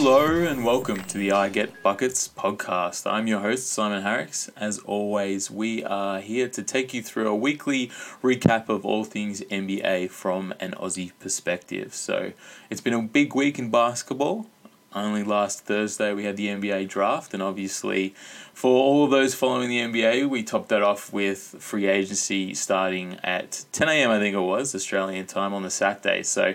Hello 0.00 0.44
and 0.44 0.64
welcome 0.64 1.02
to 1.02 1.18
the 1.18 1.32
I 1.32 1.48
Get 1.48 1.82
Buckets 1.82 2.28
podcast. 2.28 3.04
I'm 3.10 3.26
your 3.26 3.40
host, 3.40 3.66
Simon 3.66 4.04
Harris. 4.04 4.48
As 4.56 4.78
always, 4.78 5.50
we 5.50 5.82
are 5.82 6.20
here 6.20 6.48
to 6.50 6.62
take 6.62 6.94
you 6.94 7.02
through 7.02 7.26
a 7.26 7.34
weekly 7.34 7.88
recap 8.22 8.68
of 8.68 8.86
all 8.86 9.02
things 9.02 9.40
NBA 9.40 10.12
from 10.12 10.54
an 10.60 10.70
Aussie 10.74 11.10
perspective. 11.18 11.94
So, 11.94 12.30
it's 12.70 12.80
been 12.80 12.94
a 12.94 13.02
big 13.02 13.34
week 13.34 13.58
in 13.58 13.72
basketball. 13.72 14.46
Only 14.94 15.24
last 15.24 15.66
Thursday 15.66 16.14
we 16.14 16.24
had 16.24 16.36
the 16.36 16.46
NBA 16.46 16.88
draft, 16.88 17.34
and 17.34 17.42
obviously, 17.42 18.14
for 18.54 18.80
all 18.80 19.04
of 19.04 19.10
those 19.10 19.34
following 19.34 19.68
the 19.68 19.80
NBA, 19.80 20.28
we 20.28 20.44
topped 20.44 20.68
that 20.68 20.82
off 20.82 21.12
with 21.12 21.56
free 21.58 21.88
agency 21.88 22.54
starting 22.54 23.18
at 23.24 23.64
10 23.72 23.88
a.m. 23.88 24.10
I 24.12 24.18
think 24.18 24.36
it 24.36 24.40
was 24.40 24.76
Australian 24.76 25.26
time 25.26 25.52
on 25.52 25.64
the 25.64 25.70
Saturday. 25.70 26.22
So 26.22 26.54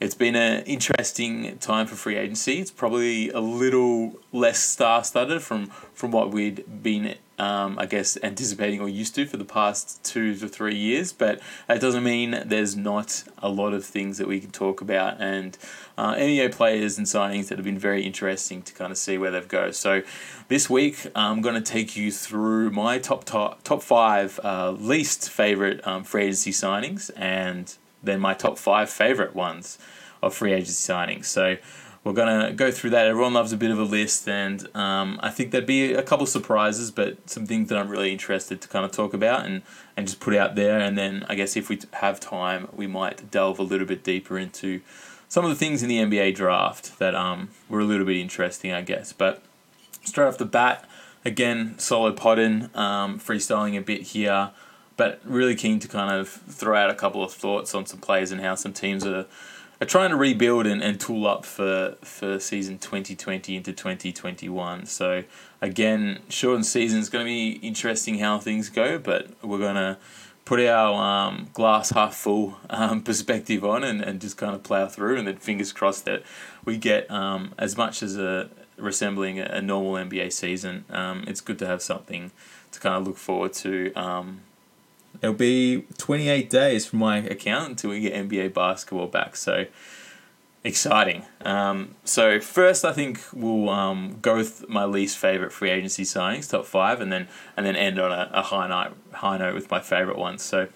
it's 0.00 0.14
been 0.14 0.36
an 0.36 0.64
interesting 0.64 1.58
time 1.58 1.86
for 1.86 1.94
free 1.94 2.16
agency. 2.16 2.60
It's 2.60 2.70
probably 2.70 3.30
a 3.30 3.40
little 3.40 4.18
less 4.32 4.58
star 4.58 5.04
studded 5.04 5.42
from 5.42 5.66
from 5.94 6.10
what 6.10 6.32
we'd 6.32 6.82
been, 6.82 7.14
um, 7.38 7.78
I 7.78 7.86
guess, 7.86 8.18
anticipating 8.22 8.80
or 8.80 8.88
used 8.88 9.14
to 9.14 9.26
for 9.26 9.36
the 9.36 9.44
past 9.44 10.04
two 10.04 10.34
to 10.36 10.48
three 10.48 10.74
years. 10.74 11.12
But 11.12 11.40
that 11.68 11.80
doesn't 11.80 12.02
mean 12.02 12.42
there's 12.44 12.76
not 12.76 13.24
a 13.38 13.48
lot 13.48 13.72
of 13.72 13.84
things 13.84 14.18
that 14.18 14.26
we 14.26 14.40
can 14.40 14.50
talk 14.50 14.80
about 14.80 15.20
and 15.20 15.56
uh, 15.96 16.14
players 16.50 16.98
and 16.98 17.06
signings 17.06 17.48
that 17.48 17.58
have 17.58 17.64
been 17.64 17.78
very 17.78 18.02
interesting 18.02 18.62
to 18.62 18.74
kind 18.74 18.90
of 18.90 18.98
see 18.98 19.16
where 19.16 19.30
they've 19.30 19.46
go. 19.46 19.70
So 19.70 20.02
this 20.48 20.68
week 20.68 21.06
I'm 21.14 21.40
going 21.40 21.54
to 21.54 21.60
take 21.60 21.96
you 21.96 22.10
through 22.10 22.70
my 22.70 22.98
top 22.98 23.24
top 23.24 23.62
top 23.62 23.82
five 23.82 24.40
uh, 24.42 24.72
least 24.72 25.30
favorite 25.30 25.86
um, 25.86 26.02
free 26.04 26.24
agency 26.24 26.50
signings 26.50 27.10
and 27.16 27.76
then 28.04 28.20
my 28.20 28.34
top 28.34 28.58
five 28.58 28.90
favorite 28.90 29.34
ones 29.34 29.78
of 30.22 30.34
free 30.34 30.52
agency 30.52 30.92
signings. 30.92 31.26
So 31.26 31.56
we're 32.04 32.12
gonna 32.12 32.52
go 32.52 32.70
through 32.70 32.90
that. 32.90 33.06
Everyone 33.06 33.32
loves 33.32 33.52
a 33.52 33.56
bit 33.56 33.70
of 33.70 33.78
a 33.78 33.82
list, 33.84 34.28
and 34.28 34.68
um, 34.76 35.18
I 35.22 35.30
think 35.30 35.50
there'd 35.50 35.66
be 35.66 35.94
a 35.94 36.02
couple 36.02 36.26
surprises, 36.26 36.90
but 36.90 37.28
some 37.28 37.46
things 37.46 37.70
that 37.70 37.78
I'm 37.78 37.88
really 37.88 38.12
interested 38.12 38.60
to 38.60 38.68
kind 38.68 38.84
of 38.84 38.92
talk 38.92 39.14
about 39.14 39.46
and 39.46 39.62
and 39.96 40.06
just 40.06 40.20
put 40.20 40.34
out 40.34 40.54
there. 40.54 40.78
And 40.78 40.98
then 40.98 41.24
I 41.28 41.34
guess 41.34 41.56
if 41.56 41.68
we 41.70 41.80
have 41.94 42.20
time, 42.20 42.68
we 42.72 42.86
might 42.86 43.30
delve 43.30 43.58
a 43.58 43.62
little 43.62 43.86
bit 43.86 44.04
deeper 44.04 44.38
into 44.38 44.82
some 45.28 45.44
of 45.44 45.50
the 45.50 45.56
things 45.56 45.82
in 45.82 45.88
the 45.88 45.98
NBA 45.98 46.34
draft 46.34 46.98
that 46.98 47.14
um 47.14 47.48
were 47.70 47.80
a 47.80 47.84
little 47.84 48.06
bit 48.06 48.18
interesting, 48.18 48.70
I 48.70 48.82
guess. 48.82 49.14
But 49.14 49.42
straight 50.04 50.26
off 50.26 50.36
the 50.36 50.44
bat, 50.44 50.86
again, 51.24 51.78
solo 51.78 52.12
potting, 52.12 52.68
um, 52.74 53.18
freestyling 53.18 53.78
a 53.78 53.80
bit 53.80 54.02
here 54.02 54.50
but 54.96 55.20
really 55.24 55.54
keen 55.54 55.78
to 55.80 55.88
kind 55.88 56.14
of 56.14 56.28
throw 56.28 56.76
out 56.76 56.90
a 56.90 56.94
couple 56.94 57.22
of 57.22 57.32
thoughts 57.32 57.74
on 57.74 57.86
some 57.86 58.00
players 58.00 58.30
and 58.30 58.40
how 58.40 58.54
some 58.54 58.72
teams 58.72 59.04
are, 59.04 59.26
are 59.80 59.86
trying 59.86 60.10
to 60.10 60.16
rebuild 60.16 60.66
and, 60.66 60.82
and 60.82 61.00
tool 61.00 61.26
up 61.26 61.44
for, 61.44 61.96
for 62.02 62.38
season 62.38 62.78
2020 62.78 63.56
into 63.56 63.72
2021. 63.72 64.86
So, 64.86 65.24
again, 65.60 66.20
shortened 66.28 66.66
season 66.66 67.00
is 67.00 67.08
going 67.08 67.24
to 67.24 67.28
be 67.28 67.52
interesting 67.66 68.18
how 68.18 68.38
things 68.38 68.68
go, 68.68 68.98
but 68.98 69.30
we're 69.42 69.58
going 69.58 69.76
to 69.76 69.98
put 70.44 70.60
our 70.60 70.94
um, 70.94 71.48
glass 71.52 71.90
half 71.90 72.14
full 72.14 72.58
um, 72.70 73.02
perspective 73.04 73.64
on 73.64 73.82
and, 73.82 74.00
and 74.00 74.20
just 74.20 74.36
kind 74.36 74.54
of 74.54 74.62
plow 74.62 74.86
through, 74.86 75.16
and 75.16 75.26
then 75.26 75.36
fingers 75.36 75.72
crossed 75.72 76.04
that 76.04 76.22
we 76.64 76.76
get 76.76 77.10
um, 77.10 77.52
as 77.58 77.76
much 77.76 78.02
as 78.02 78.16
a 78.16 78.48
resembling 78.76 79.38
a, 79.38 79.60
normal 79.60 79.92
NBA 79.92 80.32
season. 80.32 80.84
Um, 80.90 81.24
it's 81.26 81.40
good 81.40 81.58
to 81.60 81.66
have 81.66 81.82
something 81.82 82.32
to 82.72 82.80
kind 82.80 82.96
of 82.96 83.06
look 83.06 83.16
forward 83.16 83.52
to 83.54 83.92
um, 83.94 84.40
It'll 85.22 85.34
be 85.34 85.86
28 85.98 86.50
days 86.50 86.86
from 86.86 86.98
my 86.98 87.18
account 87.18 87.70
until 87.70 87.90
we 87.90 88.00
get 88.00 88.14
NBA 88.14 88.52
basketball 88.54 89.06
back. 89.06 89.36
So 89.36 89.66
exciting. 90.64 91.24
Um, 91.42 91.94
so 92.04 92.40
first, 92.40 92.84
I 92.84 92.92
think 92.92 93.20
we'll 93.32 93.68
um, 93.68 94.18
go 94.22 94.36
with 94.36 94.68
my 94.68 94.84
least 94.84 95.18
favorite 95.18 95.52
free 95.52 95.70
agency 95.70 96.02
signings, 96.02 96.50
top 96.50 96.64
five, 96.64 97.00
and 97.00 97.12
then 97.12 97.28
and 97.56 97.64
then 97.64 97.76
end 97.76 97.98
on 97.98 98.10
a, 98.10 98.30
a 98.32 98.42
high 98.42 98.66
note, 98.68 98.96
high 99.12 99.38
note 99.38 99.54
with 99.54 99.70
my 99.70 99.80
favorite 99.80 100.18
ones. 100.18 100.42
So 100.42 100.68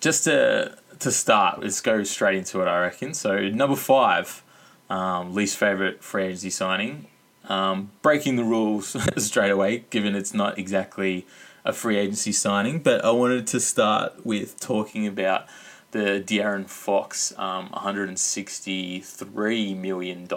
just 0.00 0.24
to 0.24 0.78
to 1.00 1.10
start, 1.10 1.60
let's 1.60 1.80
go 1.80 2.04
straight 2.04 2.38
into 2.38 2.62
it. 2.62 2.68
I 2.68 2.80
reckon. 2.80 3.12
So 3.12 3.48
number 3.48 3.76
five, 3.76 4.42
um, 4.88 5.34
least 5.34 5.58
favorite 5.58 6.02
free 6.02 6.24
agency 6.24 6.50
signing. 6.50 7.08
Um, 7.48 7.90
breaking 8.00 8.36
the 8.36 8.44
rules 8.44 8.96
straight 9.18 9.50
away, 9.50 9.84
given 9.90 10.14
it's 10.14 10.32
not 10.32 10.58
exactly 10.58 11.26
a 11.64 11.72
free 11.72 11.96
agency 11.96 12.32
signing, 12.32 12.80
but 12.80 13.04
I 13.04 13.10
wanted 13.10 13.46
to 13.48 13.60
start 13.60 14.26
with 14.26 14.60
talking 14.60 15.06
about 15.06 15.46
the 15.92 16.22
De'Aaron 16.24 16.68
Fox 16.68 17.32
um, 17.38 17.70
$163 17.70 19.76
million 19.76 20.28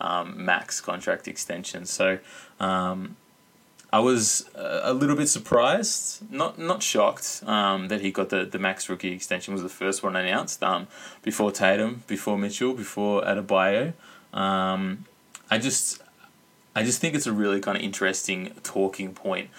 um, 0.00 0.44
max 0.44 0.80
contract 0.80 1.26
extension. 1.26 1.86
So 1.86 2.18
um, 2.60 3.16
I 3.92 4.00
was 4.00 4.48
a 4.54 4.92
little 4.92 5.16
bit 5.16 5.28
surprised, 5.28 6.30
not 6.30 6.58
not 6.58 6.82
shocked 6.82 7.42
um, 7.46 7.88
that 7.88 8.00
he 8.00 8.10
got 8.10 8.28
the, 8.28 8.44
the 8.44 8.58
max 8.58 8.88
rookie 8.88 9.12
extension 9.12 9.54
was 9.54 9.62
the 9.62 9.68
first 9.68 10.02
one 10.02 10.16
announced 10.16 10.62
um, 10.62 10.88
before 11.22 11.52
Tatum, 11.52 12.02
before 12.06 12.36
Mitchell, 12.36 12.74
before 12.74 13.22
Adebayo. 13.22 13.94
Um, 14.32 15.04
I 15.50 15.58
just 15.58 16.02
I 16.74 16.82
just 16.82 17.00
think 17.00 17.14
it's 17.14 17.26
a 17.26 17.32
really 17.32 17.60
kind 17.60 17.78
of 17.78 17.84
interesting 17.84 18.52
talking 18.62 19.14
point 19.14 19.50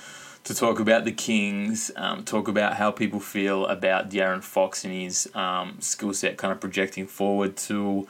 to 0.46 0.54
talk 0.54 0.80
about 0.80 1.06
the 1.06 1.12
Kings, 1.12 1.92
um, 1.96 2.24
talk 2.24 2.48
about 2.48 2.76
how 2.76 2.92
people 2.92 3.20
feel 3.20 3.66
about 3.66 4.10
De'Aaron 4.10 4.44
Fox 4.44 4.86
and 4.86 4.94
his 4.94 5.30
um, 5.34 5.78
skill 5.82 6.14
set 6.14 6.38
kind 6.38 6.52
of 6.52 6.62
projecting 6.62 7.08
forward 7.08 7.58
to, 7.58 8.08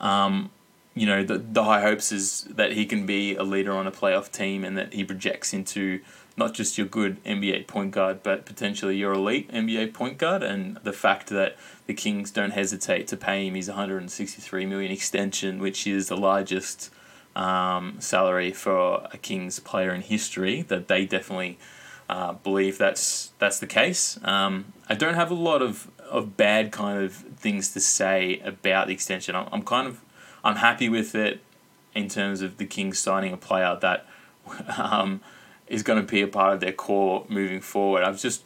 um, 0.00 0.50
you 0.94 1.06
know, 1.06 1.22
the, 1.22 1.36
the 1.38 1.62
high 1.64 1.82
hopes 1.82 2.10
is 2.10 2.44
that 2.44 2.72
he 2.72 2.86
can 2.86 3.04
be 3.04 3.36
a 3.36 3.42
leader 3.42 3.72
on 3.72 3.86
a 3.86 3.92
playoff 3.92 4.32
team 4.32 4.64
and 4.64 4.78
that 4.78 4.94
he 4.94 5.04
projects 5.04 5.52
into 5.52 6.00
not 6.38 6.54
just 6.54 6.78
your 6.78 6.86
good 6.86 7.22
NBA 7.24 7.66
point 7.66 7.90
guard, 7.90 8.22
but 8.22 8.46
potentially 8.46 8.96
your 8.96 9.12
elite 9.12 9.52
NBA 9.52 9.92
point 9.92 10.16
guard. 10.16 10.42
And 10.42 10.78
the 10.84 10.92
fact 10.92 11.28
that 11.28 11.54
the 11.86 11.92
Kings 11.92 12.30
don't 12.30 12.52
hesitate 12.52 13.06
to 13.08 13.16
pay 13.16 13.46
him 13.46 13.54
his 13.54 13.68
163 13.68 14.64
million 14.64 14.90
extension, 14.90 15.58
which 15.58 15.86
is 15.86 16.08
the 16.08 16.16
largest 16.16 16.90
um, 17.36 17.96
salary 18.00 18.52
for 18.52 19.06
a 19.12 19.18
Kings 19.18 19.60
player 19.60 19.94
in 19.94 20.00
history, 20.00 20.62
that 20.62 20.88
they 20.88 21.04
definitely 21.04 21.58
uh, 22.08 22.32
believe 22.32 22.78
that's 22.78 23.32
that's 23.38 23.58
the 23.58 23.66
case. 23.66 24.18
Um, 24.24 24.72
I 24.88 24.94
don't 24.94 25.14
have 25.14 25.30
a 25.30 25.34
lot 25.34 25.62
of, 25.62 25.90
of 26.10 26.36
bad 26.36 26.70
kind 26.70 27.02
of 27.02 27.14
things 27.14 27.72
to 27.72 27.80
say 27.80 28.40
about 28.44 28.88
the 28.88 28.92
extension. 28.92 29.34
I'm, 29.34 29.48
I'm 29.52 29.62
kind 29.62 29.88
of 29.88 30.00
I'm 30.42 30.56
happy 30.56 30.88
with 30.88 31.14
it 31.14 31.40
in 31.94 32.08
terms 32.08 32.42
of 32.42 32.58
the 32.58 32.66
Kings 32.66 32.98
signing 32.98 33.32
a 33.32 33.36
player 33.36 33.78
that 33.80 34.06
um, 34.78 35.20
is 35.66 35.82
going 35.82 36.04
to 36.04 36.06
be 36.06 36.20
a 36.20 36.26
part 36.26 36.54
of 36.54 36.60
their 36.60 36.72
core 36.72 37.24
moving 37.28 37.60
forward. 37.60 38.04
I'm 38.04 38.16
just 38.16 38.44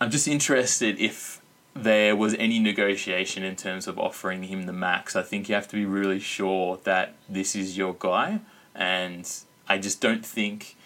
I'm 0.00 0.10
just 0.10 0.26
interested 0.26 0.98
if 0.98 1.40
there 1.74 2.14
was 2.16 2.34
any 2.34 2.58
negotiation 2.58 3.44
in 3.44 3.56
terms 3.56 3.86
of 3.86 3.98
offering 3.98 4.42
him 4.42 4.66
the 4.66 4.72
max. 4.72 5.16
I 5.16 5.22
think 5.22 5.48
you 5.48 5.54
have 5.54 5.68
to 5.68 5.76
be 5.76 5.86
really 5.86 6.18
sure 6.18 6.78
that 6.84 7.14
this 7.28 7.54
is 7.54 7.78
your 7.78 7.94
guy, 7.98 8.40
and 8.74 9.30
I 9.68 9.78
just 9.78 10.00
don't 10.00 10.26
think 10.26 10.76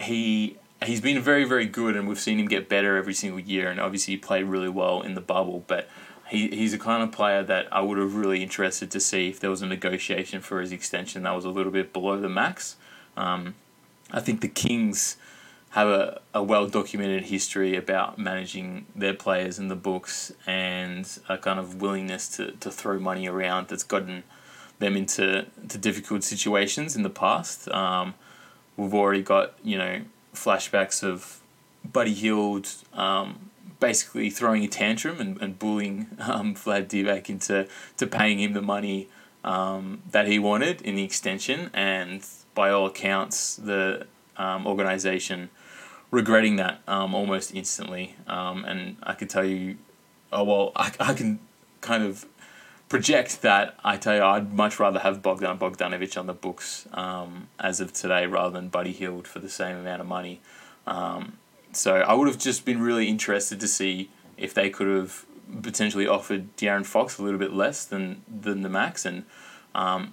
he 0.00 0.58
he's 0.84 1.00
been 1.00 1.20
very 1.20 1.44
very 1.44 1.66
good, 1.66 1.96
and 1.96 2.08
we've 2.08 2.20
seen 2.20 2.38
him 2.38 2.46
get 2.46 2.68
better 2.68 2.96
every 2.96 3.14
single 3.14 3.40
year. 3.40 3.70
And 3.70 3.80
obviously, 3.80 4.14
he 4.14 4.18
played 4.18 4.44
really 4.44 4.68
well 4.68 5.02
in 5.02 5.14
the 5.14 5.20
bubble, 5.20 5.64
but. 5.66 5.88
He, 6.30 6.48
he's 6.48 6.72
a 6.72 6.78
kind 6.78 7.02
of 7.02 7.12
player 7.12 7.42
that 7.42 7.68
I 7.70 7.82
would 7.82 7.98
have 7.98 8.14
really 8.14 8.42
interested 8.42 8.90
to 8.92 9.00
see 9.00 9.28
if 9.28 9.38
there 9.38 9.50
was 9.50 9.60
a 9.60 9.66
negotiation 9.66 10.40
for 10.40 10.62
his 10.62 10.72
extension 10.72 11.24
that 11.24 11.34
was 11.34 11.44
a 11.44 11.50
little 11.50 11.72
bit 11.72 11.92
below 11.92 12.18
the 12.18 12.30
max. 12.30 12.76
Um, 13.18 13.54
I 14.10 14.20
think 14.20 14.40
the 14.40 14.48
Kings 14.48 15.18
have 15.72 15.88
a, 15.88 16.20
a 16.34 16.42
well 16.42 16.66
documented 16.66 17.24
history 17.24 17.76
about 17.76 18.18
managing 18.18 18.86
their 18.94 19.14
players 19.14 19.58
in 19.58 19.68
the 19.68 19.76
books 19.76 20.32
and 20.46 21.08
a 21.28 21.38
kind 21.38 21.58
of 21.58 21.80
willingness 21.80 22.28
to, 22.36 22.52
to 22.52 22.70
throw 22.70 22.98
money 22.98 23.26
around 23.26 23.68
that's 23.68 23.82
gotten 23.82 24.22
them 24.80 24.96
into 24.96 25.46
to 25.68 25.78
difficult 25.78 26.24
situations 26.24 26.94
in 26.94 27.02
the 27.02 27.10
past. 27.10 27.70
Um, 27.70 28.14
we've 28.76 28.92
already 28.92 29.22
got, 29.22 29.54
you 29.64 29.78
know, 29.78 30.02
flashbacks 30.34 31.02
of 31.02 31.40
Buddy 31.84 32.14
Hield 32.14 32.68
um, 32.92 33.50
basically 33.80 34.30
throwing 34.30 34.64
a 34.64 34.68
tantrum 34.68 35.20
and, 35.20 35.40
and 35.42 35.58
bullying 35.58 36.06
um, 36.20 36.54
Vlade 36.54 36.86
Divac 36.86 37.28
into 37.28 37.66
to 37.96 38.06
paying 38.06 38.38
him 38.38 38.52
the 38.52 38.62
money 38.62 39.08
um, 39.44 40.02
that 40.10 40.26
he 40.26 40.38
wanted 40.38 40.80
in 40.82 40.94
the 40.94 41.02
extension. 41.02 41.70
And 41.74 42.24
by 42.54 42.70
all 42.70 42.86
accounts, 42.86 43.56
the 43.56 44.06
um, 44.36 44.66
organization 44.66 45.50
regretting 46.10 46.56
that 46.56 46.80
um, 46.86 47.14
almost 47.14 47.54
instantly. 47.54 48.14
Um, 48.28 48.64
and 48.64 48.96
I 49.02 49.14
can 49.14 49.26
tell 49.28 49.44
you, 49.44 49.78
oh 50.32 50.44
well, 50.44 50.72
I, 50.76 50.92
I 51.00 51.14
can 51.14 51.40
kind 51.80 52.04
of 52.04 52.26
project 52.92 53.40
that 53.40 53.74
I 53.82 53.96
tell 53.96 54.14
you 54.14 54.22
I'd 54.22 54.52
much 54.52 54.78
rather 54.78 54.98
have 54.98 55.22
Bogdan 55.22 55.56
Bogdanovic 55.56 56.18
on 56.18 56.26
the 56.26 56.34
books 56.34 56.86
um, 56.92 57.48
as 57.58 57.80
of 57.80 57.94
today 57.94 58.26
rather 58.26 58.52
than 58.52 58.68
Buddy 58.68 58.92
Hield 58.92 59.26
for 59.26 59.38
the 59.38 59.48
same 59.48 59.76
amount 59.76 60.02
of 60.02 60.06
money. 60.06 60.42
Um, 60.86 61.38
so 61.72 61.96
I 61.96 62.12
would 62.12 62.28
have 62.28 62.36
just 62.36 62.66
been 62.66 62.82
really 62.82 63.08
interested 63.08 63.58
to 63.60 63.66
see 63.66 64.10
if 64.36 64.52
they 64.52 64.68
could 64.68 64.88
have 64.88 65.24
potentially 65.62 66.06
offered 66.06 66.54
De'Aaron 66.58 66.84
Fox 66.84 67.16
a 67.16 67.22
little 67.22 67.38
bit 67.38 67.54
less 67.54 67.86
than 67.86 68.22
than 68.28 68.60
the 68.62 68.68
max 68.68 69.06
and. 69.06 69.24
Um, 69.74 70.12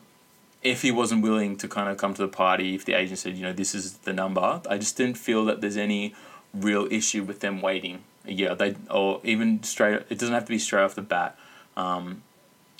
if 0.61 0.81
he 0.81 0.91
wasn't 0.91 1.21
willing 1.21 1.55
to 1.55 1.69
kind 1.69 1.87
of 1.87 1.95
come 1.95 2.13
to 2.13 2.21
the 2.21 2.27
party, 2.27 2.75
if 2.75 2.83
the 2.83 2.93
agent 2.93 3.19
said, 3.19 3.37
you 3.37 3.43
know, 3.43 3.53
this 3.53 3.73
is 3.73 3.99
the 3.99 4.11
number, 4.11 4.61
I 4.69 4.77
just 4.77 4.97
didn't 4.97 5.17
feel 5.17 5.45
that 5.45 5.61
there's 5.61 5.77
any 5.77 6.13
real 6.53 6.85
issue 6.91 7.23
with 7.23 7.39
them 7.39 7.61
waiting 7.61 8.03
a 8.25 8.33
year. 8.33 8.55
They 8.55 8.75
or 8.89 9.21
even 9.23 9.63
straight. 9.63 10.01
It 10.09 10.19
doesn't 10.19 10.33
have 10.33 10.43
to 10.45 10.49
be 10.49 10.59
straight 10.59 10.83
off 10.83 10.95
the 10.95 11.01
bat. 11.01 11.37
Um, 11.77 12.23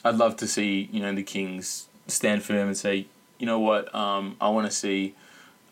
I'd 0.03 0.15
love 0.15 0.37
to 0.37 0.47
see 0.47 0.89
you 0.91 1.01
know 1.01 1.13
the 1.13 1.23
Kings 1.23 1.87
stand 2.07 2.43
firm 2.43 2.67
and 2.67 2.77
say, 2.77 3.07
you 3.37 3.45
know 3.45 3.59
what, 3.59 3.93
um, 3.93 4.35
I 4.39 4.49
want 4.49 4.69
to 4.69 4.75
see 4.75 5.15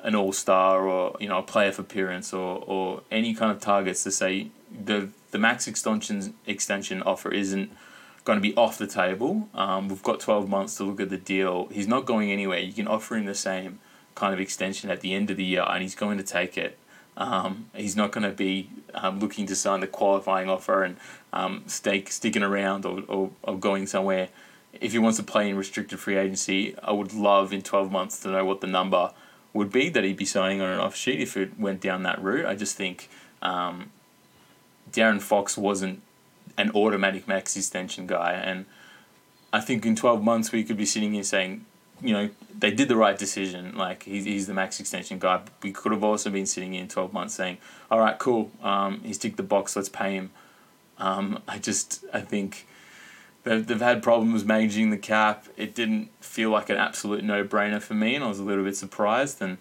an 0.01 0.15
all 0.15 0.31
star 0.31 0.87
or 0.87 1.15
you 1.19 1.27
know 1.27 1.39
a 1.39 1.43
playoff 1.43 1.79
appearance 1.79 2.33
or 2.33 2.63
or 2.67 3.01
any 3.11 3.33
kind 3.33 3.51
of 3.51 3.59
targets 3.59 4.03
to 4.03 4.11
say 4.11 4.49
the 4.71 5.09
the 5.31 5.37
max 5.37 5.67
extension 5.67 6.33
extension 6.45 7.01
offer 7.03 7.31
isn't 7.31 7.71
going 8.23 8.37
to 8.37 8.41
be 8.41 8.55
off 8.55 8.77
the 8.77 8.87
table. 8.87 9.49
Um, 9.53 9.87
we've 9.87 10.03
got 10.03 10.19
twelve 10.19 10.49
months 10.49 10.75
to 10.77 10.83
look 10.83 10.99
at 10.99 11.09
the 11.09 11.17
deal. 11.17 11.67
He's 11.67 11.87
not 11.87 12.05
going 12.05 12.31
anywhere. 12.31 12.59
You 12.59 12.73
can 12.73 12.87
offer 12.87 13.15
him 13.15 13.25
the 13.25 13.35
same 13.35 13.79
kind 14.15 14.33
of 14.33 14.39
extension 14.39 14.89
at 14.89 15.01
the 15.01 15.13
end 15.13 15.29
of 15.29 15.37
the 15.37 15.43
year, 15.43 15.65
and 15.67 15.81
he's 15.81 15.95
going 15.95 16.17
to 16.17 16.23
take 16.23 16.57
it. 16.57 16.77
Um, 17.17 17.71
he's 17.75 17.95
not 17.95 18.11
going 18.11 18.23
to 18.23 18.35
be 18.35 18.69
um, 18.93 19.19
looking 19.19 19.47
to 19.47 19.55
sign 19.55 19.79
the 19.79 19.87
qualifying 19.87 20.49
offer 20.49 20.83
and 20.83 20.97
um, 21.33 21.63
sticking 21.67 22.43
around 22.43 22.85
or, 22.85 23.01
or, 23.07 23.31
or 23.41 23.57
going 23.57 23.87
somewhere. 23.87 24.29
If 24.79 24.91
he 24.91 24.99
wants 24.99 25.17
to 25.17 25.23
play 25.23 25.49
in 25.49 25.57
restricted 25.57 25.99
free 25.99 26.15
agency, 26.15 26.75
I 26.83 26.91
would 26.91 27.13
love 27.13 27.51
in 27.51 27.63
12 27.63 27.91
months 27.91 28.19
to 28.21 28.29
know 28.29 28.45
what 28.45 28.61
the 28.61 28.67
number 28.67 29.11
would 29.53 29.71
be 29.71 29.89
that 29.89 30.03
he'd 30.03 30.17
be 30.17 30.25
signing 30.25 30.61
on 30.61 30.69
an 30.69 30.79
off 30.79 30.95
sheet 30.95 31.19
if 31.19 31.35
it 31.35 31.59
went 31.59 31.81
down 31.81 32.03
that 32.03 32.21
route. 32.21 32.45
I 32.45 32.55
just 32.55 32.77
think 32.77 33.09
um, 33.41 33.91
De'Aaron 34.91 35.21
Fox 35.21 35.57
wasn't 35.57 36.03
an 36.57 36.69
automatic 36.71 37.27
max 37.27 37.57
extension 37.57 38.05
guy, 38.05 38.33
and 38.33 38.65
I 39.51 39.59
think 39.61 39.85
in 39.85 39.95
12 39.95 40.23
months 40.23 40.51
we 40.51 40.63
could 40.63 40.77
be 40.77 40.85
sitting 40.85 41.13
here 41.13 41.23
saying, 41.23 41.65
you 42.01 42.13
know, 42.13 42.29
they 42.57 42.71
did 42.71 42.87
the 42.87 42.95
right 42.95 43.17
decision. 43.17 43.77
Like 43.77 44.03
he's, 44.03 44.25
he's 44.25 44.47
the 44.47 44.53
max 44.53 44.79
extension 44.79 45.19
guy. 45.19 45.41
We 45.61 45.71
could 45.71 45.91
have 45.91 46.03
also 46.03 46.29
been 46.29 46.45
sitting 46.45 46.73
in 46.73 46.87
12 46.87 47.13
months 47.13 47.35
saying, 47.35 47.57
all 47.91 47.99
right, 47.99 48.17
cool, 48.17 48.51
um, 48.61 49.01
he's 49.03 49.17
ticked 49.17 49.37
the 49.37 49.43
box, 49.43 49.75
let's 49.75 49.89
pay 49.89 50.13
him. 50.13 50.31
Um, 50.97 51.41
I 51.47 51.59
just, 51.59 52.03
I 52.13 52.21
think 52.21 52.67
they've, 53.43 53.65
they've 53.65 53.79
had 53.79 54.01
problems 54.01 54.45
managing 54.45 54.89
the 54.89 54.97
cap. 54.97 55.45
It 55.55 55.75
didn't 55.75 56.09
feel 56.21 56.49
like 56.49 56.69
an 56.69 56.77
absolute 56.77 57.23
no 57.23 57.43
brainer 57.43 57.81
for 57.81 57.93
me, 57.93 58.15
and 58.15 58.23
I 58.23 58.27
was 58.27 58.39
a 58.39 58.43
little 58.43 58.63
bit 58.63 58.75
surprised. 58.75 59.41
And 59.41 59.57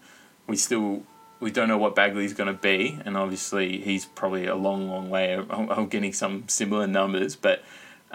we 0.46 0.56
still 0.56 1.02
we 1.40 1.50
don't 1.50 1.68
know 1.68 1.78
what 1.78 1.94
Bagley's 1.94 2.32
going 2.32 2.52
to 2.52 2.60
be, 2.60 2.98
and 3.04 3.16
obviously 3.16 3.78
he's 3.78 4.06
probably 4.06 4.46
a 4.46 4.54
long, 4.54 4.88
long 4.88 5.10
way 5.10 5.34
of 5.34 5.90
getting 5.90 6.12
some 6.12 6.48
similar 6.48 6.86
numbers. 6.86 7.36
But 7.36 7.62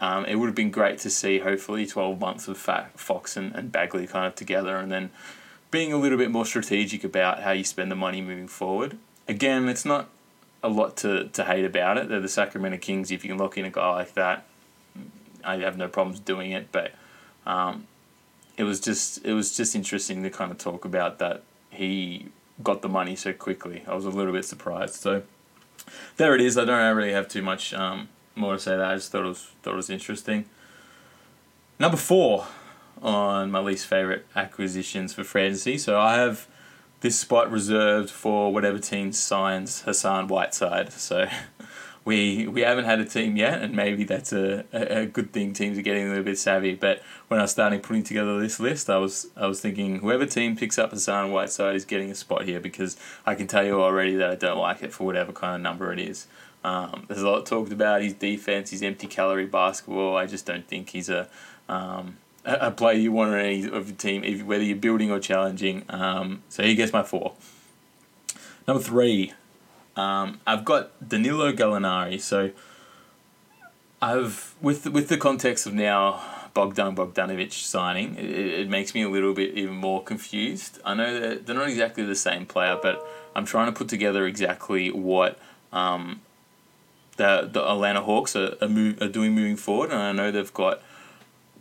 um, 0.01 0.25
it 0.25 0.36
would 0.36 0.48
have 0.48 0.56
been 0.56 0.71
great 0.71 0.98
to 1.00 1.09
see, 1.09 1.39
hopefully, 1.39 1.86
twelve 1.86 2.19
months 2.19 2.50
of 2.50 2.57
Fox 2.57 3.38
and, 3.38 3.56
and 3.56 3.71
Bagley 3.71 4.07
kind 4.07 4.25
of 4.25 4.36
together, 4.36 4.75
and 4.75 4.92
then 4.92 5.12
being 5.69 5.94
a 5.94 5.98
little 5.98 6.18
bit 6.18 6.30
more 6.30 6.45
strategic 6.45 7.06
about 7.06 7.44
how 7.44 7.51
you 7.51 7.63
spend 7.63 7.89
the 7.89 7.95
money 7.95 8.19
moving 8.19 8.50
forward. 8.50 8.98
Again, 9.27 9.69
it's 9.69 9.86
not 9.86 10.09
a 10.62 10.68
lot 10.68 10.98
to, 10.98 11.30
to 11.30 11.45
hate 11.45 11.63
about 11.63 11.98
it. 11.98 12.09
They're 12.09 12.19
the 12.19 12.27
Sacramento 12.27 12.77
Kings. 12.80 13.09
If 13.09 13.24
you 13.24 13.30
can 13.30 13.38
lock 13.38 13.57
in 13.57 13.63
a 13.63 13.69
guy 13.69 13.89
like 13.92 14.13
that, 14.15 14.44
I 15.45 15.57
have 15.57 15.77
no 15.77 15.88
problems 15.88 16.19
doing 16.19 16.51
it, 16.51 16.68
but 16.71 16.92
um, 17.45 17.88
it 18.57 18.63
was 18.63 18.80
just 18.80 19.24
it 19.25 19.33
was 19.33 19.56
just 19.56 19.75
interesting 19.75 20.24
to 20.24 20.30
kind 20.30 20.51
of 20.51 20.57
talk 20.57 20.83
about 20.83 21.19
that 21.19 21.44
he 21.69 22.27
got 22.62 22.81
the 22.81 22.89
money 22.89 23.15
so 23.15 23.33
quickly. 23.33 23.83
I 23.88 23.95
was 23.95 24.06
a 24.06 24.09
little 24.09 24.33
bit 24.33 24.45
surprised. 24.45 24.95
So 24.95 25.24
there 26.18 26.36
it 26.36 26.42
is. 26.42 26.57
I 26.57 26.65
don't 26.65 26.95
really 26.95 27.13
have 27.13 27.27
too 27.27 27.42
much 27.42 27.74
um, 27.74 28.09
more 28.36 28.54
to 28.54 28.60
say. 28.60 28.78
That 28.78 28.92
I 28.92 28.95
just 28.95 29.12
thought 29.12 29.25
it 29.25 29.30
was 29.30 29.51
thought 29.62 29.74
it 29.74 29.78
was 29.78 29.89
interesting. 29.89 30.45
Number 31.80 31.98
four 31.98 32.48
on 33.01 33.50
my 33.50 33.60
least 33.60 33.88
favorite 33.88 34.25
acquisitions 34.36 35.13
for 35.13 35.24
fantasy. 35.24 35.78
So 35.78 36.00
I 36.00 36.16
have 36.16 36.48
this 37.01 37.19
spot 37.19 37.51
reserved 37.51 38.10
for 38.10 38.54
whatever 38.54 38.78
team 38.78 39.12
signs 39.12 39.81
Hassan 39.81 40.28
Whiteside. 40.28 40.94
So 40.94 41.28
we 42.06 42.48
we 42.48 42.62
haven't 42.62 42.86
had 42.86 43.00
a 43.00 43.06
team 43.06 43.36
yet, 43.36 43.62
and 43.62 43.75
maybe 43.75 44.04
that's 44.04 44.31
a, 44.34 44.66
a, 44.72 45.06
good 45.06 45.34
thing. 45.34 45.54
Teams 45.54 45.77
are 45.77 45.81
getting 45.81 46.06
a 46.06 46.10
little 46.10 46.24
bit 46.24 46.38
savvy. 46.38 46.75
But 46.75 47.01
when 47.27 47.39
I 47.39 47.44
was 47.44 47.51
starting 47.51 47.80
putting 47.80 48.04
together 48.04 48.39
this 48.39 48.60
list, 48.60 48.89
I 48.89 48.98
was 48.98 49.27
I 49.36 49.48
was 49.48 49.60
thinking 49.62 50.00
whoever 50.00 50.25
team 50.25 50.56
picks 50.56 50.77
up 50.77 50.92
Hassan 50.92 51.31
Whiteside 51.31 51.75
is 51.75 51.86
getting 51.86 52.12
a 52.12 52.16
spot 52.16 52.45
here 52.45 52.60
because 52.60 52.98
I 53.25 53.36
can 53.36 53.48
tell 53.48 53.66
you 53.66 53.81
already 53.81 54.16
that 54.16 54.30
I 54.30 54.36
don't 54.36 54.57
like 54.57 54.84
it 54.84 54.94
for 54.94 55.06
whatever 55.06 55.31
kind 55.31 55.56
of 55.56 55.62
number 55.62 55.92
it 55.92 56.00
is. 56.00 56.27
Um, 56.63 57.06
there's 57.08 57.22
a 57.22 57.30
lot 57.30 57.46
talked 57.46 57.72
about 57.72 58.02
his 58.02 58.13
defense, 58.13 58.69
his 58.69 58.84
empty 58.84 59.08
calorie 59.08 59.46
basketball. 59.46 60.16
I 60.16 60.25
just 60.25 60.46
don't 60.46 60.68
think 60.68 60.90
he's 60.90 61.10
a 61.10 61.28
um, 61.68 62.18
a 62.46 62.72
player 62.72 62.98
you 62.98 63.12
want 63.12 63.31
on 63.31 63.40
any 63.40 63.66
of 63.66 63.88
your 63.88 63.98
team, 63.98 64.46
whether 64.46 64.63
you're 64.63 64.75
building 64.75 65.12
or 65.12 65.19
challenging. 65.19 65.84
Um, 65.90 66.44
so 66.50 66.63
he 66.63 66.75
gets 66.75 66.92
my 66.92 67.04
four. 67.04 67.34
Number 68.68 68.81
three, 68.81 69.34
um, 69.96 70.40
I've 70.46 70.66
got 70.66 71.08
Danilo 71.08 71.52
Gallinari. 71.52 72.19
So 72.19 72.52
I've 74.02 74.56
with 74.62 74.88
with 74.88 75.10
the 75.10 75.18
context 75.18 75.66
of 75.66 75.74
now 75.74 76.22
Bogdan 76.54 76.96
Bogdanovic 76.96 77.54
signing, 77.54 78.16
it, 78.16 78.30
it 78.30 78.69
makes 78.69 78.94
me 78.94 79.04
a 79.04 79.10
little 79.10 79.34
bit 79.34 79.56
even 79.56 79.75
more 79.75 80.04
confused. 80.04 80.80
I 80.84 80.94
know 80.94 81.19
that 81.19 81.46
they're 81.46 81.56
not 81.56 81.69
exactly 81.69 82.04
the 82.04 82.16
same 82.16 82.46
player, 82.46 82.78
but 82.81 83.06
I'm 83.36 83.46
trying 83.46 83.68
to 83.68 83.72
put 83.72 83.88
together 83.88 84.25
exactly 84.25 84.92
what 84.92 85.40
um, 85.72 86.22
the 87.21 87.69
Atlanta 87.69 88.01
Hawks 88.01 88.35
are 88.35 88.56
are, 88.62 88.69
move, 88.69 89.01
are 89.01 89.07
doing 89.07 89.33
moving 89.33 89.57
forward, 89.57 89.91
and 89.91 90.00
I 90.00 90.12
know 90.12 90.31
they've 90.31 90.53
got 90.53 90.81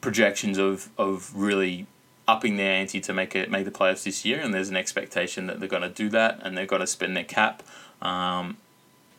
projections 0.01 0.59
of 0.59 0.89
of 0.99 1.35
really 1.35 1.87
upping 2.27 2.57
their 2.57 2.73
ante 2.73 3.01
to 3.01 3.13
make 3.13 3.35
it 3.35 3.51
make 3.51 3.65
the 3.65 3.71
playoffs 3.71 4.05
this 4.05 4.25
year, 4.25 4.41
and 4.41 4.55
there's 4.55 4.69
an 4.69 4.77
expectation 4.77 5.47
that 5.47 5.61
they're 5.61 5.69
going 5.69 5.83
to 5.83 5.89
do 5.89 6.09
that, 6.11 6.41
and 6.43 6.57
they've 6.57 6.69
got 6.69 6.79
to 6.79 6.87
spend 6.87 7.17
their 7.17 7.25
cap. 7.25 7.63
Um, 8.01 8.57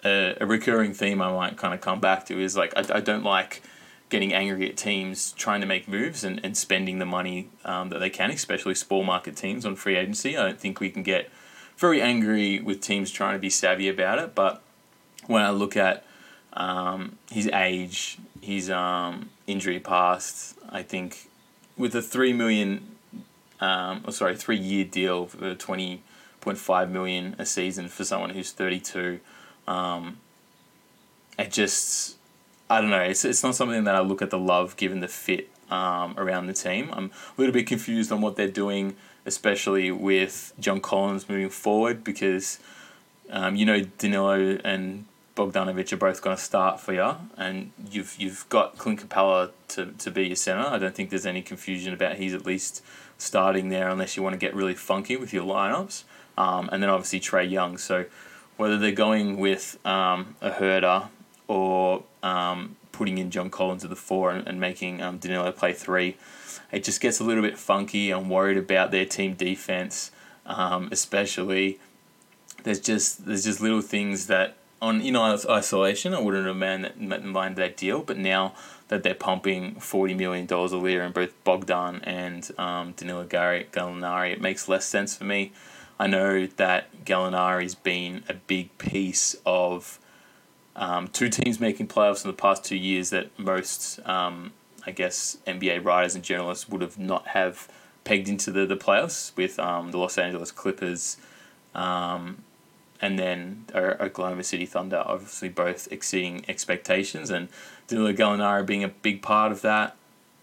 a, 0.03 0.35
a 0.41 0.45
recurring 0.45 0.93
theme 0.93 1.21
I 1.21 1.31
might 1.31 1.57
kind 1.57 1.73
of 1.73 1.81
come 1.81 1.99
back 1.99 2.25
to 2.27 2.39
is 2.39 2.57
like 2.57 2.73
I, 2.75 2.97
I 2.97 2.99
don't 3.01 3.23
like 3.23 3.61
getting 4.09 4.33
angry 4.33 4.69
at 4.69 4.75
teams 4.75 5.31
trying 5.33 5.61
to 5.61 5.67
make 5.67 5.87
moves 5.87 6.23
and, 6.23 6.39
and 6.43 6.57
spending 6.57 6.99
the 6.99 7.05
money 7.05 7.47
um, 7.63 7.89
that 7.89 7.99
they 7.99 8.09
can, 8.09 8.29
especially 8.29 8.75
small 8.75 9.03
market 9.03 9.37
teams 9.37 9.65
on 9.65 9.75
free 9.75 9.95
agency. 9.95 10.37
I 10.37 10.43
don't 10.43 10.59
think 10.59 10.79
we 10.79 10.89
can 10.89 11.01
get 11.01 11.29
very 11.77 12.01
angry 12.01 12.59
with 12.59 12.81
teams 12.81 13.09
trying 13.09 13.35
to 13.35 13.39
be 13.39 13.49
savvy 13.49 13.87
about 13.87 14.19
it. 14.19 14.35
But 14.35 14.61
when 15.27 15.43
I 15.43 15.49
look 15.51 15.77
at 15.77 16.05
um, 16.53 17.17
his 17.31 17.47
age, 17.47 18.17
his 18.41 18.69
um, 18.69 19.29
injury 19.47 19.79
past, 19.79 20.57
I 20.69 20.83
think 20.83 21.29
with 21.77 21.95
a 21.95 22.01
three 22.01 22.33
million, 22.33 22.95
um, 23.59 24.03
oh, 24.05 24.11
sorry, 24.11 24.35
three 24.35 24.57
year 24.57 24.83
deal 24.83 25.27
for 25.27 25.55
twenty 25.55 26.03
point 26.41 26.57
five 26.57 26.89
million 26.91 27.35
a 27.39 27.45
season 27.45 27.87
for 27.87 28.03
someone 28.03 28.31
who's 28.31 28.51
thirty 28.51 28.79
two, 28.79 29.19
um, 29.67 30.17
it 31.39 31.51
just 31.51 32.17
I 32.69 32.81
don't 32.81 32.89
know. 32.89 33.01
It's 33.01 33.23
it's 33.23 33.43
not 33.43 33.55
something 33.55 33.83
that 33.85 33.95
I 33.95 34.01
look 34.01 34.21
at 34.21 34.29
the 34.29 34.39
love 34.39 34.75
given 34.77 34.99
the 34.99 35.07
fit 35.07 35.49
um, 35.69 36.15
around 36.17 36.47
the 36.47 36.53
team. 36.53 36.89
I'm 36.91 37.05
a 37.05 37.41
little 37.41 37.53
bit 37.53 37.67
confused 37.67 38.11
on 38.11 38.21
what 38.21 38.35
they're 38.35 38.47
doing, 38.47 38.97
especially 39.25 39.89
with 39.91 40.53
John 40.59 40.81
Collins 40.81 41.29
moving 41.29 41.49
forward 41.49 42.03
because. 42.03 42.59
Um, 43.33 43.55
you 43.55 43.65
know 43.65 43.79
Danilo 43.97 44.59
and 44.65 45.05
Bogdanovic 45.35 45.93
are 45.93 45.97
both 45.97 46.21
going 46.21 46.35
to 46.35 46.41
start 46.41 46.79
for 46.79 46.93
you, 46.93 47.15
and 47.37 47.71
you've 47.89 48.15
you've 48.19 48.47
got 48.49 48.77
Clint 48.77 49.07
Capela 49.07 49.51
to, 49.69 49.87
to 49.87 50.11
be 50.11 50.27
your 50.27 50.35
centre. 50.35 50.67
I 50.67 50.77
don't 50.77 50.93
think 50.93 51.09
there's 51.09 51.25
any 51.25 51.41
confusion 51.41 51.93
about 51.93 52.17
he's 52.17 52.33
at 52.33 52.45
least 52.45 52.83
starting 53.17 53.69
there, 53.69 53.89
unless 53.89 54.17
you 54.17 54.23
want 54.23 54.33
to 54.33 54.37
get 54.37 54.53
really 54.53 54.73
funky 54.73 55.15
with 55.15 55.31
your 55.31 55.45
lineups. 55.45 56.03
Um, 56.37 56.69
and 56.71 56.81
then 56.81 56.89
obviously 56.89 57.19
Trae 57.19 57.49
Young. 57.49 57.77
So 57.77 58.05
whether 58.57 58.77
they're 58.77 58.91
going 58.91 59.37
with 59.37 59.77
um, 59.85 60.35
a 60.41 60.51
Huerter 60.51 61.07
or 61.47 62.03
um, 62.23 62.75
putting 62.91 63.17
in 63.17 63.31
John 63.31 63.49
Collins 63.49 63.83
at 63.83 63.89
the 63.89 63.95
four 63.95 64.31
and, 64.31 64.47
and 64.47 64.59
making 64.59 65.01
um, 65.01 65.17
Danilo 65.17 65.51
play 65.51 65.73
three, 65.73 66.17
it 66.71 66.83
just 66.83 66.99
gets 66.99 67.19
a 67.19 67.23
little 67.23 67.43
bit 67.43 67.57
funky. 67.57 68.11
I'm 68.11 68.29
worried 68.29 68.57
about 68.57 68.91
their 68.91 69.05
team 69.05 69.35
defense, 69.35 70.11
um, 70.45 70.89
especially. 70.91 71.79
There's 72.63 72.79
just 72.79 73.25
there's 73.25 73.45
just 73.45 73.61
little 73.61 73.81
things 73.81 74.27
that 74.27 74.57
on 74.81 75.01
in 75.01 75.15
isolation, 75.15 76.13
I 76.13 76.19
wouldn't 76.19 76.47
have 76.47 76.55
mind, 76.55 77.25
mind 77.25 77.55
that 77.57 77.77
deal. 77.77 78.01
But 78.01 78.17
now 78.17 78.53
that 78.87 79.03
they're 79.03 79.13
pumping 79.13 79.75
forty 79.75 80.13
million 80.13 80.45
dollars 80.45 80.73
a 80.73 80.77
year 80.77 81.03
in 81.03 81.11
both 81.11 81.31
Bogdan 81.43 82.01
and 82.03 82.49
um, 82.57 82.93
Danilo 82.93 83.25
Gallinari, 83.25 84.31
it 84.31 84.41
makes 84.41 84.67
less 84.67 84.85
sense 84.85 85.15
for 85.15 85.23
me. 85.23 85.51
I 85.99 86.07
know 86.07 86.47
that 86.47 87.05
Gallinari's 87.05 87.75
been 87.75 88.23
a 88.27 88.33
big 88.33 88.75
piece 88.79 89.35
of 89.45 89.99
um, 90.75 91.07
two 91.09 91.29
teams 91.29 91.59
making 91.59 91.87
playoffs 91.89 92.25
in 92.25 92.31
the 92.31 92.37
past 92.37 92.63
two 92.63 92.75
years 92.75 93.11
that 93.11 93.37
most, 93.37 93.99
um, 94.07 94.51
I 94.85 94.91
guess, 94.91 95.37
NBA 95.45 95.85
writers 95.85 96.15
and 96.15 96.23
journalists 96.23 96.67
would 96.69 96.81
have 96.81 96.97
not 96.97 97.27
have 97.27 97.67
pegged 98.03 98.27
into 98.27 98.51
the, 98.51 98.65
the 98.65 98.75
playoffs 98.75 99.35
with 99.37 99.59
um, 99.59 99.91
the 99.91 99.99
Los 99.99 100.17
Angeles 100.17 100.51
Clippers 100.51 101.17
um, 101.75 102.43
and 103.01 103.17
then 103.17 103.65
Oklahoma 103.73 104.43
City 104.43 104.65
Thunder, 104.65 105.03
obviously 105.05 105.49
both 105.49 105.91
exceeding 105.91 106.45
expectations, 106.47 107.31
and 107.31 107.49
Danilo 107.87 108.13
Gallinari 108.13 108.65
being 108.65 108.83
a 108.83 108.89
big 108.89 109.21
part 109.21 109.51
of 109.51 109.61
that. 109.61 109.95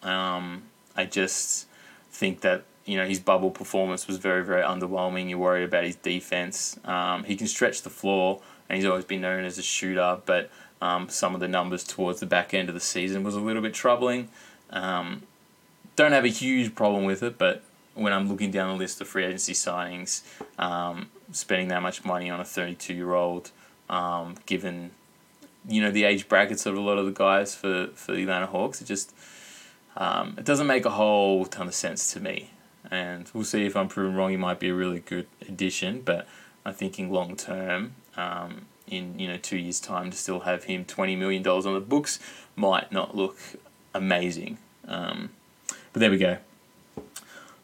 Um, 0.03 0.65
I 0.97 1.05
just 1.05 1.67
think 2.11 2.41
that 2.41 2.65
you 2.85 2.97
know 2.97 3.07
his 3.07 3.21
bubble 3.21 3.51
performance 3.51 4.09
was 4.09 4.19
very 4.19 4.45
very 4.45 4.63
underwhelming. 4.63 5.31
You're 5.31 5.39
worried 5.39 5.65
about 5.65 5.85
his 5.85 5.97
defense. 5.97 6.79
Um, 6.85 7.25
he 7.25 7.37
can 7.37 7.47
stretch 7.47 7.83
the 7.83 7.91
floor, 7.91 8.43
and 8.69 8.77
he's 8.77 8.87
always 8.87 9.05
been 9.05 9.21
known 9.21 9.45
as 9.45 9.57
a 9.59 9.63
shooter. 9.63 10.19
But 10.27 10.51
um, 10.83 11.09
some 11.09 11.35
of 11.35 11.41
the 11.41 11.49
numbers 11.49 11.85
towards 11.85 12.19
the 12.19 12.27
back 12.27 12.53
end 12.55 12.69
of 12.69 12.75
the 12.75 12.81
season 12.81 13.23
was 13.23 13.37
a 13.37 13.41
little 13.41 13.63
bit 13.63 13.75
troubling. 13.75 14.29
Um, 14.71 15.23
don't 15.95 16.13
have 16.13 16.25
a 16.25 16.29
huge 16.29 16.75
problem 16.75 17.05
with 17.05 17.23
it, 17.23 17.39
but 17.39 17.63
when 17.95 18.13
I'm 18.13 18.29
looking 18.29 18.51
down 18.51 18.69
the 18.69 18.79
list 18.79 19.01
of 19.01 19.09
free 19.09 19.25
agency 19.25 19.53
signings, 19.53 20.23
um, 20.59 21.09
spending 21.33 21.69
that 21.69 21.83
much 21.83 22.05
money 22.05 22.31
on 22.31 22.41
a 22.41 22.45
32 22.45 22.95
year 22.95 23.15
old, 23.15 23.51
um, 23.89 24.37
given 24.47 24.91
you 25.69 25.83
know 25.83 25.91
the 25.91 26.05
age 26.05 26.29
brackets 26.29 26.67
of 26.67 26.77
a 26.77 26.81
lot 26.81 26.99
of 26.99 27.07
the 27.07 27.13
guys 27.13 27.55
for 27.55 27.89
for 27.95 28.13
the 28.13 28.23
Atlanta 28.23 28.47
Hawks, 28.47 28.81
it 28.81 28.87
just 28.87 29.15
um, 29.97 30.35
it 30.39 30.45
doesn't 30.45 30.67
make 30.67 30.85
a 30.85 30.91
whole 30.91 31.45
ton 31.45 31.67
of 31.69 31.75
sense 31.75 32.13
to 32.13 32.21
me. 32.21 32.51
And 32.91 33.31
we'll 33.35 33.45
see 33.45 33.67
if 33.67 33.77
I'm 33.77 33.89
proven 33.89 34.17
wrong. 34.17 34.31
He 34.31 34.37
might 34.37 34.61
be 34.61 34.71
a 34.71 34.75
really 34.75 35.01
good 35.01 35.27
addition, 35.47 36.01
but 36.01 36.27
I'm 36.65 36.75
thinking 36.75 37.13
long 37.13 37.37
term. 37.37 37.95
Um, 38.17 38.67
in 38.87 39.19
you 39.19 39.29
know 39.29 39.37
two 39.37 39.59
years' 39.59 39.81
time, 39.81 40.11
to 40.11 40.17
still 40.17 40.41
have 40.41 40.65
him 40.65 40.85
twenty 40.85 41.17
million 41.17 41.43
dollars 41.43 41.67
on 41.67 41.75
the 41.75 41.81
books 41.81 42.19
might 42.57 42.91
not 42.91 43.15
look 43.15 43.37
amazing. 43.95 44.59
Um, 44.87 45.31
but 45.93 46.01
there 46.01 46.11
we 46.11 46.19
go. 46.19 46.39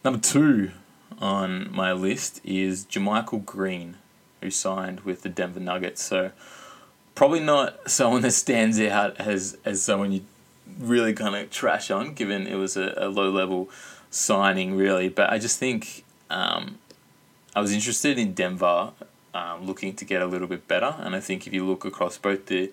Number 0.04 0.20
two 0.20 0.72
on 1.20 1.72
my 1.72 1.92
list 1.92 2.40
is 2.44 2.84
JaMychal 2.86 3.44
Green, 3.44 3.96
who 4.40 4.50
signed 4.50 5.00
with 5.00 5.22
the 5.22 5.28
Denver 5.28 5.60
Nuggets. 5.60 6.02
So 6.02 6.32
probably 7.14 7.40
not 7.40 7.90
someone 7.90 8.22
that 8.22 8.32
stands 8.32 8.80
out 8.80 9.18
as 9.20 9.56
as 9.64 9.82
someone 9.82 10.12
you 10.12 10.22
really 10.78 11.12
kind 11.12 11.34
of 11.34 11.50
trash 11.50 11.90
on, 11.90 12.14
given 12.14 12.46
it 12.46 12.56
was 12.56 12.76
a, 12.76 12.94
a 12.96 13.08
low 13.08 13.30
level 13.30 13.70
signing, 14.10 14.76
really. 14.76 15.08
But 15.08 15.30
I 15.30 15.38
just 15.38 15.58
think 15.58 16.04
um, 16.30 16.78
I 17.54 17.60
was 17.60 17.72
interested 17.72 18.18
in 18.18 18.34
Denver, 18.34 18.92
um, 19.34 19.66
looking 19.66 19.94
to 19.94 20.04
get 20.04 20.22
a 20.22 20.26
little 20.26 20.48
bit 20.48 20.66
better, 20.66 20.94
and 20.98 21.14
I 21.14 21.20
think 21.20 21.46
if 21.46 21.52
you 21.52 21.64
look 21.64 21.84
across 21.84 22.18
both 22.18 22.46
the 22.46 22.72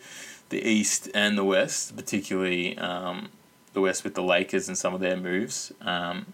the 0.49 0.67
East 0.67 1.09
and 1.13 1.37
the 1.37 1.45
West, 1.45 1.95
particularly 1.95 2.77
um, 2.77 3.29
the 3.73 3.81
West 3.81 4.03
with 4.03 4.15
the 4.15 4.23
Lakers 4.23 4.67
and 4.67 4.77
some 4.77 4.93
of 4.93 4.99
their 4.99 5.15
moves. 5.15 5.71
Um, 5.81 6.33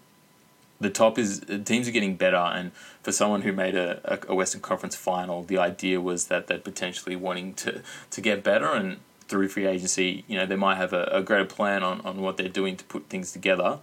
the 0.80 0.90
top 0.90 1.18
is 1.18 1.40
teams 1.64 1.88
are 1.88 1.92
getting 1.92 2.16
better, 2.16 2.36
and 2.36 2.72
for 3.02 3.12
someone 3.12 3.42
who 3.42 3.52
made 3.52 3.74
a, 3.74 4.20
a 4.28 4.34
Western 4.34 4.60
Conference 4.60 4.94
final, 4.94 5.42
the 5.42 5.58
idea 5.58 6.00
was 6.00 6.26
that 6.26 6.46
they're 6.46 6.58
potentially 6.58 7.16
wanting 7.16 7.54
to, 7.54 7.82
to 8.10 8.20
get 8.20 8.44
better, 8.44 8.72
and 8.72 8.98
through 9.26 9.48
free 9.48 9.66
agency, 9.66 10.24
you 10.26 10.38
know, 10.38 10.46
they 10.46 10.56
might 10.56 10.76
have 10.76 10.92
a, 10.92 11.04
a 11.12 11.22
greater 11.22 11.44
plan 11.44 11.82
on, 11.82 12.00
on 12.02 12.20
what 12.20 12.36
they're 12.36 12.48
doing 12.48 12.76
to 12.76 12.84
put 12.84 13.08
things 13.08 13.32
together, 13.32 13.78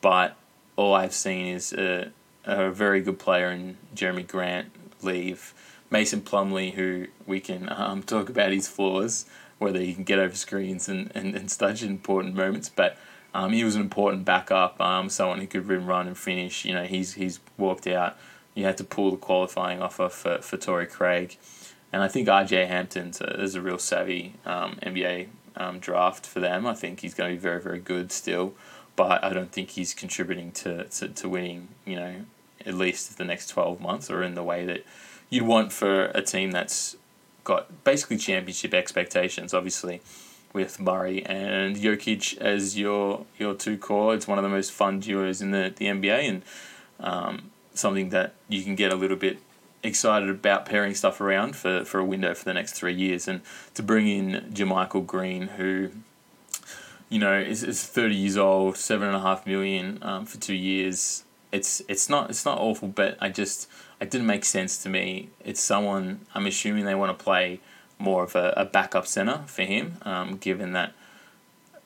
but 0.00 0.36
all 0.76 0.94
I've 0.94 1.14
seen 1.14 1.54
is 1.54 1.72
a, 1.72 2.10
a 2.44 2.70
very 2.70 3.00
good 3.00 3.18
player 3.18 3.50
in 3.50 3.76
Jerami 3.94 4.26
Grant 4.26 4.70
leave. 5.02 5.54
Mason 5.90 6.20
Plumlee, 6.20 6.74
who 6.74 7.06
we 7.26 7.40
can 7.40 7.70
um, 7.72 8.02
talk 8.02 8.28
about 8.28 8.52
his 8.52 8.68
flaws, 8.68 9.24
whether 9.58 9.80
he 9.80 9.94
can 9.94 10.04
get 10.04 10.18
over 10.18 10.34
screens 10.34 10.88
and, 10.88 11.10
and, 11.14 11.34
and 11.34 11.50
such 11.50 11.82
important 11.82 12.34
moments, 12.34 12.68
but 12.68 12.96
um, 13.34 13.52
he 13.52 13.64
was 13.64 13.74
an 13.74 13.82
important 13.82 14.24
backup, 14.24 14.80
um, 14.80 15.08
someone 15.08 15.40
who 15.40 15.46
could 15.46 15.66
rim, 15.66 15.86
run, 15.86 16.06
and 16.06 16.16
finish. 16.16 16.64
You 16.64 16.74
know, 16.74 16.84
he's 16.84 17.14
he's 17.14 17.40
walked 17.56 17.86
out. 17.86 18.16
You 18.54 18.64
had 18.64 18.76
to 18.78 18.84
pull 18.84 19.10
the 19.10 19.16
qualifying 19.16 19.80
offer 19.80 20.08
for, 20.08 20.38
for 20.38 20.56
Torrey 20.56 20.86
Craig. 20.86 21.36
And 21.92 22.02
I 22.02 22.08
think 22.08 22.28
RJ 22.28 22.66
Hampton 22.66 23.12
is 23.20 23.54
a 23.54 23.62
real 23.62 23.78
savvy 23.78 24.34
um, 24.44 24.76
NBA 24.82 25.28
um, 25.56 25.78
draft 25.78 26.26
for 26.26 26.40
them. 26.40 26.66
I 26.66 26.74
think 26.74 27.00
he's 27.00 27.14
going 27.14 27.30
to 27.30 27.36
be 27.36 27.40
very, 27.40 27.60
very 27.60 27.78
good 27.78 28.12
still, 28.12 28.54
but 28.96 29.22
I 29.22 29.32
don't 29.32 29.52
think 29.52 29.70
he's 29.70 29.94
contributing 29.94 30.50
to, 30.52 30.84
to, 30.84 31.08
to 31.08 31.28
winning, 31.28 31.68
you 31.86 31.96
know, 31.96 32.14
at 32.66 32.74
least 32.74 33.16
the 33.16 33.24
next 33.24 33.46
12 33.48 33.80
months 33.80 34.10
or 34.10 34.22
in 34.22 34.34
the 34.34 34.42
way 34.42 34.66
that 34.66 34.84
you'd 35.30 35.44
want 35.44 35.72
for 35.72 36.06
a 36.06 36.20
team 36.20 36.50
that's 36.50 36.96
got 37.44 37.84
basically 37.84 38.18
championship 38.18 38.74
expectations, 38.74 39.54
obviously 39.54 40.02
with 40.52 40.80
Murray 40.80 41.24
and 41.26 41.76
Jokic 41.76 42.38
as 42.38 42.78
your 42.78 43.26
your 43.38 43.54
two 43.54 43.76
core. 43.76 44.14
It's 44.14 44.26
one 44.26 44.38
of 44.38 44.42
the 44.42 44.48
most 44.48 44.72
fun 44.72 45.00
duos 45.00 45.40
in 45.40 45.50
the, 45.50 45.72
the 45.76 45.86
NBA 45.86 46.28
and 46.28 46.42
um, 47.00 47.50
something 47.74 48.10
that 48.10 48.34
you 48.48 48.62
can 48.62 48.74
get 48.74 48.92
a 48.92 48.96
little 48.96 49.16
bit 49.16 49.38
excited 49.82 50.28
about 50.28 50.66
pairing 50.66 50.94
stuff 50.94 51.20
around 51.20 51.54
for, 51.54 51.84
for 51.84 51.98
a 52.00 52.04
window 52.04 52.34
for 52.34 52.44
the 52.44 52.54
next 52.54 52.72
three 52.72 52.94
years. 52.94 53.28
And 53.28 53.42
to 53.74 53.82
bring 53.82 54.08
in 54.08 54.50
JaMychal 54.52 55.06
Green, 55.06 55.48
who 55.48 55.90
you 57.08 57.18
know 57.18 57.38
is, 57.38 57.62
is 57.62 57.84
thirty 57.84 58.14
years 58.14 58.36
old, 58.36 58.76
seven 58.76 59.08
and 59.08 59.16
a 59.16 59.20
half 59.20 59.46
million 59.46 59.98
um, 60.02 60.26
for 60.26 60.38
two 60.38 60.54
years. 60.54 61.24
It's 61.50 61.82
it's 61.88 62.08
not 62.08 62.30
it's 62.30 62.44
not 62.44 62.58
awful, 62.58 62.88
but 62.88 63.16
I 63.20 63.28
just 63.30 63.68
it 64.00 64.10
didn't 64.10 64.26
make 64.26 64.44
sense 64.44 64.82
to 64.82 64.88
me. 64.88 65.30
It's 65.44 65.60
someone 65.60 66.26
I'm 66.34 66.46
assuming 66.46 66.84
they 66.84 66.94
want 66.94 67.16
to 67.16 67.22
play 67.22 67.60
more 67.98 68.24
of 68.24 68.34
a, 68.36 68.52
a 68.56 68.64
backup 68.64 69.06
center 69.06 69.42
for 69.46 69.62
him, 69.62 69.98
um, 70.02 70.36
given 70.36 70.72
that 70.72 70.92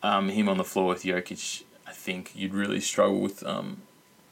um, 0.02 0.28
him 0.28 0.49
on 0.49 0.59
the 0.59 0.64
floor 0.64 0.88
with 0.88 1.02
Jokic, 1.04 1.62
I 1.87 1.92
think 1.92 2.33
you'd 2.35 2.54
really 2.54 2.81
struggle 2.81 3.21
with 3.21 3.45
um, 3.45 3.83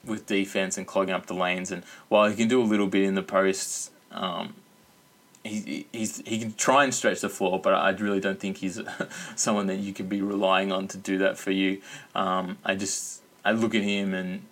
with 0.05 0.27
defense 0.27 0.79
and 0.79 0.87
clogging 0.87 1.15
up 1.15 1.27
the 1.27 1.35
lanes. 1.35 1.71
And 1.71 1.85
while 2.09 2.29
he 2.29 2.37
can 2.37 2.49
do 2.49 2.61
a 2.61 2.65
little 2.65 2.87
bit 2.87 3.05
in 3.05 3.15
the 3.15 3.23
posts, 3.23 3.91
um, 4.11 4.55
he 5.45 5.87
he's 5.93 6.19
he 6.27 6.39
can 6.39 6.55
try 6.55 6.85
and 6.85 6.95
stretch 6.95 7.21
the 7.21 7.29
floor, 7.29 7.61
but 7.61 7.75
I 7.75 7.91
really 7.91 8.21
don't 8.21 8.39
think 8.39 8.59
he's 8.59 8.81
someone 9.37 9.67
that 9.67 9.79
you 9.79 9.93
can 9.93 10.07
be 10.07 10.21
relying 10.21 10.73
on 10.73 10.89
to 10.89 10.99
do 10.99 11.19
that 11.19 11.39
for 11.39 11.51
you. 11.51 11.81
Um, 12.15 12.59
I 12.65 12.75
just 12.75 13.23
I 13.45 13.53
look 13.53 13.75
at 13.75 13.83
him 13.83 14.13
and 14.13 14.43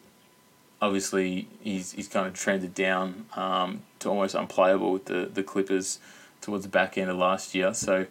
obviously 0.80 1.48
he's 1.60 1.92
he's 1.92 2.08
kind 2.08 2.26
of 2.26 2.34
trended 2.34 2.74
down 2.74 3.26
um, 3.36 3.82
to 3.98 4.08
almost 4.08 4.34
unplayable 4.34 4.92
with 4.92 5.06
the 5.06 5.28
the 5.32 5.42
Clippers 5.42 5.98
towards 6.40 6.64
the 6.64 6.70
back 6.70 6.98
end 6.98 7.10
of 7.10 7.16
last 7.16 7.54
year. 7.54 7.74
So 7.74 8.06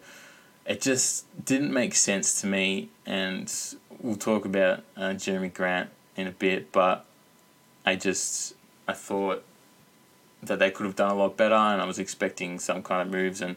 it 0.66 0.80
just 0.80 1.24
didn't 1.44 1.72
make 1.72 1.94
sense 1.94 2.40
to 2.40 2.46
me. 2.46 2.88
And 3.06 3.52
we'll 4.00 4.16
talk 4.16 4.44
about 4.44 4.82
uh, 4.96 5.10
Jerami 5.10 5.52
Grant 5.52 5.90
in 6.16 6.26
a 6.26 6.32
bit, 6.32 6.72
but 6.72 7.04
I 7.86 7.96
just 7.96 8.54
I 8.86 8.92
thought 8.92 9.44
that 10.42 10.58
they 10.58 10.70
could 10.70 10.86
have 10.86 10.96
done 10.96 11.10
a 11.10 11.14
lot 11.14 11.36
better, 11.36 11.54
and 11.54 11.80
I 11.80 11.84
was 11.84 11.98
expecting 11.98 12.58
some 12.58 12.82
kind 12.82 13.02
of 13.02 13.12
moves, 13.12 13.40
and 13.40 13.56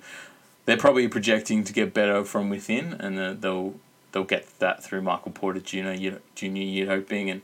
they're 0.66 0.78
probably 0.78 1.08
projecting 1.08 1.64
to 1.64 1.74
get 1.74 1.94
better 1.94 2.24
from 2.24 2.50
within, 2.50 2.94
and 2.94 3.20
uh, 3.20 3.34
they'll 3.34 3.76
they'll 4.12 4.24
get 4.24 4.60
that 4.60 4.84
through 4.84 5.02
Michael 5.02 5.32
Porter 5.32 5.60
Jr. 5.60 6.18
Junior, 6.36 6.64
you're 6.64 6.88
hoping, 6.88 7.30
and 7.30 7.42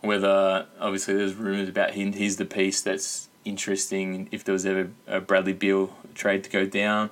whether 0.00 0.66
obviously 0.78 1.14
there's 1.14 1.34
rumors 1.34 1.68
about 1.68 1.92
him, 1.92 2.12
he's 2.12 2.36
the 2.36 2.44
piece 2.44 2.80
that's 2.80 3.27
interesting 3.48 4.28
if 4.30 4.44
there 4.44 4.52
was 4.52 4.66
ever 4.66 4.90
a 5.06 5.20
Bradley 5.20 5.52
Beal 5.52 5.96
trade 6.14 6.44
to 6.44 6.50
go 6.50 6.66
down. 6.66 7.10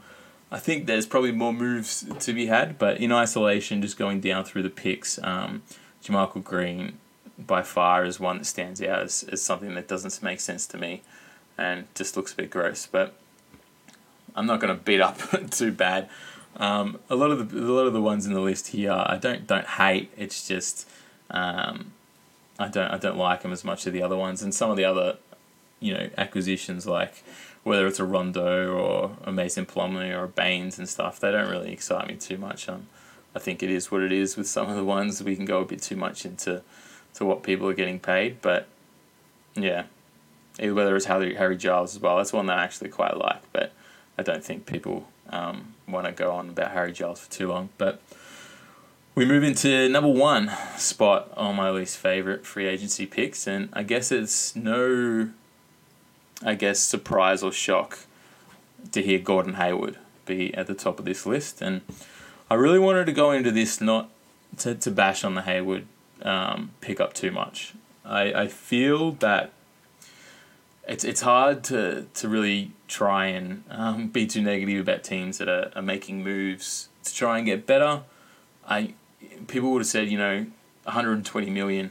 I 0.50 0.59
think 0.59 0.87
there's 0.87 1.07
probably 1.07 1.33
more 1.33 1.52
moves 1.52 2.07
to 2.21 2.33
be 2.33 2.47
had, 2.47 2.78
but 2.78 2.99
in 2.99 3.11
isolation, 3.11 3.83
just 3.83 3.99
going 3.99 4.21
down 4.21 4.45
through 4.45 4.62
the 4.62 4.71
picks, 4.71 5.19
um, 5.23 5.62
Green 6.45 6.99
by 7.38 7.62
far 7.62 8.05
is 8.05 8.21
one 8.21 8.38
that 8.38 8.45
stands 8.45 8.81
out 8.81 9.02
as, 9.02 9.25
as 9.25 9.43
something 9.43 9.75
that 9.75 9.88
doesn't 9.88 10.23
make 10.23 10.40
sense 10.40 10.66
to 10.69 10.78
me 10.78 11.02
and 11.59 11.87
just 11.95 12.16
looks 12.16 12.33
a 12.33 12.37
bit 12.37 12.50
gross. 12.50 12.87
But 12.87 13.14
I'm 14.35 14.47
not 14.47 14.61
going 14.61 14.76
to 14.76 14.83
beat 14.83 15.00
up 15.00 15.19
too 15.50 15.73
bad. 15.73 16.09
Um, 16.57 17.00
a 17.11 17.16
lot 17.16 17.31
of 17.31 17.50
the 17.50 17.59
a 17.59 17.73
lot 17.73 17.87
of 17.87 17.93
the 17.93 18.00
ones 18.00 18.25
in 18.25 18.33
the 18.33 18.40
list 18.40 18.69
here, 18.69 18.93
I 18.93 19.19
don't 19.21 19.47
don't 19.47 19.66
hate. 19.66 20.11
It's 20.16 20.47
just 20.47 20.88
um, 21.31 21.93
I 22.59 22.69
don't 22.69 22.90
I 22.90 22.99
don't 22.99 23.19
like 23.19 23.43
them 23.43 23.52
as 23.52 23.64
much 23.64 23.87
as 23.87 23.93
the 23.93 24.02
other 24.02 24.16
ones, 24.16 24.43
and 24.43 24.55
some 24.55 24.71
of 24.71 24.76
the 24.76 24.85
other 24.85 25.16
you 25.80 25.95
know 25.95 26.09
acquisitions 26.16 26.87
like 26.87 27.23
whether 27.62 27.87
it's 27.88 27.99
a 27.99 28.04
Rondo 28.04 28.76
or 28.76 29.16
a 29.25 29.33
Mason 29.33 29.66
Plumlee 29.66 30.16
or 30.16 30.25
a 30.25 30.28
Baynes 30.28 30.78
and 30.78 30.88
stuff, 30.88 31.18
they 31.18 31.33
don't 31.33 31.50
really 31.50 31.73
excite 31.73 32.06
me 32.06 32.14
too 32.14 32.38
much. 32.38 32.68
Um, 32.68 32.87
I 33.35 33.40
think 33.40 33.61
it 33.61 33.71
is 33.71 33.90
what 33.90 34.02
it 34.02 34.12
is 34.12 34.37
with 34.37 34.47
some 34.47 34.71
of 34.71 34.76
the 34.76 34.85
ones. 34.85 35.21
We 35.21 35.35
can 35.35 35.47
go 35.47 35.62
a 35.62 35.64
bit 35.64 35.83
too 35.83 35.97
much 35.97 36.25
into 36.25 36.62
to 37.14 37.25
what 37.25 37.42
people 37.42 37.68
are 37.68 37.75
getting 37.75 37.99
paid, 37.99 38.40
but 38.40 38.68
yeah, 39.56 39.87
whether 40.61 40.95
it's 40.95 41.06
Harry, 41.06 41.35
Harry 41.35 41.56
Giles 41.56 41.97
as 41.97 42.00
well, 42.00 42.18
that's 42.18 42.33
one 42.33 42.47
that 42.47 42.59
I 42.59 42.62
actually 42.62 42.90
quite 42.90 43.16
like, 43.16 43.42
but 43.52 43.73
I 44.16 44.23
don't 44.23 44.45
think 44.45 44.66
people 44.66 45.09
um, 45.30 45.75
want 45.88 46.06
to 46.06 46.12
go 46.12 46.30
on 46.30 46.50
about 46.50 46.71
Harry 46.71 46.92
Giles 46.92 47.21
for 47.21 47.30
too 47.33 47.49
long. 47.49 47.71
But 47.78 48.00
we 49.16 49.25
move 49.25 49.42
into 49.42 49.88
number 49.88 50.11
one 50.11 50.52
spot 50.76 51.33
on 51.37 51.56
my 51.56 51.71
least 51.71 51.97
favorite 51.97 52.47
free 52.47 52.66
agency 52.66 53.06
picks, 53.06 53.47
and 53.47 53.71
I 53.73 53.83
guess 53.83 54.12
it's 54.12 54.54
no 54.54 55.30
I 56.43 56.55
guess, 56.55 56.81
surprise 56.81 57.43
or 57.43 57.52
shock 57.52 58.00
to 58.93 59.02
hear 59.02 59.19
Gordon 59.19 59.55
Hayward 59.55 59.99
be 60.26 60.52
at 60.55 60.66
the 60.66 60.75
top 60.75 60.99
of 60.99 61.05
this 61.05 61.25
list. 61.25 61.62
And 61.62 61.83
I 62.50 62.55
really 62.55 62.78
wanted 62.78 63.07
to 63.07 63.12
go 63.12 63.31
into 63.31 63.50
this 63.50 63.81
not 63.81 64.11
to, 64.59 64.75
to 64.75 64.90
bash 64.90 65.25
on 65.25 65.35
the 65.35 65.43
Hayward 65.43 65.87
um, 66.23 66.71
pickup 66.81 67.12
too 67.12 67.31
much. 67.31 67.75
I, 68.05 68.33
I 68.33 68.49
feel 68.49 69.12
that 69.12 69.52
it's 70.87 71.02
it's 71.05 71.23
hard 71.23 71.64
to, 71.64 72.07
to 72.14 72.28
really 72.28 72.73
try 72.87 73.26
and 73.26 73.64
um, 73.71 74.09
be 74.09 74.26
too 74.26 74.43
negative 74.43 74.81
about 74.81 75.02
teams 75.02 75.38
that 75.38 75.49
are, 75.49 75.73
are 75.75 75.83
making 75.83 76.23
moves 76.23 76.88
to 77.05 77.14
try 77.14 77.38
and 77.38 77.47
get 77.47 77.66
better. 77.66 78.02
I 78.69 78.95
people 79.49 79.73
would 79.73 79.81
have 79.81 79.88
said 79.88 80.09
you 80.09 80.19
know 80.19 80.47
120 80.85 81.50
million 81.50 81.90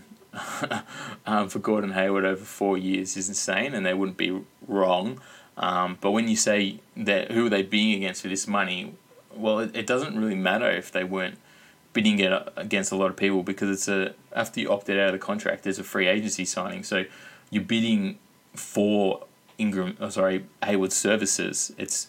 um, 1.26 1.50
for 1.50 1.60
Gordon 1.60 1.92
Hayward 1.92 2.26
over 2.26 2.44
four 2.44 2.78
years 2.78 3.18
is 3.18 3.30
insane, 3.30 3.74
and 3.74 3.86
they 3.86 3.94
wouldn't 3.94 4.18
be 4.18 4.42
wrong. 4.68 5.20
Um, 5.58 5.98
but 6.02 6.12
when 6.12 6.28
you 6.28 6.36
say 6.36 6.80
that 6.98 7.32
who 7.32 7.48
are 7.48 7.50
they 7.50 7.64
being 7.64 7.96
against 7.96 8.22
for 8.22 8.28
this 8.28 8.48
money, 8.48 8.94
well, 9.34 9.60
it, 9.60 9.76
it 9.76 9.88
doesn't 9.88 10.18
really 10.18 10.36
matter 10.36 10.70
if 10.70 10.92
they 10.92 11.04
weren't 11.04 11.38
bidding 11.94 12.20
it 12.20 12.32
against 12.58 12.92
a 12.92 12.96
lot 12.96 13.10
of 13.10 13.16
people 13.16 13.42
because 13.42 13.70
it's 13.70 13.88
a 13.88 14.14
after 14.34 14.60
you 14.60 14.70
opted 14.70 15.00
out 15.00 15.08
of 15.08 15.14
the 15.14 15.20
contract, 15.20 15.64
there's 15.64 15.80
a 15.80 15.84
free 15.84 16.08
agency 16.08 16.44
signing, 16.44 16.84
so 16.84 17.06
you're 17.50 17.64
bidding 17.64 18.20
for 18.54 19.26
Ingram. 19.58 19.96
Oh, 20.00 20.10
sorry, 20.10 20.46
Hayward's 20.64 20.96
services. 20.96 21.74
It's 21.78 22.08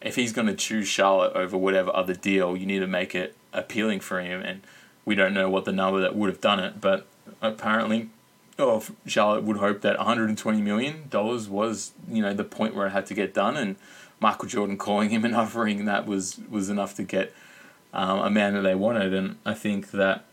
if 0.00 0.16
he's 0.16 0.32
going 0.32 0.46
to 0.46 0.54
choose 0.54 0.86
Charlotte 0.86 1.32
over 1.34 1.56
whatever 1.56 1.94
other 1.94 2.14
deal, 2.14 2.56
you 2.56 2.66
need 2.66 2.80
to 2.80 2.86
make 2.86 3.14
it 3.14 3.34
appealing 3.52 4.00
for 4.00 4.20
him. 4.20 4.42
And 4.42 4.60
we 5.04 5.14
don't 5.14 5.34
know 5.34 5.48
what 5.48 5.64
the 5.64 5.72
number 5.72 6.00
that 6.00 6.14
would 6.14 6.28
have 6.28 6.40
done 6.40 6.60
it, 6.60 6.80
but 6.80 7.06
apparently, 7.40 8.10
oh, 8.58 8.82
Charlotte 9.06 9.44
would 9.44 9.58
hope 9.58 9.80
that 9.82 9.98
120 9.98 10.60
million 10.60 11.08
dollars 11.10 11.48
was 11.48 11.92
you 12.08 12.22
know 12.22 12.34
the 12.34 12.44
point 12.44 12.74
where 12.74 12.86
it 12.86 12.90
had 12.90 13.06
to 13.06 13.14
get 13.14 13.34
done, 13.34 13.56
and 13.56 13.76
Michael 14.20 14.48
Jordan 14.48 14.76
calling 14.76 15.10
him 15.10 15.24
and 15.24 15.34
offering 15.42 15.84
that 15.84 16.06
was 16.06 16.38
was 16.50 16.68
enough 16.68 16.94
to 16.96 17.02
get 17.02 17.32
um, 17.92 18.20
a 18.20 18.30
man 18.30 18.54
that 18.54 18.62
they 18.62 18.74
wanted. 18.74 19.12
And 19.14 19.36
I 19.44 19.54
think 19.54 19.90
that 19.92 20.24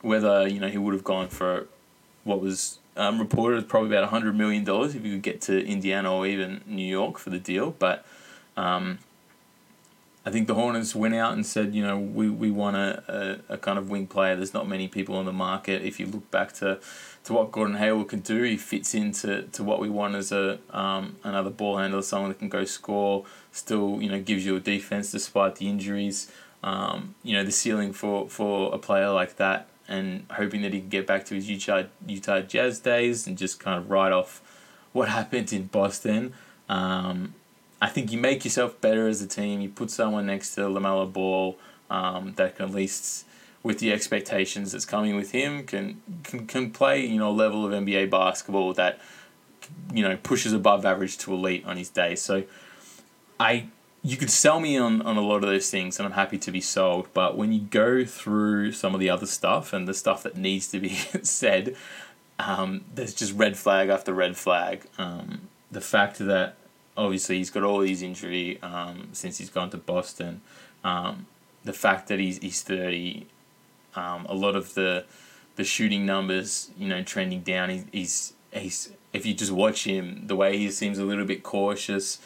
whether 0.00 0.46
you 0.46 0.60
know 0.60 0.68
he 0.68 0.78
would 0.78 0.94
have 0.94 1.04
gone 1.04 1.28
for 1.28 1.66
what 2.24 2.40
was 2.40 2.78
um, 2.96 3.18
reported 3.18 3.68
probably 3.68 3.96
about 3.96 4.08
hundred 4.10 4.36
million 4.36 4.64
dollars 4.64 4.94
if 4.94 5.04
you 5.04 5.12
could 5.12 5.22
get 5.22 5.40
to 5.42 5.64
Indiana 5.64 6.14
or 6.14 6.26
even 6.26 6.62
New 6.66 6.86
York 6.86 7.18
for 7.18 7.30
the 7.30 7.38
deal, 7.38 7.74
but. 7.78 8.04
Um, 8.54 8.98
I 10.24 10.30
think 10.30 10.46
the 10.46 10.54
Hornets 10.54 10.94
went 10.94 11.14
out 11.14 11.32
and 11.32 11.44
said, 11.44 11.74
you 11.74 11.84
know, 11.84 11.98
we, 11.98 12.30
we 12.30 12.50
want 12.50 12.76
a, 12.76 13.40
a, 13.48 13.54
a 13.54 13.58
kind 13.58 13.76
of 13.76 13.90
wing 13.90 14.06
player. 14.06 14.36
There's 14.36 14.54
not 14.54 14.68
many 14.68 14.86
people 14.86 15.16
on 15.16 15.24
the 15.24 15.32
market. 15.32 15.82
If 15.82 15.98
you 15.98 16.06
look 16.06 16.30
back 16.30 16.52
to, 16.54 16.78
to 17.24 17.32
what 17.32 17.50
Gordon 17.50 17.76
Hayward 17.76 18.08
can 18.08 18.20
do, 18.20 18.42
he 18.42 18.56
fits 18.56 18.94
into 18.94 19.42
to 19.42 19.64
what 19.64 19.80
we 19.80 19.90
want 19.90 20.14
as 20.14 20.30
a 20.30 20.58
um, 20.70 21.16
another 21.24 21.50
ball 21.50 21.78
handler, 21.78 22.02
someone 22.02 22.30
that 22.30 22.38
can 22.38 22.48
go 22.48 22.64
score, 22.64 23.24
still 23.50 24.00
you 24.00 24.08
know 24.08 24.20
gives 24.20 24.46
you 24.46 24.54
a 24.54 24.60
defense 24.60 25.10
despite 25.10 25.56
the 25.56 25.68
injuries. 25.68 26.30
Um, 26.62 27.16
you 27.24 27.34
know 27.34 27.44
the 27.44 27.50
ceiling 27.50 27.92
for, 27.92 28.28
for 28.28 28.72
a 28.72 28.78
player 28.78 29.10
like 29.10 29.36
that, 29.36 29.66
and 29.88 30.26
hoping 30.30 30.62
that 30.62 30.72
he 30.72 30.80
can 30.80 30.88
get 30.88 31.06
back 31.06 31.24
to 31.26 31.34
his 31.34 31.48
Utah 31.48 31.84
Utah 32.06 32.40
Jazz 32.40 32.78
days 32.78 33.26
and 33.26 33.36
just 33.36 33.58
kind 33.58 33.78
of 33.78 33.90
write 33.90 34.12
off 34.12 34.40
what 34.92 35.08
happened 35.18 35.52
in 35.52 35.66
Boston. 35.66 36.32
Um, 36.68 37.34
I 37.82 37.88
think 37.88 38.12
you 38.12 38.18
make 38.18 38.44
yourself 38.44 38.80
better 38.80 39.08
as 39.08 39.20
a 39.20 39.26
team. 39.26 39.60
You 39.60 39.68
put 39.68 39.90
someone 39.90 40.26
next 40.26 40.54
to 40.54 40.60
LaMelo 40.62 41.12
Ball 41.12 41.58
um, 41.90 42.34
that 42.36 42.54
can 42.54 42.66
at 42.66 42.72
least, 42.72 43.26
with 43.64 43.80
the 43.80 43.92
expectations 43.92 44.70
that's 44.70 44.84
coming 44.84 45.16
with 45.16 45.32
him, 45.32 45.64
can, 45.64 46.00
can 46.22 46.46
can 46.46 46.70
play 46.70 47.04
you 47.04 47.18
know 47.18 47.30
a 47.30 47.32
level 47.32 47.66
of 47.66 47.72
NBA 47.72 48.08
basketball 48.08 48.72
that 48.74 49.00
you 49.92 50.04
know 50.04 50.16
pushes 50.16 50.52
above 50.52 50.86
average 50.86 51.18
to 51.18 51.34
elite 51.34 51.64
on 51.66 51.76
his 51.76 51.88
day. 51.88 52.14
So, 52.14 52.44
I 53.40 53.66
you 54.04 54.16
could 54.16 54.30
sell 54.30 54.60
me 54.60 54.78
on, 54.78 55.02
on 55.02 55.16
a 55.16 55.20
lot 55.20 55.36
of 55.36 55.42
those 55.42 55.68
things 55.68 55.98
and 55.98 56.06
I'm 56.06 56.12
happy 56.12 56.38
to 56.38 56.50
be 56.52 56.60
sold. 56.60 57.08
But 57.12 57.36
when 57.36 57.52
you 57.52 57.60
go 57.60 58.04
through 58.04 58.72
some 58.72 58.94
of 58.94 59.00
the 59.00 59.10
other 59.10 59.26
stuff 59.26 59.72
and 59.72 59.86
the 59.86 59.94
stuff 59.94 60.24
that 60.24 60.36
needs 60.36 60.68
to 60.72 60.80
be 60.80 60.88
said, 61.22 61.76
um, 62.38 62.84
there's 62.94 63.14
just 63.14 63.32
red 63.34 63.56
flag 63.56 63.88
after 63.88 64.12
red 64.12 64.36
flag. 64.36 64.82
Um, 64.98 65.48
the 65.70 65.80
fact 65.80 66.18
that 66.18 66.56
obviously 66.96 67.38
he's 67.38 67.50
got 67.50 67.62
all 67.62 67.80
these 67.80 68.02
injury 68.02 68.60
um, 68.62 69.08
since 69.12 69.38
he's 69.38 69.50
gone 69.50 69.70
to 69.70 69.76
Boston. 69.76 70.40
Um, 70.84 71.26
the 71.64 71.72
fact 71.72 72.08
that 72.08 72.18
he's 72.18 72.38
he's 72.38 72.62
thirty, 72.62 73.26
um, 73.94 74.26
a 74.28 74.34
lot 74.34 74.56
of 74.56 74.74
the 74.74 75.04
the 75.56 75.64
shooting 75.64 76.06
numbers, 76.06 76.70
you 76.76 76.88
know, 76.88 77.02
trending 77.02 77.40
down. 77.40 77.70
He, 77.70 77.84
he's 77.92 78.32
he's 78.50 78.92
if 79.12 79.26
you 79.26 79.34
just 79.34 79.52
watch 79.52 79.84
him, 79.84 80.26
the 80.26 80.36
way 80.36 80.56
he 80.56 80.70
seems 80.70 80.98
a 80.98 81.04
little 81.04 81.24
bit 81.24 81.42
cautious, 81.42 82.18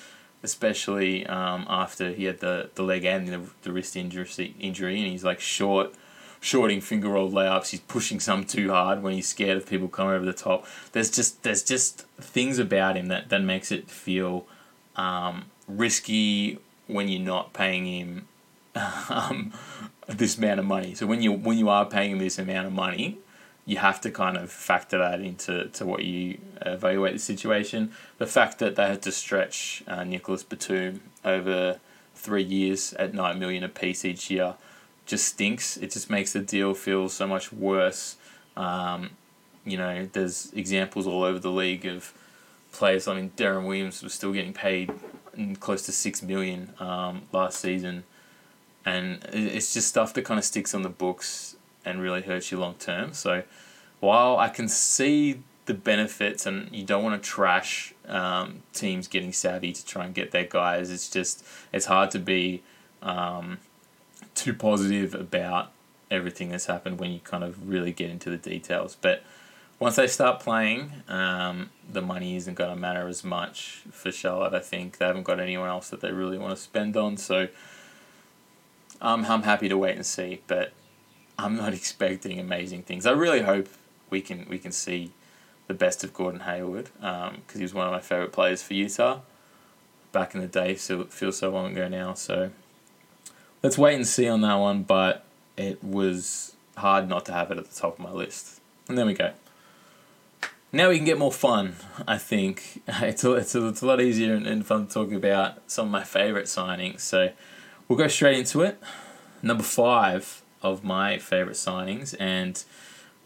especially 0.43 1.27
um, 1.27 1.67
after 1.69 2.13
he 2.13 2.25
had 2.25 2.41
the, 2.41 2.71
the 2.77 2.83
leg 2.83 3.05
and 3.05 3.29
the, 3.29 3.43
the 3.63 3.73
wrist 3.73 3.97
injury 3.97 4.55
injury, 4.59 5.01
and 5.01 5.11
he's 5.11 5.25
like 5.25 5.41
short 5.41 5.95
shorting 6.41 6.81
finger 6.81 7.09
roll 7.09 7.31
layups. 7.31 7.71
He's 7.71 7.81
pushing 7.81 8.21
some 8.21 8.45
too 8.45 8.71
hard 8.71 9.03
when 9.03 9.15
he's 9.15 9.27
scared 9.27 9.57
of 9.57 9.67
people 9.69 9.89
coming 9.89 10.15
over 10.15 10.25
the 10.25 10.33
top. 10.33 10.67
There's 10.93 11.11
just 11.11 11.43
there's 11.43 11.63
just 11.63 12.03
things 12.19 12.59
about 12.59 12.97
him 12.97 13.09
that, 13.09 13.29
that 13.29 13.43
makes 13.43 13.73
it 13.73 13.91
feel 13.91 14.47
um, 14.97 15.47
risky 15.69 16.59
when 16.87 17.09
you're 17.09 17.23
not 17.23 17.53
paying 17.53 17.87
him 17.87 18.29
um, 19.09 19.53
this 20.07 20.39
amount 20.39 20.61
of 20.61 20.67
money. 20.67 20.95
So 20.95 21.07
when 21.07 21.23
you 21.23 21.33
when 21.33 21.59
you 21.59 21.69
are 21.69 21.85
paying 21.85 22.13
him 22.13 22.19
this 22.19 22.39
amount 22.39 22.67
of 22.67 22.73
money, 22.73 23.19
you 23.65 23.79
have 23.79 24.01
to 24.03 24.11
kind 24.11 24.37
of 24.37 24.51
factor 24.51 24.99
that 24.99 25.21
into 25.21 25.69
to 25.69 25.87
what 25.87 26.05
you 26.05 26.39
evaluate 26.63 27.15
the 27.15 27.19
situation. 27.19 27.93
The 28.19 28.27
fact 28.27 28.59
that 28.61 28.77
they 28.77 28.87
had 28.87 29.03
to 29.03 29.13
stretch 29.13 29.83
uh, 29.89 30.05
Nicolas 30.05 30.43
Batum 30.43 31.01
over 31.25 31.81
three 32.15 32.43
years 32.43 32.93
at 32.95 33.15
nine 33.15 33.39
million 33.39 33.65
a 33.65 33.69
piece 33.69 34.05
each 34.05 34.31
year 34.31 34.55
just 35.05 35.27
stinks. 35.27 35.77
It 35.77 35.91
just 35.93 36.11
makes 36.11 36.33
the 36.33 36.41
deal 36.41 36.75
feel 36.75 37.09
so 37.09 37.27
much 37.27 37.53
worse. 37.53 38.17
Um, 38.57 39.11
you 39.65 39.77
know, 39.77 40.09
there's 40.13 40.53
examples 40.53 41.07
all 41.07 41.25
over 41.25 41.39
the 41.39 41.51
league 41.51 41.87
of 41.87 42.13
players. 42.73 43.09
I 43.09 43.15
mean, 43.15 43.33
Deron 43.37 43.67
Williams 43.67 44.03
was 44.03 44.15
still 44.15 44.33
getting 44.33 44.53
paid 44.53 44.93
close 45.61 45.83
to 45.87 45.93
six 45.93 46.23
million 46.23 46.73
um, 46.79 47.23
last 47.33 47.61
season, 47.61 48.05
and 48.85 49.25
it's 49.33 49.75
just 49.75 49.89
stuff 49.89 50.15
that 50.15 50.23
kind 50.23 50.39
of 50.39 50.45
sticks 50.45 50.75
on 50.75 50.83
the 50.83 50.89
books 50.89 51.57
and 51.85 52.01
really 52.01 52.23
hurts 52.23 52.51
you 52.51 52.59
long 52.59 52.75
term. 52.75 53.13
So, 53.13 53.43
while 54.01 54.39
I 54.39 54.49
can 54.49 54.69
see 54.69 55.43
the 55.67 55.75
benefits, 55.75 56.47
and 56.47 56.73
you 56.73 56.85
don't 56.85 57.03
want 57.03 57.21
to 57.21 57.29
trash 57.29 57.93
um, 58.09 58.63
teams 58.73 59.09
getting 59.09 59.33
savvy 59.33 59.73
to 59.73 59.85
try 59.85 60.05
and 60.05 60.15
get 60.15 60.31
their 60.31 60.45
guys, 60.45 60.91
it's 60.91 61.09
just 61.09 61.45
it's 61.73 61.87
hard 61.87 62.11
to 62.13 62.19
be 62.19 62.63
um, 63.03 63.59
too 64.35 64.55
positive 64.55 65.15
about 65.15 65.73
everything 66.11 66.51
that's 66.51 66.67
happened 66.67 67.01
when 67.01 67.11
you 67.11 67.21
kind 67.21 67.43
of 67.43 67.69
really 67.69 67.93
get 67.93 68.11
into 68.11 68.31
the 68.31 68.37
details, 68.37 68.97
but 69.01 69.23
once 69.79 69.97
they 69.97 70.07
start 70.07 70.41
playing, 70.41 70.91
um, 71.09 71.71
the 71.91 72.01
money 72.01 72.37
isn't 72.37 72.55
going 72.55 72.71
to 72.71 72.77
matter 72.77 73.09
as 73.09 73.23
much 73.23 73.83
for 73.91 74.11
Charlotte. 74.11 74.55
I 74.55 74.61
think 74.61 74.99
they 74.99 75.07
haven't 75.07 75.25
got 75.25 75.39
anyone 75.39 75.69
else 75.69 75.91
that 75.91 76.01
they 76.01 76.13
really 76.13 76.39
want 76.39 76.57
to 76.57 76.61
spend 76.61 76.97
on, 76.97 77.17
so 77.17 77.49
I'm 79.01 79.25
I'm 79.27 79.43
happy 79.43 79.69
to 79.69 79.77
wait 79.77 79.97
and 79.97 80.07
see. 80.07 80.41
But 80.47 80.73
I'm 81.39 81.57
not 81.57 81.75
expecting 81.81 82.41
amazing 82.41 82.83
things. 82.83 83.07
I 83.07 83.13
really 83.13 83.43
hope 83.43 83.69
we 84.09 84.21
can 84.21 84.47
we 84.49 84.59
can 84.59 84.73
see 84.73 85.13
the 85.67 85.75
best 85.75 86.05
of 86.05 86.15
Gordon 86.15 86.41
Hayward 86.41 86.91
because 86.95 87.31
um, 87.31 87.43
he 87.55 87.63
was 87.63 87.75
one 87.75 87.87
of 87.87 87.93
my 87.93 88.01
favorite 88.01 88.33
players 88.33 88.63
for 88.63 88.75
Utah 88.75 89.21
back 90.13 90.35
in 90.35 90.41
the 90.41 90.47
day. 90.47 90.77
So 90.77 91.03
it 91.03 91.13
feels 91.13 91.39
so 91.39 91.51
long 91.51 91.73
ago 91.73 91.89
now. 91.89 92.15
So 92.15 92.51
let's 93.63 93.77
wait 93.77 93.97
and 93.97 94.07
see 94.07 94.29
on 94.29 94.41
that 94.41 94.55
one. 94.55 94.85
But 94.85 95.25
it 95.59 95.85
was 95.85 96.55
hard 96.79 97.09
not 97.09 97.27
to 97.27 97.33
have 97.33 97.51
it 97.51 97.59
at 97.59 97.69
the 97.69 97.77
top 97.79 97.99
of 97.99 98.05
my 98.05 98.13
list. 98.13 98.61
And 98.89 98.97
there 98.97 99.05
we 99.05 99.13
go 99.13 99.33
now 100.77 100.91
we 100.91 100.97
can 100.97 101.05
get 101.05 101.19
more 101.19 101.33
fun. 101.33 101.77
I 102.07 102.19
think 102.19 102.83
it's 102.89 103.25
a, 103.25 103.33
it's 103.35 103.55
a, 103.55 103.69
it's 103.69 103.83
a 103.83 103.87
lot 103.87 104.01
easier 104.01 104.35
and, 104.35 104.47
and 104.47 104.67
fun 104.67 104.87
to 104.87 104.93
talk 104.93 105.13
about 105.13 105.59
some 105.67 105.87
of 105.87 105.93
my 105.93 106.05
favorite 106.05 106.47
signings. 106.47 107.01
So 107.01 107.31
we'll 107.89 107.99
go 107.99 108.09
straight 108.09 108.39
into 108.39 108.63
it. 108.63 108.81
Number 109.43 109.63
five 109.63 110.43
of 110.63 110.85
my 110.85 111.19
favorite 111.19 111.57
signings 111.57 112.15
and 112.19 112.63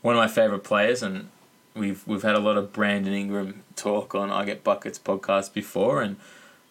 one 0.02 0.14
of 0.14 0.18
my 0.18 0.28
favorite 0.28 0.64
players, 0.64 1.02
and 1.02 1.28
we've 1.74 2.06
we've 2.06 2.22
had 2.22 2.34
a 2.34 2.40
lot 2.40 2.56
of 2.56 2.72
Brandon 2.72 3.12
Ingram 3.12 3.62
talk 3.76 4.14
on 4.14 4.30
I 4.30 4.44
Get 4.44 4.64
Buckets 4.64 4.98
podcast 4.98 5.52
before, 5.52 6.02
and 6.02 6.16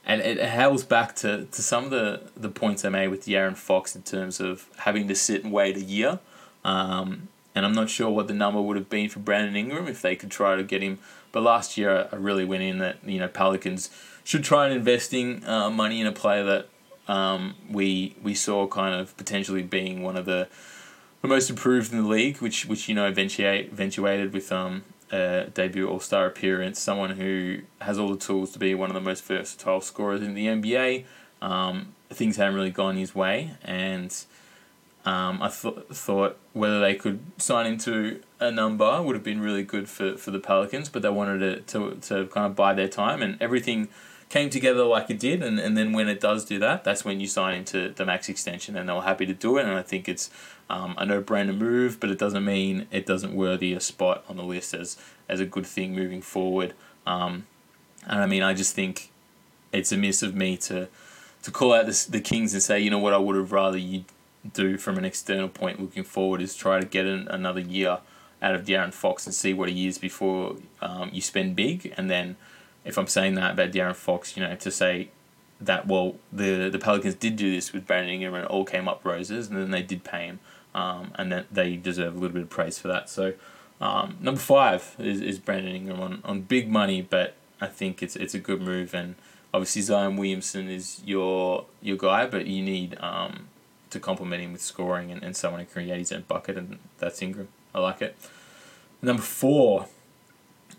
and 0.06 0.22
it 0.22 0.40
hails 0.40 0.84
back 0.84 1.16
to, 1.18 1.46
to 1.46 1.62
some 1.62 1.86
of 1.86 1.92
the, 1.92 2.22
the 2.36 2.50
points 2.50 2.84
I 2.84 2.90
made 2.90 3.10
with 3.10 3.26
De'Aaron 3.26 3.56
Fox 3.56 3.96
in 3.96 4.02
terms 4.02 4.40
of 4.40 4.68
having 4.78 5.08
to 5.08 5.16
sit 5.16 5.44
and 5.44 5.54
wait 5.54 5.78
a 5.78 5.82
year. 5.82 6.20
Um, 6.66 7.28
and 7.56 7.66
I'm 7.66 7.74
not 7.74 7.90
sure 7.90 8.10
what 8.10 8.28
the 8.28 8.34
number 8.34 8.62
would 8.62 8.78
have 8.78 8.90
been 8.90 9.10
for 9.10 9.20
Brandon 9.20 9.56
Ingram 9.56 9.88
if 9.88 10.02
they 10.02 10.16
could 10.16 10.32
try 10.32 10.56
to 10.56 10.64
get 10.64 10.82
him. 10.82 11.00
But 11.32 11.44
last 11.44 11.78
year, 11.78 12.08
I 12.12 12.16
really 12.16 12.46
went 12.46 12.64
in 12.64 12.78
that 12.80 12.98
you 13.06 13.20
know 13.20 13.28
Pelicans 13.28 13.90
should 14.24 14.44
try 14.44 14.68
and 14.68 14.76
investing 14.76 15.46
uh, 15.46 15.70
money 15.70 16.02
in 16.02 16.08
a 16.08 16.12
player 16.12 16.44
that 16.44 16.70
um, 17.12 17.56
we 17.70 18.16
we 18.22 18.36
saw 18.36 18.68
kind 18.68 18.96
of 19.00 19.16
potentially 19.18 19.64
being 19.64 20.04
one 20.04 20.16
of 20.16 20.26
the 20.26 20.48
the 21.22 21.28
most 21.28 21.50
improved 21.50 21.92
in 21.92 22.04
the 22.04 22.08
league, 22.08 22.38
which 22.38 22.66
which 22.66 22.88
you 22.88 22.96
know 22.96 23.08
eventuate, 23.08 23.72
eventuated 23.72 24.34
with 24.34 24.52
um 24.52 24.84
a 25.12 25.48
debut 25.54 25.88
All 25.88 26.00
Star 26.00 26.26
appearance, 26.26 26.80
someone 26.80 27.12
who 27.12 27.62
has 27.82 27.98
all 27.98 28.10
the 28.10 28.20
tools 28.20 28.52
to 28.52 28.60
be 28.60 28.76
one 28.76 28.90
of 28.90 28.94
the 28.94 29.02
most 29.02 29.24
versatile 29.24 29.82
scorers 29.82 30.22
in 30.22 30.34
the 30.34 30.46
NBA. 30.46 31.06
Um, 31.42 31.96
things 32.10 32.38
haven't 32.38 32.56
really 32.56 32.72
gone 32.72 32.98
his 32.98 33.16
way, 33.16 33.56
and 33.64 34.16
um, 35.06 35.42
I 35.42 35.50
th- 35.50 35.86
thought 35.92 36.38
whether 36.54 36.80
they 36.80 36.96
could 36.96 37.20
sign 37.38 37.66
into 37.66 38.22
a 38.40 38.52
number 38.52 39.02
would 39.02 39.16
have 39.16 39.24
been 39.24 39.42
really 39.42 39.64
good 39.64 39.90
for, 39.90 40.18
for 40.18 40.32
the 40.32 40.40
Pelicans, 40.40 40.90
but 40.90 41.02
they 41.02 41.10
wanted 41.10 41.68
to, 41.68 41.80
to, 41.80 41.96
to 42.02 42.28
kind 42.28 42.46
of 42.46 42.56
buy 42.56 42.74
their 42.74 42.88
time, 42.90 43.22
and 43.22 43.42
everything 43.42 43.88
came 44.30 44.50
together 44.50 44.84
like 44.84 45.10
it 45.10 45.20
did, 45.20 45.42
and, 45.42 45.60
and 45.60 45.76
then 45.76 45.92
when 45.92 46.08
it 46.08 46.20
does 46.20 46.46
do 46.46 46.60
that, 46.60 46.84
that's 46.84 47.04
when 47.04 47.20
you 47.20 47.28
sign 47.28 47.56
into 47.56 47.90
the 47.90 48.06
max 48.06 48.30
extension, 48.30 48.78
and 48.78 48.88
they 48.88 48.94
were 48.94 49.02
happy 49.02 49.26
to 49.26 49.34
do 49.34 49.58
it. 49.58 49.66
And 49.66 49.76
I 49.76 49.82
think 49.82 50.08
it's 50.08 50.30
um, 50.70 50.94
a 50.98 51.06
no 51.06 51.22
brainer 51.22 51.58
move, 51.58 52.00
but 52.00 52.12
it 52.12 52.20
doesn't 52.20 52.46
mean 52.46 52.88
it 52.92 53.06
doesn't 53.06 53.34
worthy 53.34 53.74
a 53.74 53.80
spot 53.80 54.24
on 54.30 54.38
the 54.38 54.44
list 54.44 54.74
as 54.74 54.98
as 55.28 55.40
a 55.40 55.46
good 55.46 55.66
thing 55.66 55.96
moving 55.96 56.22
forward. 56.22 56.74
Um, 57.08 57.48
and 58.06 58.22
I 58.22 58.28
mean, 58.28 58.44
I 58.44 58.54
just 58.54 58.76
think 58.76 59.10
it's 59.72 59.92
a 59.92 59.98
miss 59.98 60.22
of 60.22 60.36
me 60.36 60.58
to 60.58 60.88
to 61.42 61.52
call 61.52 61.74
out 61.74 61.88
the, 61.88 62.08
the 62.10 62.22
Kings 62.22 62.54
and 62.54 62.62
say, 62.62 62.80
you 62.80 62.92
know 62.92 63.00
what, 63.00 63.14
I 63.14 63.18
would 63.18 63.36
have 63.36 63.52
rather 63.52 63.78
you 63.78 64.04
do 64.54 64.78
from 64.78 64.98
an 64.98 65.06
external 65.06 65.50
point 65.50 65.82
looking 65.82 66.04
forward 66.04 66.42
is 66.42 66.56
try 66.56 66.80
to 66.80 66.86
get 66.86 67.06
an, 67.06 67.28
another 67.28 67.60
year 67.60 68.00
out 68.42 68.56
of 68.56 68.66
De'Aaron 68.66 68.94
Fox 68.94 69.26
and 69.26 69.36
see 69.36 69.54
what 69.54 69.70
he 69.70 69.88
is 69.88 69.98
before 69.98 70.56
um, 70.82 71.10
you 71.12 71.22
spend 71.22 71.56
big. 71.56 71.94
And 71.98 72.10
then 72.10 72.38
if 72.86 72.98
I'm 72.98 73.08
saying 73.08 73.36
that 73.36 73.54
about 73.54 73.72
De'Aaron 73.72 73.96
Fox, 73.96 74.38
you 74.38 74.44
know, 74.44 74.56
to 74.56 74.72
say 74.72 75.10
that, 75.60 75.88
well, 75.88 76.16
the, 76.32 76.70
the 76.70 76.80
Pelicans 76.80 77.16
did 77.16 77.36
do 77.36 77.52
this 77.54 77.74
with 77.74 77.86
Brandon 77.86 78.14
Ingram 78.14 78.34
and 78.34 78.46
it 78.46 78.50
all 78.50 78.64
came 78.64 78.88
up 78.88 79.04
roses 79.04 79.48
and 79.48 79.58
then 79.58 79.72
they 79.72 79.84
did 79.84 80.04
pay 80.04 80.26
him. 80.26 80.40
Um, 80.74 81.12
and 81.16 81.32
that 81.32 81.48
they 81.52 81.76
deserve 81.76 82.16
a 82.16 82.20
little 82.20 82.34
bit 82.34 82.44
of 82.44 82.50
praise 82.50 82.78
for 82.78 82.88
that. 82.90 83.10
So 83.10 83.34
um, 83.82 84.18
number 84.22 84.40
five 84.40 84.96
is, 85.00 85.20
is 85.20 85.40
Brandon 85.40 85.76
Ingram 85.76 86.00
on, 86.00 86.22
on 86.24 86.42
big 86.42 86.70
money, 86.70 87.02
but 87.02 87.34
I 87.60 87.66
think 87.66 88.04
it's 88.04 88.16
it's 88.16 88.36
a 88.36 88.40
good 88.40 88.62
move 88.62 88.94
and 88.94 89.16
obviously 89.54 89.82
Zion 89.82 90.16
Williamson 90.16 90.70
is 90.70 91.02
your 91.06 91.66
your 91.82 91.98
guy, 91.98 92.26
but 92.26 92.46
you 92.46 92.62
need 92.62 92.98
um, 93.00 93.48
to 93.90 94.00
complement 94.00 94.42
him 94.44 94.54
with 94.54 94.62
scoring 94.62 95.12
and, 95.12 95.24
and 95.24 95.36
someone 95.36 95.62
who 95.62 95.66
can 95.66 95.84
create 95.86 96.00
his 96.00 96.12
own 96.12 96.26
bucket, 96.28 96.58
and 96.58 96.80
that's 96.98 97.22
Ingram. 97.22 97.48
I 97.74 97.80
like 97.80 98.02
it. 98.02 98.16
Number 99.02 99.22
four. 99.22 99.88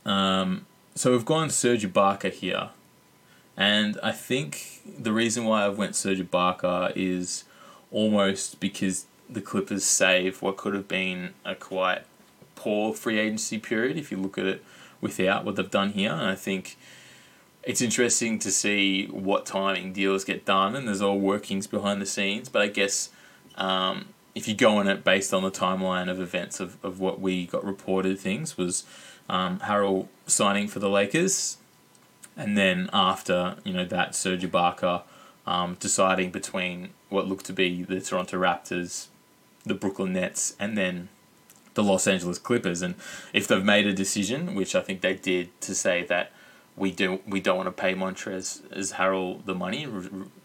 Um, 0.05 0.67
so 0.95 1.13
we've 1.13 1.25
gone 1.25 1.51
Serge 1.51 1.85
Ibaka 1.87 2.33
here, 2.33 2.71
and 3.57 3.99
I 4.03 4.13
think 4.13 4.81
the 4.99 5.13
reason 5.13 5.45
why 5.45 5.67
I've 5.67 5.79
went 5.79 5.95
Serge 5.95 6.19
Ibaka 6.21 6.93
is 6.97 7.45
almost 7.91 8.61
because 8.61 9.07
the 9.29 9.41
Clippers 9.41 9.85
save 9.85 10.43
what 10.43 10.57
could 10.57 10.75
have 10.75 10.89
been 10.89 11.35
a 11.45 11.55
quite 11.55 12.03
poor 12.57 12.93
free 12.95 13.19
agency 13.19 13.59
period 13.59 13.97
if 13.97 14.11
you 14.11 14.17
look 14.17 14.39
at 14.39 14.47
it 14.47 14.65
without 15.01 15.45
what 15.45 15.57
they've 15.57 15.71
done 15.71 15.93
here, 15.93 16.13
and 16.13 16.23
I 16.23 16.35
think 16.35 16.77
it's 17.63 17.81
interesting 17.81 18.39
to 18.41 18.51
see 18.51 19.07
what 19.07 19.47
timing 19.47 19.93
deals 19.93 20.25
get 20.25 20.45
done, 20.45 20.75
and 20.75 20.89
there's 20.89 21.03
all 21.03 21.19
workings 21.19 21.67
behind 21.67 22.01
the 22.01 22.07
scenes. 22.07 22.49
But 22.49 22.63
I 22.63 22.69
guess 22.69 23.11
um, 23.57 24.09
if 24.35 24.49
you 24.49 24.55
go 24.55 24.79
on 24.79 24.89
it 24.89 25.05
based 25.05 25.35
on 25.35 25.43
the 25.43 25.51
timeline 25.51 26.11
of 26.11 26.21
events 26.21 26.61
of, 26.61 26.83
of 26.85 27.01
what 27.01 27.21
we 27.21 27.47
got 27.47 27.65
reported, 27.65 28.19
things 28.19 28.57
was 28.57 28.85
um, 29.29 29.61
signing 30.27 30.69
for 30.69 30.79
the 30.79 30.89
Lakers, 30.89 31.59
and 32.37 32.57
then 32.57 32.89
after 32.93 33.57
you 33.65 33.73
know 33.73 33.85
that 33.85 34.15
Serge 34.15 34.43
Ibaka 34.43 35.03
um, 35.47 35.77
deciding 35.81 36.31
between 36.31 36.91
what 37.09 37.27
looked 37.27 37.47
to 37.47 37.53
be 37.53 37.83
the 37.83 38.01
Toronto 38.01 38.39
Raptors, 38.39 39.09
the 39.65 39.75
Brooklyn 39.75 40.15
Nets, 40.15 40.57
and 40.59 40.79
then 40.79 41.09
the 41.75 41.83
Los 41.83 42.07
Angeles 42.07 42.39
Clippers. 42.39 42.83
And 42.83 42.95
if 43.33 43.47
they've 43.47 43.65
made 43.65 43.87
a 43.87 43.93
decision, 43.93 44.55
which 44.55 44.75
I 44.75 44.81
think 44.81 45.01
they 45.01 45.15
did, 45.15 45.61
to 45.63 45.75
say 45.75 46.05
that 46.05 46.33
we 46.77 46.91
do 46.91 47.21
we 47.27 47.41
don't 47.41 47.57
want 47.57 47.67
to 47.67 47.73
pay 47.73 47.95
Montrez 47.95 48.63
as 48.73 48.93
Harrell 48.93 49.45
the 49.45 49.55
money, 49.55 49.87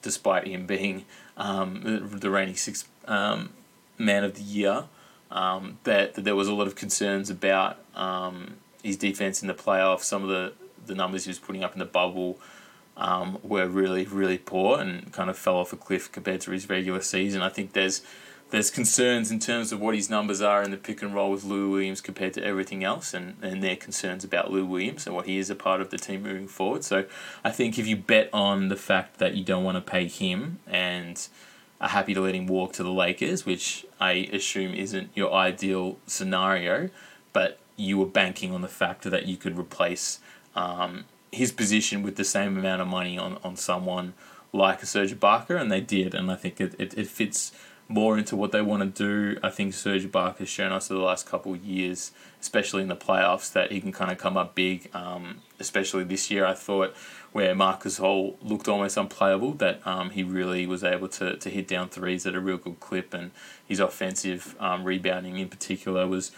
despite 0.02 0.48
him 0.48 0.66
being 0.66 1.06
um, 1.38 2.10
the 2.20 2.30
reigning 2.30 2.56
sixth 2.56 2.90
um, 3.08 3.52
man 3.98 4.24
of 4.24 4.36
the 4.36 4.42
year. 4.42 4.86
Um, 5.32 5.80
that, 5.84 6.14
that 6.14 6.24
there 6.24 6.36
was 6.36 6.48
a 6.48 6.54
lot 6.54 6.68
of 6.68 6.76
concerns 6.76 7.30
about 7.30 7.80
um, 7.96 8.56
his 8.84 8.96
defense 8.96 9.42
in 9.42 9.48
the 9.48 9.54
playoffs. 9.54 10.04
Some 10.04 10.22
of 10.22 10.30
the, 10.30 10.54
the 10.86 10.96
numbers 10.96 11.26
he 11.26 11.30
was 11.30 11.40
putting 11.40 11.64
up 11.64 11.74
in 11.74 11.80
the 11.80 11.86
bubble 11.86 12.40
um, 12.96 13.40
were 13.44 13.68
really 13.68 14.06
really 14.06 14.38
poor 14.38 14.80
and 14.80 15.12
kind 15.12 15.30
of 15.30 15.38
fell 15.38 15.58
off 15.58 15.74
a 15.74 15.78
cliff 15.78 16.12
compared 16.12 16.42
to 16.42 16.52
his 16.52 16.70
regular 16.70 17.02
season. 17.02 17.42
I 17.42 17.50
think 17.50 17.74
there's 17.74 18.02
there's 18.56 18.72
concerns 18.72 19.32
in 19.32 19.38
terms 19.38 19.74
of 19.74 19.82
what 19.82 19.94
his 19.94 20.10
numbers 20.10 20.42
are 20.42 20.64
in 20.64 20.72
the 20.72 20.78
pick 20.78 21.02
and 21.02 21.14
roll 21.14 21.30
with 21.30 21.44
Lou 21.44 21.70
Williams 21.70 22.00
compared 22.00 22.32
to 22.36 22.42
everything 22.42 22.86
else, 22.86 23.14
and, 23.14 23.36
and 23.42 23.62
their 23.62 23.76
concerns 23.76 24.24
about 24.24 24.50
Lou 24.50 24.66
Williams 24.66 25.06
and 25.06 25.14
what 25.14 25.26
he 25.26 25.38
is 25.38 25.50
a 25.50 25.56
part 25.56 25.82
of 25.82 25.90
the 25.90 25.98
team 25.98 26.24
moving 26.24 26.48
forward. 26.48 26.86
So 26.86 27.04
I 27.44 27.52
think 27.52 27.78
if 27.78 27.86
you 27.86 27.98
bet 27.98 28.30
on 28.32 28.70
the 28.70 28.78
fact 28.78 29.18
that 29.18 29.36
you 29.36 29.44
don't 29.44 29.66
want 29.66 29.76
to 29.76 29.82
pay 29.82 30.08
him 30.08 30.60
and 30.66 31.28
are 31.82 31.90
happy 31.90 32.14
to 32.14 32.22
let 32.22 32.34
him 32.34 32.48
walk 32.48 32.72
to 32.74 32.84
the 32.84 32.94
Lakers, 32.94 33.46
which 33.46 33.86
I 34.00 34.30
assume 34.32 34.74
isn't 34.74 35.10
your 35.14 35.34
ideal 35.34 35.98
scenario, 36.08 36.90
but 37.34 37.60
you 37.76 37.98
were 37.98 38.06
banking 38.06 38.54
on 38.54 38.62
the 38.62 38.70
fact 38.70 39.04
that 39.04 39.26
you 39.26 39.36
could 39.36 39.60
replace 39.60 40.20
um, 40.56 41.04
his 41.30 41.52
position 41.52 42.04
with 42.04 42.16
the 42.16 42.24
same 42.24 42.58
amount 42.58 42.82
of 42.82 42.88
money 42.88 43.18
on, 43.18 43.38
on 43.44 43.58
someone 43.58 44.14
like 44.54 44.82
a 44.82 44.86
Serge 44.86 45.14
Ibaka, 45.14 45.60
and 45.60 45.70
they 45.70 45.82
did, 45.82 46.16
and 46.16 46.32
I 46.32 46.36
think 46.36 46.62
it, 46.62 46.74
it, 46.80 46.98
it 46.98 47.08
fits 47.08 47.52
more 47.88 48.18
into 48.18 48.36
what 48.36 48.52
they 48.52 48.62
want 48.62 48.82
to 48.82 49.04
do. 49.04 49.40
I 49.44 49.50
think 49.50 49.74
Serge 49.74 50.06
Ibaka 50.06 50.40
has 50.40 50.50
shown 50.50 50.72
us 50.72 50.90
over 50.90 51.00
the 51.00 51.06
last 51.06 51.26
couple 51.28 51.54
of 51.54 51.64
years, 51.64 52.12
especially 52.42 52.82
in 52.82 52.88
the 52.88 52.96
playoffs, 52.96 53.52
that 53.54 53.72
he 53.72 53.80
can 53.80 53.92
kind 53.92 54.12
of 54.12 54.18
come 54.18 54.38
up 54.38 54.56
big. 54.56 54.90
Um, 54.94 55.42
especially 55.60 56.04
this 56.04 56.32
year, 56.32 56.46
I 56.46 56.54
thought 56.54 56.96
where 57.32 57.54
Marcus 57.54 58.00
Gasol 58.00 58.36
looked 58.42 58.68
almost 58.68 58.98
unplayable, 58.98 59.52
that 59.56 59.86
um, 59.86 60.12
he 60.12 60.24
really 60.24 60.66
was 60.66 60.84
able 60.84 61.10
to, 61.10 61.36
to 61.36 61.50
hit 61.50 61.68
down 61.68 61.90
threes 61.90 62.26
at 62.26 62.34
a 62.34 62.40
real 62.40 62.58
good 62.58 62.80
clip, 62.80 63.14
and 63.14 63.32
his 63.68 63.80
offensive 63.80 64.56
um, 64.60 64.84
rebounding 64.84 65.38
in 65.38 65.50
particular 65.50 66.08
was 66.08 66.32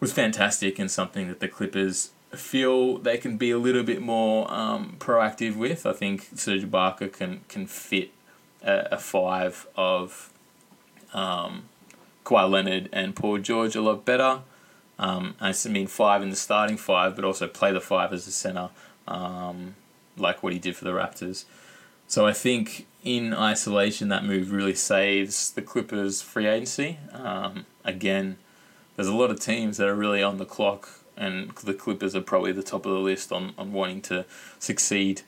was 0.00 0.12
fantastic 0.12 0.78
and 0.78 0.90
something 0.90 1.28
that 1.28 1.40
the 1.40 1.48
Clippers 1.48 2.10
feel 2.32 2.98
they 2.98 3.16
can 3.16 3.36
be 3.36 3.50
a 3.52 3.58
little 3.58 3.84
bit 3.84 4.02
more 4.02 4.52
um, 4.52 4.96
proactive 4.98 5.56
with. 5.56 5.86
I 5.86 5.92
think 5.92 6.28
Serge 6.34 6.64
Ibaka 6.64 7.12
can 7.12 7.42
can 7.48 7.66
fit 7.66 8.10
a, 8.62 8.88
a 8.92 8.98
five 8.98 9.66
of 9.76 10.32
um, 11.14 11.64
Kawhi 12.24 12.50
Leonard 12.50 12.88
and 12.92 13.14
Paul 13.16 13.38
George 13.38 13.76
a 13.76 13.80
lot 13.80 14.04
better. 14.04 14.40
Um, 14.98 15.34
I 15.40 15.54
mean 15.68 15.86
five 15.86 16.22
in 16.22 16.30
the 16.30 16.36
starting 16.36 16.76
five, 16.76 17.16
but 17.16 17.24
also 17.24 17.48
play 17.48 17.72
the 17.72 17.80
five 17.80 18.12
as 18.12 18.26
a 18.26 18.30
center, 18.30 18.70
um, 19.08 19.74
like 20.16 20.42
what 20.42 20.52
he 20.52 20.58
did 20.58 20.76
for 20.76 20.84
the 20.84 20.92
Raptors. 20.92 21.44
So 22.06 22.26
I 22.26 22.32
think 22.32 22.86
in 23.02 23.34
isolation, 23.34 24.08
that 24.08 24.24
move 24.24 24.52
really 24.52 24.74
saves 24.74 25.50
the 25.50 25.62
Clippers' 25.62 26.22
free 26.22 26.46
agency. 26.46 26.98
Um, 27.12 27.66
again, 27.84 28.38
there's 28.96 29.08
a 29.08 29.14
lot 29.14 29.30
of 29.30 29.40
teams 29.40 29.76
that 29.78 29.88
are 29.88 29.94
really 29.94 30.22
on 30.22 30.38
the 30.38 30.44
clock, 30.44 30.88
and 31.16 31.50
the 31.50 31.74
Clippers 31.74 32.14
are 32.14 32.20
probably 32.20 32.52
the 32.52 32.62
top 32.62 32.86
of 32.86 32.92
the 32.92 32.98
list 32.98 33.32
on, 33.32 33.52
on 33.58 33.72
wanting 33.72 34.00
to 34.02 34.24
succeed 34.58 35.22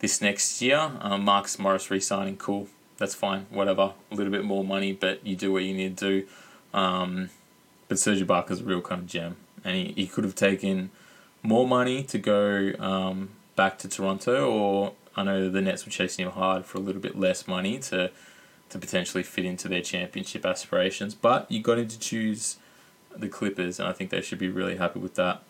this 0.00 0.20
next 0.20 0.60
year. 0.62 0.92
Um, 1.00 1.24
Marcus 1.24 1.58
Morris 1.58 1.90
re-signing, 1.90 2.38
cool 2.38 2.68
that's 3.02 3.16
fine, 3.16 3.46
whatever. 3.50 3.94
A 4.12 4.14
little 4.14 4.30
bit 4.30 4.44
more 4.44 4.62
money, 4.62 4.92
but 4.92 5.26
you 5.26 5.34
do 5.34 5.52
what 5.52 5.64
you 5.64 5.74
need 5.74 5.98
to 5.98 6.20
do. 6.20 6.26
Um, 6.72 7.30
but 7.88 7.98
Serge 7.98 8.20
Ibaka's 8.20 8.60
a 8.60 8.64
real 8.64 8.80
kind 8.80 9.00
of 9.00 9.08
gem, 9.08 9.34
and 9.64 9.74
he, 9.74 9.92
he 9.96 10.06
could 10.06 10.22
have 10.22 10.36
taken 10.36 10.90
more 11.42 11.66
money 11.66 12.04
to 12.04 12.18
go 12.18 12.72
um, 12.78 13.30
back 13.56 13.76
to 13.80 13.88
Toronto, 13.88 14.48
or 14.48 14.92
I 15.16 15.24
know 15.24 15.50
the 15.50 15.60
Nets 15.60 15.84
were 15.84 15.90
chasing 15.90 16.24
him 16.24 16.30
hard 16.30 16.64
for 16.64 16.78
a 16.78 16.80
little 16.80 17.02
bit 17.02 17.18
less 17.18 17.48
money 17.48 17.80
to 17.90 18.12
to 18.70 18.78
potentially 18.78 19.24
fit 19.24 19.44
into 19.44 19.66
their 19.66 19.82
championship 19.82 20.46
aspirations. 20.46 21.12
But 21.16 21.50
you 21.50 21.60
got 21.60 21.80
him 21.80 21.88
to 21.88 21.98
choose 21.98 22.58
the 23.16 23.28
Clippers, 23.28 23.80
and 23.80 23.88
I 23.88 23.92
think 23.92 24.10
they 24.10 24.22
should 24.22 24.38
be 24.38 24.48
really 24.48 24.76
happy 24.76 25.00
with 25.00 25.16
that. 25.16 25.42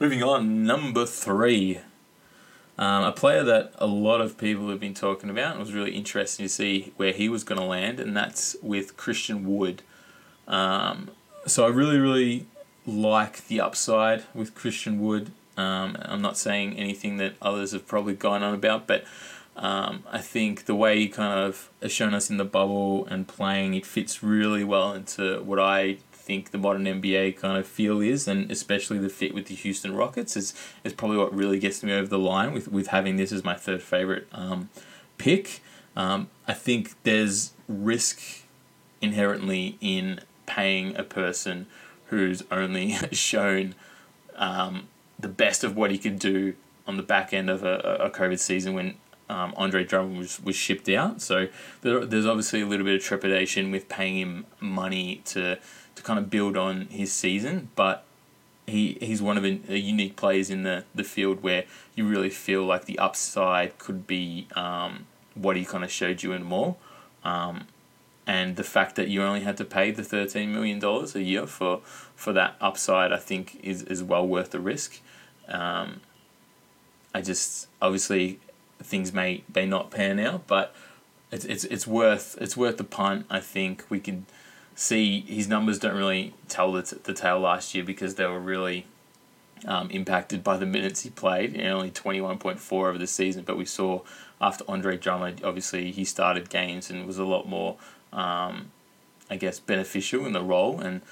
Moving 0.00 0.22
on, 0.22 0.64
number 0.64 1.04
three. 1.04 1.80
Um, 2.76 3.04
a 3.04 3.12
player 3.12 3.44
that 3.44 3.72
a 3.78 3.86
lot 3.86 4.20
of 4.20 4.36
people 4.36 4.68
have 4.70 4.80
been 4.80 4.94
talking 4.94 5.30
about. 5.30 5.56
It 5.56 5.60
was 5.60 5.72
really 5.72 5.92
interesting 5.92 6.44
to 6.44 6.48
see 6.48 6.92
where 6.96 7.12
he 7.12 7.28
was 7.28 7.44
going 7.44 7.60
to 7.60 7.66
land, 7.66 8.00
and 8.00 8.16
that's 8.16 8.56
with 8.62 8.96
Christian 8.96 9.46
Wood. 9.56 9.82
Um, 10.48 11.10
so 11.46 11.64
I 11.64 11.68
really, 11.68 11.98
really 11.98 12.46
like 12.86 13.46
the 13.46 13.60
upside 13.60 14.24
with 14.34 14.54
Christian 14.54 15.00
Wood. 15.00 15.30
Um, 15.56 15.96
I'm 16.02 16.20
not 16.20 16.36
saying 16.36 16.76
anything 16.76 17.16
that 17.18 17.34
others 17.40 17.72
have 17.72 17.86
probably 17.86 18.14
gone 18.14 18.42
on 18.42 18.54
about, 18.54 18.88
but 18.88 19.04
um, 19.56 20.02
I 20.10 20.18
think 20.18 20.64
the 20.64 20.74
way 20.74 20.98
he 20.98 21.08
kind 21.08 21.38
of 21.38 21.70
has 21.80 21.92
shown 21.92 22.12
us 22.12 22.28
in 22.28 22.38
the 22.38 22.44
bubble 22.44 23.06
and 23.06 23.28
playing, 23.28 23.74
it 23.74 23.86
fits 23.86 24.22
really 24.22 24.64
well 24.64 24.92
into 24.92 25.40
what 25.42 25.60
I 25.60 25.98
think 26.24 26.50
the 26.50 26.58
modern 26.58 26.84
NBA 26.84 27.36
kind 27.36 27.58
of 27.58 27.66
feel 27.66 28.00
is, 28.00 28.26
and 28.26 28.50
especially 28.50 28.98
the 28.98 29.08
fit 29.08 29.34
with 29.34 29.46
the 29.46 29.54
Houston 29.54 29.94
Rockets 29.94 30.36
is 30.36 30.54
is 30.82 30.92
probably 30.92 31.18
what 31.18 31.34
really 31.34 31.58
gets 31.58 31.82
me 31.82 31.92
over 31.92 32.08
the 32.08 32.18
line 32.18 32.52
with 32.52 32.68
with 32.68 32.88
having 32.88 33.16
this 33.16 33.32
as 33.32 33.44
my 33.44 33.54
third 33.54 33.82
favorite 33.82 34.26
um, 34.32 34.70
pick. 35.18 35.60
Um, 35.96 36.28
I 36.48 36.54
think 36.54 36.94
there's 37.04 37.52
risk 37.68 38.20
inherently 39.00 39.76
in 39.80 40.20
paying 40.46 40.96
a 40.96 41.02
person 41.02 41.66
who's 42.06 42.42
only 42.50 42.92
shown 43.12 43.74
um, 44.36 44.88
the 45.18 45.28
best 45.28 45.62
of 45.62 45.76
what 45.76 45.90
he 45.90 45.98
could 45.98 46.18
do 46.18 46.54
on 46.86 46.96
the 46.96 47.02
back 47.02 47.32
end 47.32 47.48
of 47.48 47.62
a, 47.62 47.98
a 48.00 48.10
COVID 48.10 48.38
season 48.38 48.74
when 48.74 48.94
um, 49.28 49.54
Andre 49.56 49.84
Drummond 49.84 50.18
was, 50.18 50.40
was 50.42 50.56
shipped 50.56 50.88
out. 50.88 51.22
So 51.22 51.48
there, 51.82 52.04
there's 52.04 52.26
obviously 52.26 52.60
a 52.60 52.66
little 52.66 52.84
bit 52.84 52.96
of 52.96 53.02
trepidation 53.02 53.70
with 53.70 53.88
paying 53.88 54.18
him 54.18 54.46
money 54.60 55.22
to 55.26 55.58
to 55.94 56.02
kind 56.02 56.18
of 56.18 56.30
build 56.30 56.56
on 56.56 56.86
his 56.86 57.12
season. 57.12 57.70
But 57.74 58.04
he 58.66 58.96
he's 59.00 59.20
one 59.20 59.36
of 59.36 59.42
the 59.42 59.78
unique 59.78 60.16
players 60.16 60.50
in 60.50 60.62
the, 60.62 60.84
the 60.94 61.04
field 61.04 61.42
where 61.42 61.64
you 61.94 62.06
really 62.06 62.30
feel 62.30 62.64
like 62.64 62.86
the 62.86 62.98
upside 62.98 63.78
could 63.78 64.06
be 64.06 64.46
um, 64.56 65.06
what 65.34 65.56
he 65.56 65.64
kind 65.64 65.84
of 65.84 65.90
showed 65.90 66.22
you 66.22 66.32
and 66.32 66.44
more. 66.44 66.76
Um, 67.24 67.66
and 68.26 68.56
the 68.56 68.64
fact 68.64 68.96
that 68.96 69.08
you 69.08 69.22
only 69.22 69.40
had 69.40 69.56
to 69.58 69.64
pay 69.64 69.90
the 69.90 70.02
$13 70.02 70.48
million 70.48 70.82
a 70.82 71.18
year 71.18 71.46
for, 71.46 71.80
for 72.16 72.32
that 72.32 72.56
upside, 72.60 73.12
I 73.12 73.18
think, 73.18 73.60
is, 73.62 73.82
is 73.82 74.02
well 74.02 74.26
worth 74.26 74.50
the 74.50 74.60
risk. 74.60 75.00
Um, 75.46 76.00
I 77.14 77.20
just, 77.20 77.68
obviously, 77.82 78.40
things 78.82 79.12
may, 79.12 79.44
may 79.54 79.66
not 79.66 79.90
pan 79.90 80.18
out, 80.18 80.46
but 80.46 80.74
it's, 81.30 81.44
it's, 81.44 81.64
it's, 81.64 81.86
worth, 81.86 82.38
it's 82.40 82.56
worth 82.56 82.78
the 82.78 82.84
punt. 82.84 83.26
I 83.28 83.40
think 83.40 83.84
we 83.90 84.00
can 84.00 84.24
see 84.74 85.20
his 85.20 85.48
numbers 85.48 85.78
don't 85.78 85.96
really 85.96 86.34
tell 86.48 86.72
the, 86.72 86.82
t- 86.82 86.96
the 87.02 87.12
tale 87.12 87.40
last 87.40 87.74
year 87.74 87.84
because 87.84 88.16
they 88.16 88.26
were 88.26 88.40
really 88.40 88.86
um, 89.66 89.90
impacted 89.90 90.42
by 90.42 90.56
the 90.56 90.66
minutes 90.66 91.02
he 91.02 91.10
played, 91.10 91.60
only 91.60 91.90
21.4 91.90 92.72
over 92.72 92.98
the 92.98 93.06
season. 93.06 93.44
But 93.44 93.56
we 93.56 93.64
saw 93.64 94.02
after 94.40 94.64
Andre 94.68 94.96
Drummond, 94.96 95.42
obviously, 95.44 95.90
he 95.92 96.04
started 96.04 96.50
games 96.50 96.90
and 96.90 97.06
was 97.06 97.18
a 97.18 97.24
lot 97.24 97.48
more 97.48 97.76
um, 98.12 98.70
I 99.30 99.36
guess, 99.36 99.58
beneficial 99.58 100.26
in 100.26 100.32
the 100.32 100.42
role. 100.42 100.80
And 100.80 101.02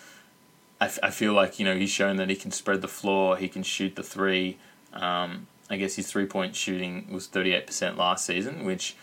I, 0.80 0.86
f- 0.86 0.98
I 1.02 1.10
feel 1.10 1.32
like, 1.32 1.58
you 1.58 1.64
know, 1.64 1.76
he's 1.76 1.90
shown 1.90 2.16
that 2.16 2.30
he 2.30 2.36
can 2.36 2.50
spread 2.50 2.80
the 2.80 2.88
floor, 2.88 3.36
he 3.36 3.48
can 3.48 3.62
shoot 3.62 3.96
the 3.96 4.02
three. 4.02 4.58
Um, 4.92 5.46
I 5.70 5.76
guess 5.76 5.96
his 5.96 6.10
three 6.10 6.26
point 6.26 6.54
shooting 6.54 7.08
was 7.10 7.28
38% 7.28 7.96
last 7.96 8.26
season, 8.26 8.64
which 8.64 8.96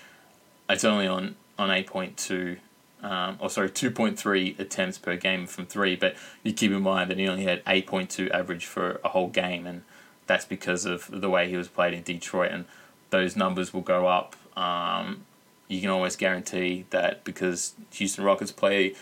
it's 0.69 0.83
only 0.83 1.07
on, 1.07 1.35
on 1.57 1.69
8.2. 1.69 2.57
Um, 3.01 3.37
or 3.39 3.49
sorry, 3.49 3.69
2.3 3.69 4.59
attempts 4.59 4.97
per 4.97 5.15
game 5.15 5.47
from 5.47 5.65
three, 5.65 5.95
but 5.95 6.15
you 6.43 6.51
keep 6.51 6.71
in 6.71 6.81
mind 6.81 7.09
that 7.09 7.17
he 7.17 7.27
only 7.27 7.45
had 7.45 7.63
8.2 7.63 8.29
average 8.31 8.65
for 8.65 8.99
a 9.03 9.09
whole 9.09 9.29
game, 9.29 9.65
and 9.65 9.83
that's 10.27 10.45
because 10.45 10.85
of 10.85 11.09
the 11.09 11.29
way 11.29 11.49
he 11.49 11.55
was 11.55 11.69
played 11.69 11.93
in 11.93 12.03
Detroit, 12.03 12.51
and 12.51 12.65
those 13.09 13.35
numbers 13.35 13.73
will 13.73 13.81
go 13.81 14.07
up. 14.07 14.35
Um, 14.57 15.25
you 15.69 15.79
can 15.79 15.89
almost 15.89 16.17
guarantee 16.17 16.85
that 16.89 17.23
because 17.23 17.73
Houston 17.91 18.25
Rockets 18.25 18.51
play 18.51 18.95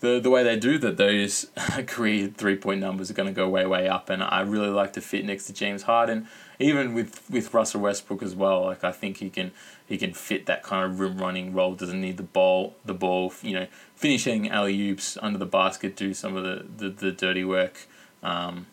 the 0.00 0.20
the 0.20 0.30
way 0.30 0.42
they 0.42 0.56
do 0.56 0.78
that 0.78 0.96
those 0.96 1.46
career 1.86 2.30
three 2.34 2.56
point 2.56 2.80
numbers 2.80 3.10
are 3.10 3.14
going 3.14 3.28
to 3.28 3.32
go 3.32 3.48
way 3.48 3.66
way 3.66 3.88
up 3.88 4.10
and 4.10 4.22
I 4.22 4.40
really 4.40 4.68
like 4.68 4.92
to 4.94 5.00
fit 5.00 5.24
next 5.24 5.46
to 5.46 5.52
James 5.52 5.82
Harden 5.82 6.28
even 6.58 6.94
with 6.94 7.28
with 7.30 7.52
Russell 7.52 7.80
Westbrook 7.80 8.22
as 8.22 8.34
well. 8.34 8.64
Like 8.64 8.84
I 8.84 8.92
think 8.92 9.18
he 9.18 9.30
can 9.30 9.52
he 9.86 9.98
can 9.98 10.12
fit 10.12 10.46
that 10.46 10.62
kind 10.62 10.84
of 10.84 11.00
rim 11.00 11.18
running 11.18 11.52
role 11.52 11.74
doesn't 11.74 12.00
need 12.00 12.16
the 12.16 12.22
ball 12.22 12.74
the 12.84 12.94
ball 12.94 13.32
you 13.42 13.54
know 13.54 13.66
finishing 13.96 14.48
alley 14.48 14.90
oops 14.90 15.18
under 15.20 15.38
the 15.38 15.46
basket 15.46 15.96
do 15.96 16.14
some 16.14 16.36
of 16.36 16.44
the 16.44 16.64
the, 16.76 16.90
the 16.90 17.12
dirty 17.12 17.44
work. 17.44 17.86
Um, 18.22 18.66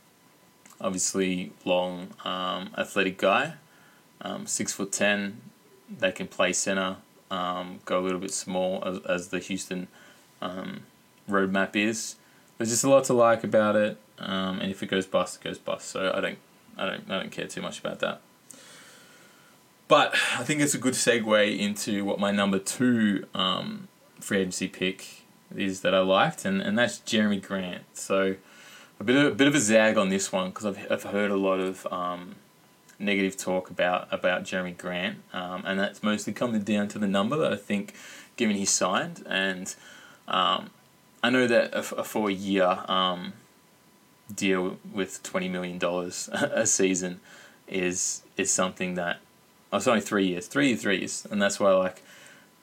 obviously 0.81 1.53
long 1.63 2.09
um, 2.25 2.71
athletic 2.77 3.17
guy 3.17 3.53
um, 4.21 4.45
six 4.45 4.73
foot 4.73 4.91
ten 4.91 5.41
they 5.89 6.11
can 6.11 6.27
play 6.27 6.51
center 6.51 6.97
um, 7.31 7.79
go 7.85 7.99
a 7.99 8.01
little 8.01 8.19
bit 8.19 8.31
small 8.31 8.83
as, 8.85 8.99
as 9.05 9.27
the 9.29 9.39
Houston 9.39 9.87
um, 10.41 10.81
roadmap 11.29 11.75
is. 11.75 12.15
There's 12.57 12.69
just 12.69 12.83
a 12.83 12.89
lot 12.89 13.03
to 13.05 13.13
like 13.13 13.43
about 13.43 13.75
it, 13.75 13.97
um, 14.19 14.59
and 14.59 14.71
if 14.71 14.81
it 14.81 14.87
goes 14.87 15.05
bust, 15.05 15.37
it 15.37 15.43
goes 15.43 15.57
bust. 15.57 15.89
So 15.89 16.11
I 16.15 16.21
don't, 16.21 16.37
I 16.77 16.85
don't, 16.85 17.11
I 17.11 17.19
don't 17.19 17.31
care 17.31 17.47
too 17.47 17.61
much 17.61 17.79
about 17.79 17.99
that. 17.99 18.21
But 19.87 20.15
I 20.37 20.43
think 20.43 20.61
it's 20.61 20.73
a 20.73 20.79
good 20.79 20.93
segue 20.93 21.59
into 21.59 22.03
what 22.05 22.19
my 22.19 22.31
number 22.31 22.57
two 22.57 23.25
um, 23.35 23.87
free 24.19 24.39
agency 24.39 24.67
pick 24.67 25.25
is 25.55 25.81
that 25.81 25.93
I 25.93 25.99
liked, 25.99 26.45
and, 26.45 26.61
and 26.61 26.77
that's 26.77 26.99
Jerami 26.99 27.41
Grant. 27.41 27.83
So 27.93 28.35
a 28.99 29.03
bit 29.03 29.15
of 29.15 29.33
a 29.33 29.35
bit 29.35 29.47
of 29.47 29.55
a 29.55 29.59
zag 29.59 29.97
on 29.97 30.09
this 30.09 30.31
one 30.31 30.49
because 30.49 30.65
I've 30.65 30.91
I've 30.91 31.03
heard 31.03 31.31
a 31.31 31.37
lot 31.37 31.59
of 31.59 31.85
um, 31.91 32.35
negative 32.97 33.37
talk 33.37 33.69
about 33.69 34.07
about 34.11 34.43
Jerami 34.43 34.77
Grant, 34.77 35.17
um, 35.33 35.63
and 35.65 35.79
that's 35.79 36.01
mostly 36.01 36.33
coming 36.33 36.61
down 36.61 36.87
to 36.89 36.99
the 36.99 37.07
number 37.07 37.37
that 37.37 37.53
I 37.53 37.57
think, 37.57 37.93
given 38.37 38.55
he 38.55 38.65
signed, 38.65 39.23
and 39.27 39.75
um, 40.27 40.69
I 41.25 41.31
know 41.31 41.47
that 41.47 41.73
a, 41.73 41.79
a 41.95 42.03
four 42.03 42.29
year 42.29 42.83
um, 42.87 43.33
deal 44.33 44.77
with 44.93 45.23
twenty 45.23 45.49
million 45.49 45.79
dollars 45.79 46.29
a 46.33 46.67
season 46.67 47.19
is 47.67 48.21
is 48.37 48.53
something 48.53 48.93
that 48.93 49.17
oh 49.73 49.79
sorry 49.79 50.01
three 50.01 50.27
years 50.27 50.45
three 50.45 50.75
three 50.75 50.99
years 50.99 51.25
and 51.31 51.41
that's 51.41 51.59
why 51.59 51.71
like 51.73 52.03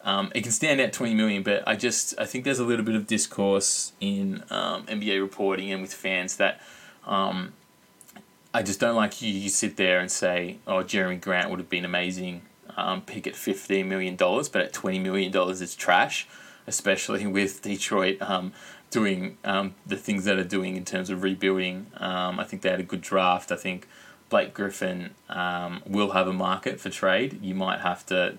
um, 0.05 0.31
it 0.35 0.43
can 0.43 0.53
stand 0.53 0.81
out 0.81 0.93
20 0.93 1.15
million, 1.15 1.43
but 1.45 1.63
I 1.67 1.77
just 1.77 2.19
I 2.19 2.25
think 2.25 2.45
there's 2.45 2.59
a 2.59 2.65
little 2.65 2.85
bit 2.85 2.97
of 2.97 3.07
discourse 3.07 3.93
in 4.01 4.43
um, 4.51 4.85
NBA 4.87 5.21
reporting 5.21 5.73
and 5.73 5.81
with 5.81 5.95
fans 5.95 6.37
that 6.39 6.61
um, 7.07 7.53
I 8.53 8.63
just 8.63 8.81
don't 8.81 8.97
like 8.97 9.23
you, 9.23 9.33
you 9.33 9.49
sit 9.49 9.77
there 9.77 10.01
and 10.01 10.11
say, 10.11 10.59
oh, 10.67 10.83
Jerami 10.83 11.21
Grant 11.21 11.51
would 11.51 11.61
have 11.61 11.71
been 11.71 11.85
amazing. 11.85 12.43
Um, 12.77 13.03
pick 13.03 13.27
at 13.27 13.35
$15 13.35 13.87
million, 13.87 14.17
but 14.17 14.57
at 14.57 14.73
$20 14.73 15.01
million 15.01 15.33
it's 15.35 15.77
trash, 15.77 16.27
especially 16.67 17.27
with 17.27 17.63
Detroit 17.63 18.21
um, 18.21 18.53
doing 18.91 19.39
um, 19.45 19.75
the 19.87 19.97
things 19.97 20.25
that 20.25 20.39
are 20.39 20.45
doing 20.45 20.77
in 20.77 20.85
terms 20.85 21.11
of 21.11 21.23
rebuilding. 21.23 21.87
Um, 21.97 22.39
I 22.39 22.45
think 22.45 22.63
they 22.63 22.71
had 22.71 22.81
a 22.81 22.85
good 22.85 23.01
draft. 23.01 23.51
I 23.51 23.57
think 23.57 23.89
Blake 24.29 24.55
Griffin 24.55 25.11
um, 25.29 25.83
will 25.87 26.13
have 26.13 26.29
a 26.29 26.33
market 26.33 26.81
for 26.81 26.91
trade. 26.91 27.43
You 27.43 27.55
might 27.55 27.81
have 27.81 28.07
to 28.07 28.39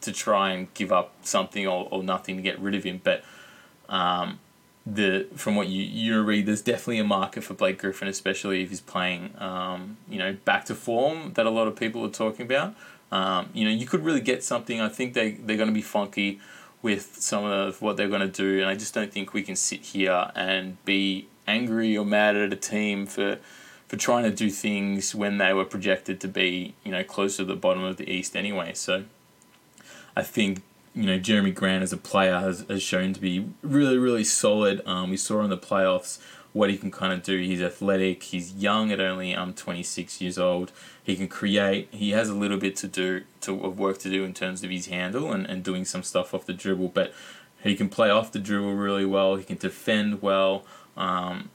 to 0.00 0.12
try 0.12 0.52
and 0.52 0.72
give 0.72 0.90
up 0.90 1.12
something 1.20 1.66
or, 1.66 1.86
or 1.90 2.02
nothing 2.02 2.36
to 2.36 2.42
get 2.42 2.58
rid 2.58 2.74
of 2.74 2.84
him, 2.84 3.02
but 3.04 3.22
um, 3.90 4.38
the 4.86 5.26
from 5.34 5.56
what 5.56 5.68
you 5.68 5.82
you 5.82 6.22
read, 6.22 6.46
there's 6.46 6.62
definitely 6.62 6.98
a 6.98 7.04
market 7.04 7.44
for 7.44 7.54
Blake 7.54 7.78
Griffin, 7.78 8.08
especially 8.08 8.62
if 8.62 8.70
he's 8.70 8.80
playing, 8.80 9.34
um, 9.38 9.98
you 10.08 10.18
know, 10.18 10.36
back 10.44 10.64
to 10.66 10.74
form 10.74 11.34
that 11.34 11.44
a 11.44 11.50
lot 11.50 11.68
of 11.68 11.76
people 11.76 12.04
are 12.04 12.10
talking 12.10 12.46
about. 12.46 12.74
You 13.52 13.64
know, 13.64 13.70
you 13.70 13.86
could 13.86 14.04
really 14.04 14.20
get 14.20 14.42
something. 14.42 14.80
I 14.80 14.88
think 14.88 15.12
they 15.12 15.32
they're 15.32 15.58
going 15.58 15.68
to 15.68 15.74
be 15.74 15.82
funky 15.82 16.40
with 16.82 17.16
some 17.16 17.44
of 17.44 17.82
what 17.82 17.96
they're 17.96 18.08
going 18.08 18.20
to 18.20 18.28
do, 18.28 18.60
and 18.60 18.68
I 18.68 18.74
just 18.74 18.94
don't 18.94 19.12
think 19.12 19.32
we 19.32 19.42
can 19.42 19.56
sit 19.56 19.80
here 19.80 20.30
and 20.34 20.82
be 20.84 21.28
angry 21.46 21.96
or 21.96 22.04
mad 22.04 22.36
at 22.36 22.52
a 22.52 22.56
team 22.56 23.06
for 23.06 23.38
for 23.88 23.96
trying 23.96 24.22
to 24.22 24.30
do 24.30 24.50
things 24.50 25.16
when 25.16 25.38
they 25.38 25.52
were 25.52 25.64
projected 25.64 26.20
to 26.20 26.28
be, 26.28 26.74
you 26.84 26.92
know, 26.92 27.02
closer 27.02 27.38
to 27.38 27.44
the 27.44 27.56
bottom 27.56 27.82
of 27.82 27.96
the 27.96 28.08
East 28.08 28.36
anyway. 28.36 28.72
So, 28.72 29.02
I 30.14 30.22
think 30.22 30.62
you 30.94 31.04
know, 31.04 31.18
Jerami 31.18 31.54
Grant 31.54 31.82
as 31.82 31.92
a 31.92 31.96
player 31.96 32.38
has, 32.38 32.64
has 32.68 32.82
shown 32.82 33.12
to 33.12 33.20
be 33.20 33.48
really, 33.62 33.98
really 33.98 34.24
solid. 34.24 34.80
Um, 34.86 35.10
we 35.10 35.16
saw 35.16 35.42
in 35.42 35.50
the 35.50 35.58
playoffs 35.58 36.18
what 36.52 36.70
he 36.70 36.76
can 36.76 36.90
kind 36.90 37.12
of 37.12 37.22
do. 37.22 37.38
He's 37.38 37.62
athletic. 37.62 38.22
He's 38.24 38.54
young 38.54 38.90
at 38.90 39.00
only 39.00 39.34
um 39.34 39.54
26 39.54 40.20
years 40.20 40.38
old. 40.38 40.72
He 41.02 41.16
can 41.16 41.28
create. 41.28 41.88
He 41.90 42.10
has 42.10 42.28
a 42.28 42.34
little 42.34 42.58
bit 42.58 42.76
to 42.76 42.88
do 42.88 43.22
to 43.42 43.64
of 43.64 43.78
work 43.78 43.98
to 43.98 44.10
do 44.10 44.24
in 44.24 44.34
terms 44.34 44.62
of 44.64 44.70
his 44.70 44.86
handle 44.86 45.32
and, 45.32 45.46
and 45.46 45.62
doing 45.62 45.84
some 45.84 46.02
stuff 46.02 46.34
off 46.34 46.46
the 46.46 46.52
dribble. 46.52 46.88
But 46.88 47.12
he 47.62 47.76
can 47.76 47.88
play 47.88 48.10
off 48.10 48.32
the 48.32 48.38
dribble 48.38 48.74
really 48.74 49.04
well. 49.04 49.36
He 49.36 49.44
can 49.44 49.58
defend 49.58 50.22
well. 50.22 50.64
Um, 50.96 51.50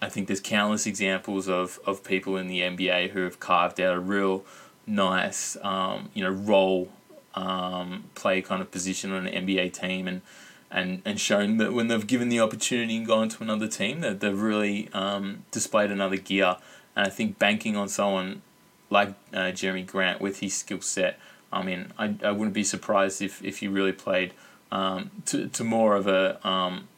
I 0.00 0.08
think 0.08 0.26
there's 0.26 0.40
countless 0.40 0.86
examples 0.86 1.48
of, 1.48 1.80
of 1.86 2.04
people 2.04 2.36
in 2.36 2.48
the 2.48 2.60
NBA 2.60 3.10
who 3.10 3.22
have 3.22 3.40
carved 3.40 3.80
out 3.80 3.96
a 3.96 4.00
real 4.00 4.44
nice 4.86 5.56
um, 5.62 6.10
you 6.14 6.22
know 6.22 6.30
role 6.30 6.90
um, 7.34 8.04
play 8.14 8.40
kind 8.40 8.62
of 8.62 8.70
position 8.70 9.12
on 9.12 9.26
an 9.26 9.46
NBA 9.46 9.72
team 9.72 10.06
and 10.06 10.22
and, 10.70 11.02
and 11.04 11.20
shown 11.20 11.58
that 11.58 11.72
when 11.72 11.88
they've 11.88 12.06
given 12.06 12.28
the 12.28 12.40
opportunity 12.40 12.96
and 12.96 13.06
gone 13.06 13.28
to 13.28 13.42
another 13.42 13.68
team 13.68 14.00
that 14.00 14.20
they've 14.20 14.40
really 14.40 14.88
um, 14.92 15.44
displayed 15.50 15.90
another 15.90 16.16
gear. 16.16 16.56
And 16.94 17.06
I 17.06 17.10
think 17.10 17.38
banking 17.38 17.76
on 17.76 17.88
someone 17.88 18.42
like 18.90 19.10
uh, 19.32 19.52
Jerami 19.52 19.86
Grant 19.86 20.20
with 20.20 20.40
his 20.40 20.54
skill 20.54 20.80
set, 20.80 21.18
I 21.52 21.62
mean, 21.62 21.92
I, 21.98 22.16
I 22.22 22.32
wouldn't 22.32 22.54
be 22.54 22.64
surprised 22.64 23.22
if, 23.22 23.42
if 23.44 23.58
he 23.58 23.68
really 23.68 23.92
played 23.92 24.32
um, 24.72 25.10
to, 25.26 25.48
to 25.48 25.64
more 25.64 25.94
of 25.94 26.06
a, 26.06 26.46
um, 26.46 26.88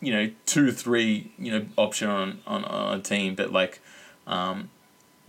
you 0.00 0.12
know, 0.12 0.30
two, 0.46 0.70
three, 0.70 1.32
you 1.38 1.50
know, 1.50 1.66
option 1.76 2.08
on, 2.08 2.40
on, 2.46 2.64
on 2.64 3.00
a 3.00 3.02
team, 3.02 3.34
but 3.34 3.52
like, 3.52 3.80
um, 4.26 4.70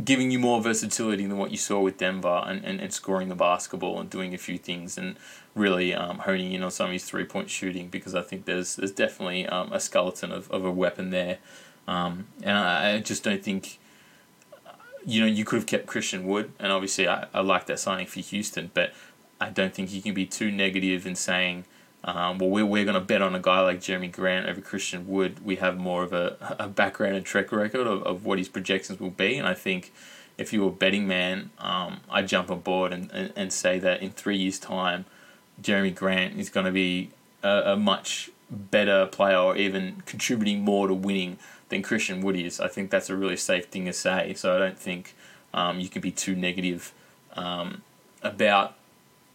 giving 0.04 0.32
you 0.32 0.40
more 0.40 0.62
versatility 0.62 1.26
than 1.26 1.38
what 1.38 1.52
you 1.52 1.58
saw 1.58 1.80
with 1.80 1.98
Denver 1.98 2.44
and, 2.46 2.64
and, 2.64 2.80
and 2.80 2.94
scoring 2.94 3.28
the 3.28 3.36
basketball 3.36 4.00
and 4.00 4.10
doing 4.10 4.34
a 4.34 4.38
few 4.38 4.58
things 4.58 4.98
and 4.98 5.18
really 5.56 5.94
um, 5.94 6.20
honing 6.20 6.54
in 6.54 6.64
on 6.64 6.72
some 6.72 6.88
of 6.88 6.94
his 6.94 7.04
three 7.04 7.26
point 7.26 7.50
shooting 7.50 7.90
because 7.90 8.16
I 8.16 8.22
think 8.22 8.46
there's 8.46 8.78
there's 8.78 8.92
definitely 8.92 9.46
um, 9.48 9.74
a 9.74 9.80
skeleton 9.80 10.32
of, 10.32 10.50
of 10.52 10.64
a 10.64 10.72
weapon 10.72 11.10
there. 11.10 11.40
Um, 11.88 12.28
and 12.44 12.58
I, 12.58 12.94
I 12.94 13.00
just 13.00 13.24
don't 13.24 13.44
think, 13.44 13.80
you 15.06 15.22
know, 15.22 15.28
you 15.28 15.44
could 15.44 15.58
have 15.58 15.66
kept 15.66 15.88
Christian 15.88 16.28
Wood, 16.28 16.52
and 16.60 16.72
obviously 16.72 17.08
I, 17.08 17.26
I 17.34 17.42
like 17.42 17.66
that 17.66 17.80
signing 17.80 18.06
for 18.06 18.20
Houston, 18.20 18.70
but 18.74 18.94
I 19.42 19.50
don't 19.50 19.74
think 19.74 19.92
you 19.92 20.02
can 20.02 20.14
be 20.14 20.28
too 20.28 20.52
negative 20.52 21.08
in 21.08 21.16
saying, 21.16 21.66
um, 22.04 22.38
well, 22.38 22.50
we're, 22.50 22.66
we're 22.66 22.86
going 22.86 22.96
to 22.96 23.02
bet 23.02 23.22
on 23.22 23.36
a 23.36 23.40
guy 23.40 23.60
like 23.62 23.82
Jerami 23.82 24.12
Grant 24.12 24.48
over 24.48 24.62
Christian 24.62 25.08
Wood. 25.08 25.44
We 25.44 25.58
have 25.58 25.78
more 25.78 26.04
of 26.04 26.14
a, 26.14 26.56
a 26.60 26.68
background 26.68 27.16
and 27.16 27.26
track 27.26 27.52
record 27.52 27.88
of, 27.88 28.04
of 28.04 28.26
what 28.26 28.38
his 28.38 28.48
projections 28.48 29.00
will 29.00 29.10
be. 29.10 29.38
And 29.38 29.48
I 29.48 29.54
think 29.54 29.92
if 30.38 30.54
you 30.54 30.62
were 30.62 30.70
a 30.70 30.72
betting 30.72 31.08
man, 31.08 31.52
um, 31.60 32.00
I'd 32.10 32.28
jump 32.28 32.50
on 32.50 32.62
board 32.62 32.94
and, 32.94 33.12
and, 33.12 33.34
and 33.36 33.54
say 33.54 33.80
that 33.80 34.02
in 34.02 34.12
three 34.12 34.38
years' 34.38 34.60
time, 34.60 35.06
Jerami 35.62 35.94
Grant 35.94 36.40
is 36.40 36.50
going 36.50 36.66
to 36.66 36.72
be 36.72 37.10
a, 37.44 37.74
a 37.74 37.76
much 37.76 38.32
better 38.50 39.06
player 39.06 39.38
or 39.38 39.58
even 39.58 40.02
contributing 40.06 40.62
more 40.62 40.88
to 40.88 40.94
winning 40.94 41.38
than 41.68 41.82
Christian 41.82 42.22
Wood 42.22 42.38
is. 42.38 42.62
I 42.62 42.70
think 42.70 42.90
that's 42.92 43.10
a 43.10 43.16
really 43.16 43.38
safe 43.38 43.66
thing 43.66 43.86
to 43.86 43.94
say. 43.94 44.34
So 44.36 44.56
I 44.56 44.60
don't 44.60 44.80
think 44.80 45.16
um, 45.54 45.80
you 45.80 45.90
can 45.90 46.02
be 46.02 46.12
too 46.12 46.36
negative 46.36 46.94
um, 47.34 47.84
about 48.24 48.76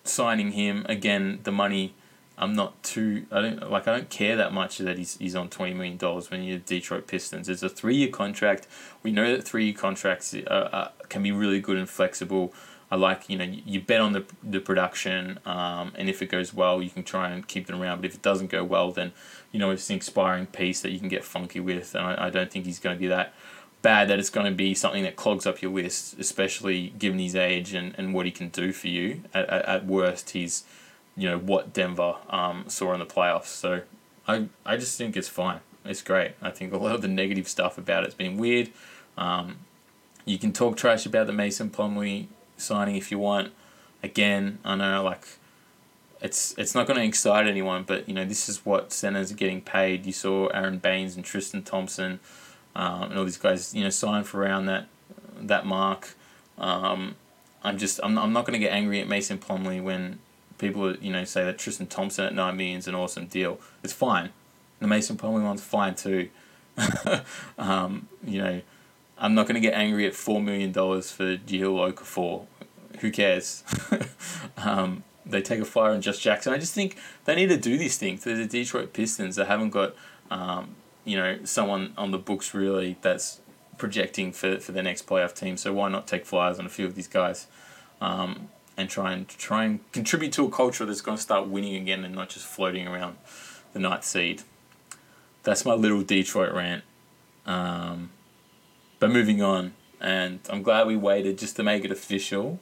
signing 0.02 0.52
him. 0.52 0.86
Again, 0.88 1.40
the 1.42 1.52
money. 1.52 1.94
I'm 2.36 2.54
not 2.54 2.82
too. 2.82 3.26
I 3.30 3.40
don't 3.40 3.70
like. 3.70 3.86
I 3.86 3.96
don't 3.96 4.10
care 4.10 4.36
that 4.36 4.52
much 4.52 4.78
that 4.78 4.98
he's 4.98 5.16
he's 5.18 5.36
on 5.36 5.48
twenty 5.48 5.74
million 5.74 5.96
dollars 5.96 6.30
when 6.30 6.42
you're 6.42 6.58
Detroit 6.58 7.06
Pistons. 7.06 7.48
It's 7.48 7.62
a 7.62 7.68
three 7.68 7.96
year 7.96 8.08
contract. 8.08 8.66
We 9.02 9.12
know 9.12 9.36
that 9.36 9.44
three 9.44 9.66
year 9.66 9.74
contracts 9.74 10.34
are, 10.48 10.90
can 11.08 11.22
be 11.22 11.32
really 11.32 11.60
good 11.60 11.76
and 11.76 11.88
flexible. 11.88 12.52
I 12.90 12.96
like 12.96 13.28
you 13.28 13.38
know 13.38 13.44
you 13.44 13.80
bet 13.80 14.00
on 14.00 14.12
the 14.12 14.24
the 14.42 14.60
production, 14.60 15.38
um, 15.46 15.92
and 15.94 16.08
if 16.08 16.22
it 16.22 16.26
goes 16.26 16.52
well, 16.52 16.82
you 16.82 16.90
can 16.90 17.04
try 17.04 17.30
and 17.30 17.46
keep 17.46 17.66
them 17.66 17.80
around. 17.80 17.98
But 17.98 18.06
if 18.06 18.14
it 18.14 18.22
doesn't 18.22 18.50
go 18.50 18.64
well, 18.64 18.90
then 18.90 19.12
you 19.52 19.60
know 19.60 19.70
it's 19.70 19.88
an 19.90 19.96
expiring 19.96 20.46
piece 20.46 20.80
that 20.80 20.90
you 20.90 20.98
can 20.98 21.08
get 21.08 21.24
funky 21.24 21.60
with. 21.60 21.94
And 21.94 22.04
I, 22.04 22.26
I 22.26 22.30
don't 22.30 22.50
think 22.50 22.66
he's 22.66 22.80
going 22.80 22.96
to 22.96 23.00
be 23.00 23.08
that 23.08 23.32
bad 23.84 24.08
that 24.08 24.18
it's 24.18 24.30
going 24.30 24.46
to 24.46 24.56
be 24.56 24.74
something 24.74 25.02
that 25.04 25.14
clogs 25.14 25.46
up 25.46 25.60
your 25.62 25.70
list, 25.70 26.18
especially 26.18 26.88
given 26.98 27.18
his 27.18 27.36
age 27.36 27.74
and, 27.74 27.94
and 27.98 28.14
what 28.14 28.24
he 28.26 28.32
can 28.32 28.48
do 28.48 28.72
for 28.72 28.88
you. 28.88 29.22
At, 29.34 29.48
at, 29.48 29.64
at 29.66 29.86
worst, 29.86 30.30
he's, 30.30 30.64
you 31.16 31.28
know, 31.28 31.38
what 31.38 31.72
Denver 31.72 32.16
um, 32.30 32.64
saw 32.68 32.92
in 32.92 32.98
the 32.98 33.06
playoffs. 33.06 33.46
So 33.46 33.82
I, 34.26 34.46
I 34.64 34.76
just 34.76 34.98
think 34.98 35.16
it's 35.16 35.28
fine. 35.28 35.60
It's 35.84 36.02
great. 36.02 36.32
I 36.40 36.50
think 36.50 36.72
a 36.72 36.76
lot 36.76 36.94
of 36.94 37.02
the 37.02 37.08
negative 37.08 37.46
stuff 37.46 37.76
about 37.76 38.04
it's 38.04 38.14
been 38.14 38.36
weird. 38.36 38.70
Um, 39.18 39.58
you 40.24 40.38
can 40.38 40.52
talk 40.52 40.76
trash 40.76 41.04
about 41.04 41.26
the 41.26 41.32
Mason 41.32 41.70
Plumlee 41.70 42.26
signing 42.56 42.96
if 42.96 43.10
you 43.10 43.18
want. 43.18 43.52
Again, 44.02 44.58
I 44.64 44.76
know 44.76 45.02
like 45.02 45.26
it's 46.20 46.54
it's 46.56 46.74
not 46.74 46.86
going 46.86 46.98
to 46.98 47.04
excite 47.04 47.46
anyone, 47.46 47.84
but 47.84 48.08
you 48.08 48.14
know 48.14 48.24
this 48.24 48.48
is 48.48 48.64
what 48.64 48.92
centers 48.92 49.30
are 49.30 49.36
getting 49.36 49.60
paid. 49.60 50.06
You 50.06 50.12
saw 50.12 50.46
Aron 50.48 50.78
Baynes 50.78 51.16
and 51.16 51.24
Tristan 51.24 51.62
Thompson 51.62 52.20
um, 52.74 53.10
and 53.10 53.18
all 53.18 53.24
these 53.24 53.38
guys, 53.38 53.74
you 53.74 53.82
know, 53.84 53.90
sign 53.90 54.24
for 54.24 54.40
around 54.40 54.66
that 54.66 54.86
that 55.38 55.66
mark. 55.66 56.14
Um, 56.58 57.16
I'm 57.62 57.78
just 57.78 58.00
I'm, 58.02 58.18
I'm 58.18 58.32
not 58.32 58.46
going 58.46 58.54
to 58.54 58.58
get 58.58 58.72
angry 58.72 59.00
at 59.00 59.08
Mason 59.08 59.38
Plumlee 59.38 59.82
when 59.82 60.18
people 60.58 60.96
you 60.96 61.12
know 61.12 61.24
say 61.24 61.44
that 61.44 61.58
Tristan 61.58 61.86
Thompson 61.86 62.24
at 62.26 62.34
nine 62.34 62.56
million 62.56 62.78
is 62.78 62.88
an 62.88 62.94
awesome 62.94 63.26
deal. 63.26 63.60
It's 63.82 63.92
fine. 63.92 64.30
The 64.80 64.86
Mason 64.86 65.16
Plumlee 65.16 65.42
one's 65.42 65.62
fine 65.62 65.94
too. 65.94 66.28
um, 67.58 68.08
you 68.24 68.42
know, 68.42 68.60
I'm 69.18 69.34
not 69.34 69.46
going 69.46 69.54
to 69.54 69.60
get 69.60 69.74
angry 69.74 70.06
at 70.06 70.14
four 70.14 70.40
million 70.40 70.72
dollars 70.72 71.10
for 71.10 71.36
Jahlil 71.36 71.92
Okafor. 71.92 72.46
Who 73.00 73.10
cares? 73.10 73.64
um, 74.56 75.04
they 75.26 75.42
take 75.42 75.60
a 75.60 75.64
flyer 75.64 75.92
on 75.92 76.00
Josh 76.00 76.18
Jackson. 76.18 76.52
I 76.52 76.58
just 76.58 76.74
think 76.74 76.96
they 77.24 77.34
need 77.34 77.48
to 77.48 77.56
do 77.56 77.78
these 77.78 77.96
things. 77.96 78.24
They're 78.24 78.36
the 78.36 78.46
Detroit 78.46 78.92
Pistons. 78.92 79.36
They 79.36 79.44
haven't 79.44 79.70
got 79.70 79.94
um, 80.30 80.76
you 81.04 81.16
know 81.16 81.38
someone 81.44 81.92
on 81.96 82.10
the 82.10 82.18
books 82.18 82.54
really 82.54 82.96
that's 83.02 83.40
projecting 83.78 84.32
for, 84.32 84.58
for 84.58 84.72
the 84.72 84.82
next 84.82 85.06
playoff 85.06 85.34
team. 85.34 85.56
So 85.56 85.72
why 85.72 85.88
not 85.88 86.06
take 86.06 86.24
flyers 86.26 86.58
on 86.58 86.66
a 86.66 86.68
few 86.68 86.86
of 86.86 86.94
these 86.94 87.08
guys, 87.08 87.46
um, 88.00 88.48
and 88.76 88.88
try 88.88 89.12
and 89.12 89.28
try 89.28 89.64
and 89.64 89.92
contribute 89.92 90.32
to 90.32 90.44
a 90.44 90.50
culture 90.50 90.84
that's 90.84 91.00
going 91.00 91.16
to 91.16 91.22
start 91.22 91.48
winning 91.48 91.76
again 91.76 92.04
and 92.04 92.14
not 92.14 92.28
just 92.30 92.46
floating 92.46 92.86
around 92.86 93.16
the 93.72 93.78
night 93.78 94.04
seed. 94.04 94.42
That's 95.42 95.64
my 95.64 95.74
little 95.74 96.02
Detroit 96.02 96.52
rant. 96.52 96.84
Um, 97.46 98.10
but 98.98 99.10
moving 99.10 99.42
on, 99.42 99.74
and 100.00 100.40
I'm 100.48 100.62
glad 100.62 100.86
we 100.86 100.96
waited 100.96 101.38
just 101.38 101.56
to 101.56 101.62
make 101.62 101.84
it 101.84 101.90
official 101.90 102.58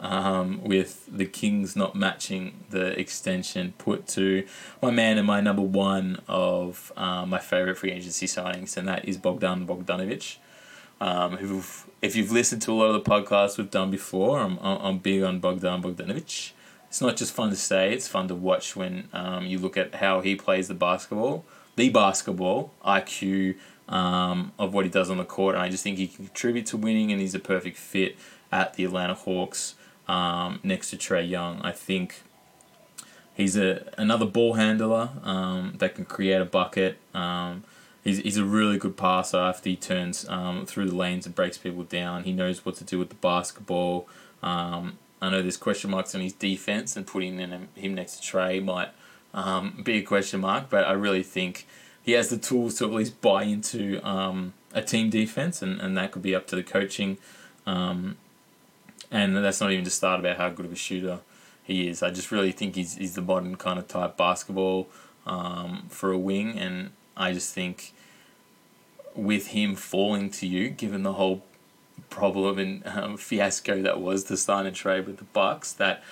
um, 0.00 0.62
with 0.62 1.06
the 1.10 1.26
Kings 1.26 1.76
not 1.76 1.94
matching 1.94 2.64
the 2.70 2.98
extension 2.98 3.74
put 3.78 4.06
to 4.08 4.46
my 4.82 4.90
man 4.90 5.18
and 5.18 5.26
my 5.26 5.40
number 5.40 5.62
one 5.62 6.20
of 6.28 6.92
um, 6.96 7.30
my 7.30 7.38
favorite 7.38 7.78
free 7.78 7.92
agency 7.92 8.26
signings, 8.26 8.76
and 8.76 8.86
that 8.88 9.06
is 9.06 9.16
Bogdan 9.16 9.66
Bogdanovic. 9.66 10.36
Um, 10.98 11.36
who, 11.36 11.62
if 12.06 12.14
you've 12.14 12.30
listened 12.30 12.62
to 12.62 12.72
a 12.72 12.74
lot 12.74 12.94
of 12.94 13.04
the 13.04 13.10
podcasts 13.10 13.58
we've 13.58 13.70
done 13.70 13.90
before, 13.90 14.38
I'm, 14.38 14.58
I'm 14.60 14.98
big 14.98 15.22
on 15.22 15.40
Bogdan 15.40 15.82
Bogdanovic. 15.82 16.52
It's 16.88 17.00
not 17.00 17.16
just 17.16 17.34
fun 17.34 17.50
to 17.50 17.56
say; 17.56 17.92
it's 17.92 18.06
fun 18.06 18.28
to 18.28 18.34
watch 18.34 18.76
when 18.76 19.08
um, 19.12 19.44
you 19.44 19.58
look 19.58 19.76
at 19.76 19.96
how 19.96 20.20
he 20.20 20.36
plays 20.36 20.68
the 20.68 20.74
basketball, 20.74 21.44
the 21.74 21.90
basketball 21.90 22.72
IQ 22.84 23.56
um, 23.88 24.52
of 24.58 24.72
what 24.72 24.84
he 24.84 24.90
does 24.90 25.10
on 25.10 25.18
the 25.18 25.24
court, 25.24 25.56
and 25.56 25.62
I 25.62 25.68
just 25.68 25.82
think 25.82 25.98
he 25.98 26.06
can 26.06 26.26
contribute 26.26 26.66
to 26.66 26.76
winning, 26.76 27.10
and 27.10 27.20
he's 27.20 27.34
a 27.34 27.40
perfect 27.40 27.76
fit 27.76 28.16
at 28.52 28.74
the 28.74 28.84
Atlanta 28.84 29.14
Hawks 29.14 29.74
um, 30.06 30.60
next 30.62 30.90
to 30.90 30.96
Trae 30.96 31.28
Young. 31.28 31.60
I 31.62 31.72
think 31.72 32.22
he's 33.34 33.56
a 33.56 33.92
another 33.98 34.26
ball 34.26 34.54
handler 34.54 35.10
um, 35.24 35.74
that 35.78 35.96
can 35.96 36.04
create 36.04 36.40
a 36.40 36.46
bucket. 36.46 36.98
He's, 38.06 38.18
he's 38.18 38.36
a 38.36 38.44
really 38.44 38.78
good 38.78 38.96
passer 38.96 39.38
after 39.38 39.68
he 39.68 39.74
turns 39.74 40.28
um, 40.28 40.64
through 40.64 40.90
the 40.90 40.94
lanes 40.94 41.26
and 41.26 41.34
breaks 41.34 41.58
people 41.58 41.82
down. 41.82 42.22
He 42.22 42.32
knows 42.32 42.64
what 42.64 42.76
to 42.76 42.84
do 42.84 43.00
with 43.00 43.08
the 43.08 43.16
basketball. 43.16 44.06
Um, 44.44 44.98
I 45.20 45.30
know 45.30 45.42
there's 45.42 45.56
question 45.56 45.90
marks 45.90 46.14
on 46.14 46.20
his 46.20 46.32
defense, 46.32 46.96
and 46.96 47.04
putting 47.04 47.40
in 47.40 47.68
him 47.74 47.94
next 47.96 48.18
to 48.18 48.22
Trae 48.22 48.64
might 48.64 48.90
um, 49.34 49.82
be 49.84 49.94
a 49.94 50.02
question 50.02 50.40
mark, 50.40 50.70
but 50.70 50.84
I 50.84 50.92
really 50.92 51.24
think 51.24 51.66
he 52.00 52.12
has 52.12 52.28
the 52.28 52.38
tools 52.38 52.76
to 52.76 52.84
at 52.84 52.92
least 52.92 53.20
buy 53.20 53.42
into 53.42 54.00
um, 54.08 54.52
a 54.72 54.82
team 54.82 55.10
defense, 55.10 55.60
and, 55.60 55.80
and 55.80 55.96
that 55.96 56.12
could 56.12 56.22
be 56.22 56.32
up 56.32 56.46
to 56.46 56.54
the 56.54 56.62
coaching. 56.62 57.18
Um, 57.66 58.18
and 59.10 59.36
that's 59.36 59.60
not 59.60 59.72
even 59.72 59.84
to 59.84 59.90
start 59.90 60.20
about 60.20 60.36
how 60.36 60.48
good 60.50 60.66
of 60.66 60.70
a 60.70 60.76
shooter 60.76 61.18
he 61.64 61.88
is. 61.88 62.04
I 62.04 62.10
just 62.10 62.30
really 62.30 62.52
think 62.52 62.76
he's, 62.76 62.94
he's 62.94 63.16
the 63.16 63.22
modern 63.22 63.56
kind 63.56 63.80
of 63.80 63.88
type 63.88 64.16
basketball 64.16 64.86
um, 65.26 65.86
for 65.88 66.12
a 66.12 66.18
wing, 66.18 66.56
and 66.56 66.90
I 67.16 67.32
just 67.32 67.52
think 67.52 67.94
with 69.16 69.48
him 69.48 69.74
falling 69.74 70.30
to 70.30 70.46
you, 70.46 70.68
given 70.68 71.02
the 71.02 71.14
whole 71.14 71.42
problem 72.10 72.58
and 72.58 72.86
um, 72.86 73.16
fiasco 73.16 73.82
that 73.82 74.00
was 74.00 74.24
the 74.24 74.36
sign 74.36 74.66
and 74.66 74.76
trade 74.76 75.06
with 75.06 75.18
the 75.18 75.24
Bucks, 75.24 75.72
that 75.72 76.02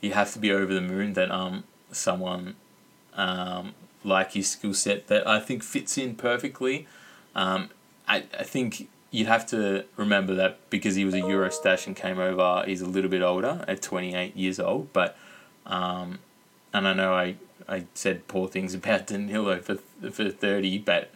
you 0.00 0.12
have 0.12 0.32
to 0.32 0.38
be 0.38 0.52
over 0.52 0.72
the 0.72 0.80
moon 0.80 1.14
that 1.14 1.30
um 1.30 1.64
someone 1.92 2.54
um 3.14 3.74
like 4.04 4.32
his 4.32 4.48
skill 4.48 4.72
set 4.72 5.08
that 5.08 5.26
I 5.26 5.40
think 5.40 5.62
fits 5.62 5.98
in 5.98 6.14
perfectly. 6.14 6.86
Um, 7.34 7.70
I 8.08 8.24
I 8.38 8.44
think 8.44 8.88
you'd 9.10 9.26
have 9.26 9.46
to 9.46 9.84
remember 9.96 10.34
that 10.36 10.58
because 10.70 10.94
he 10.94 11.04
was 11.04 11.14
a 11.14 11.20
Eurostash 11.20 11.86
and 11.86 11.96
came 11.96 12.18
over, 12.18 12.62
he's 12.66 12.80
a 12.80 12.86
little 12.86 13.10
bit 13.10 13.22
older 13.22 13.64
at 13.66 13.82
28 13.82 14.36
years 14.36 14.60
old. 14.60 14.92
But, 14.92 15.16
um, 15.66 16.20
and 16.72 16.86
I 16.86 16.92
know 16.92 17.12
I, 17.12 17.34
I 17.68 17.86
said 17.94 18.28
poor 18.28 18.46
things 18.48 18.74
about 18.74 19.06
Danilo 19.08 19.60
for 19.60 19.76
for 20.10 20.30
30, 20.30 20.78
but 20.78 21.10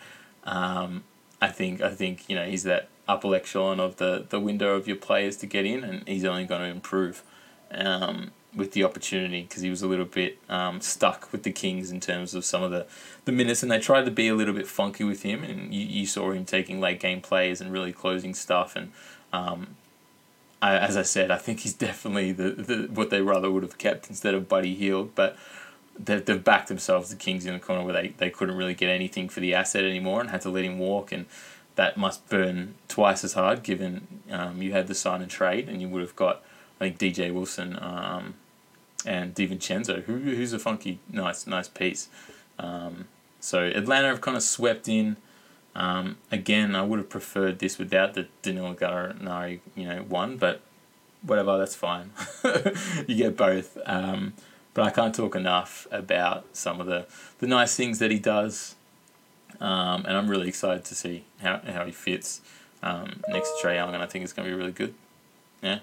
um, 0.45 1.05
I 1.45 1.51
think 1.51 1.83
I 1.83 1.91
think 1.91 2.29
you 2.29 2.37
know 2.37 2.47
he's 2.47 2.63
that 2.63 2.89
upper 3.07 3.35
echelon 3.35 3.79
of 3.81 3.97
the, 3.97 4.25
the 4.29 4.41
window 4.41 4.77
of 4.77 4.89
your 4.89 4.97
players 4.97 5.37
to 5.39 5.47
get 5.47 5.67
in, 5.67 5.85
and 5.85 6.09
he's 6.09 6.25
only 6.25 6.45
going 6.45 6.63
to 6.63 6.69
improve. 6.69 7.23
Um, 7.71 8.31
with 8.57 8.71
the 8.71 8.85
opportunity 8.85 9.43
because 9.43 9.63
he 9.63 9.71
was 9.71 9.83
a 9.83 9.87
little 9.89 10.05
bit 10.05 10.39
um, 10.49 10.81
stuck 10.81 11.33
with 11.33 11.43
the 11.43 11.51
Kings 11.51 11.91
in 11.91 11.99
terms 11.99 12.37
of 12.37 12.45
some 12.45 12.63
of 12.63 12.71
the, 12.71 12.87
the 13.25 13.33
minutes, 13.33 13.65
and 13.65 13.73
they 13.73 13.81
tried 13.81 14.05
to 14.05 14.13
be 14.13 14.29
a 14.29 14.35
little 14.35 14.55
bit 14.55 14.69
funky 14.69 15.03
with 15.03 15.23
him, 15.23 15.43
and 15.43 15.75
you, 15.75 15.85
you 15.85 16.07
saw 16.07 16.31
him 16.31 16.45
taking 16.45 16.81
late 16.81 17.01
game 17.01 17.21
plays 17.21 17.61
and 17.61 17.73
really 17.73 17.93
closing 17.93 18.33
stuff. 18.33 18.77
And 18.77 18.93
um, 19.33 19.77
I, 20.63 20.79
as 20.79 20.97
I 20.97 21.03
said, 21.03 21.33
I 21.33 21.39
think 21.39 21.61
he's 21.61 21.75
definitely 21.89 22.31
the, 22.31 22.51
the 22.51 22.89
what 22.93 23.11
they 23.11 23.21
rather 23.21 23.51
would 23.51 23.65
have 23.65 23.79
kept 23.79 24.09
instead 24.09 24.35
of 24.35 24.49
Buddy 24.49 24.75
Hield, 24.75 25.17
but 25.17 25.37
they've, 25.99 26.25
they've 26.25 26.43
backed 26.43 26.69
themselves 26.69 27.11
the 27.11 27.17
Kings 27.17 27.47
in 27.47 27.55
the 27.55 27.61
corner 27.61 27.85
where 27.85 27.93
they, 27.93 28.09
they 28.09 28.31
couldn't 28.31 28.57
really 28.57 28.75
get 28.75 28.89
anything 28.89 29.29
for 29.29 29.41
the 29.41 29.55
asset 29.55 29.85
anymore 29.85 30.21
and 30.21 30.31
had 30.31 30.41
to 30.43 30.51
let 30.51 30.65
him 30.65 30.79
walk 30.79 31.13
and. 31.13 31.27
That 31.77 31.97
must 31.97 32.29
burn 32.29 32.77
twice 32.87 33.25
as 33.25 33.33
hard, 33.33 33.65
given 33.65 34.07
um, 34.31 34.63
you 34.63 34.71
had 34.71 34.87
the 34.87 34.95
sign 34.95 35.23
and 35.23 35.29
trade, 35.29 35.69
and 35.69 35.83
you 35.83 35.89
would 35.89 36.03
have 36.03 36.15
got, 36.15 36.41
I 36.81 36.85
think, 36.89 36.99
DJ 36.99 37.35
Wilson 37.35 37.77
um, 37.83 38.35
and 39.05 39.35
DiVincenzo, 39.35 40.05
who 40.05 40.19
who's 40.19 40.53
a 40.53 40.61
funky, 40.61 41.01
nice, 41.11 41.49
nice 41.49 41.67
piece. 41.67 42.09
Um, 42.61 43.07
so 43.41 43.65
Atlanta 43.65 44.09
have 44.09 44.21
kind 44.21 44.37
of 44.37 44.43
swept 44.43 44.89
in. 44.89 45.17
Um, 45.75 46.17
again, 46.31 46.75
I 46.75 46.83
would 46.83 46.99
have 46.99 47.11
preferred 47.11 47.59
this 47.59 47.79
without 47.79 48.15
the 48.15 48.29
Danilo 48.43 48.75
Gallinari, 48.75 49.61
you 49.75 49.87
know, 49.87 50.03
one, 50.03 50.37
but 50.37 50.61
whatever, 51.23 51.59
that's 51.59 51.75
fine. 51.75 52.13
you 53.07 53.17
get 53.17 53.37
both. 53.37 53.77
But 54.75 54.85
I 54.85 54.91
can't 54.91 55.15
talk 55.15 55.37
enough 55.37 55.87
about 55.91 56.45
some 56.53 56.81
of 56.81 56.87
the, 56.87 57.07
the 57.39 57.47
nice 57.47 57.77
things 57.77 58.01
that 58.01 58.11
he 58.11 58.19
does. 58.19 58.75
Um, 59.61 60.05
and 60.05 60.17
I'm 60.17 60.29
really 60.29 60.49
excited 60.49 60.85
to 60.87 60.95
see 60.95 61.25
how, 61.41 61.61
how 61.65 61.87
he 61.87 61.93
fits 61.93 62.41
um, 62.83 63.23
next 63.29 63.51
to 63.61 63.67
Trae 63.67 63.77
Young, 63.77 63.95
and 63.95 64.03
I 64.03 64.07
think 64.07 64.25
it's 64.25 64.33
going 64.33 64.49
to 64.49 64.55
be 64.55 64.59
really 64.59 64.73
good. 64.73 64.95
Yeah. 65.63 65.79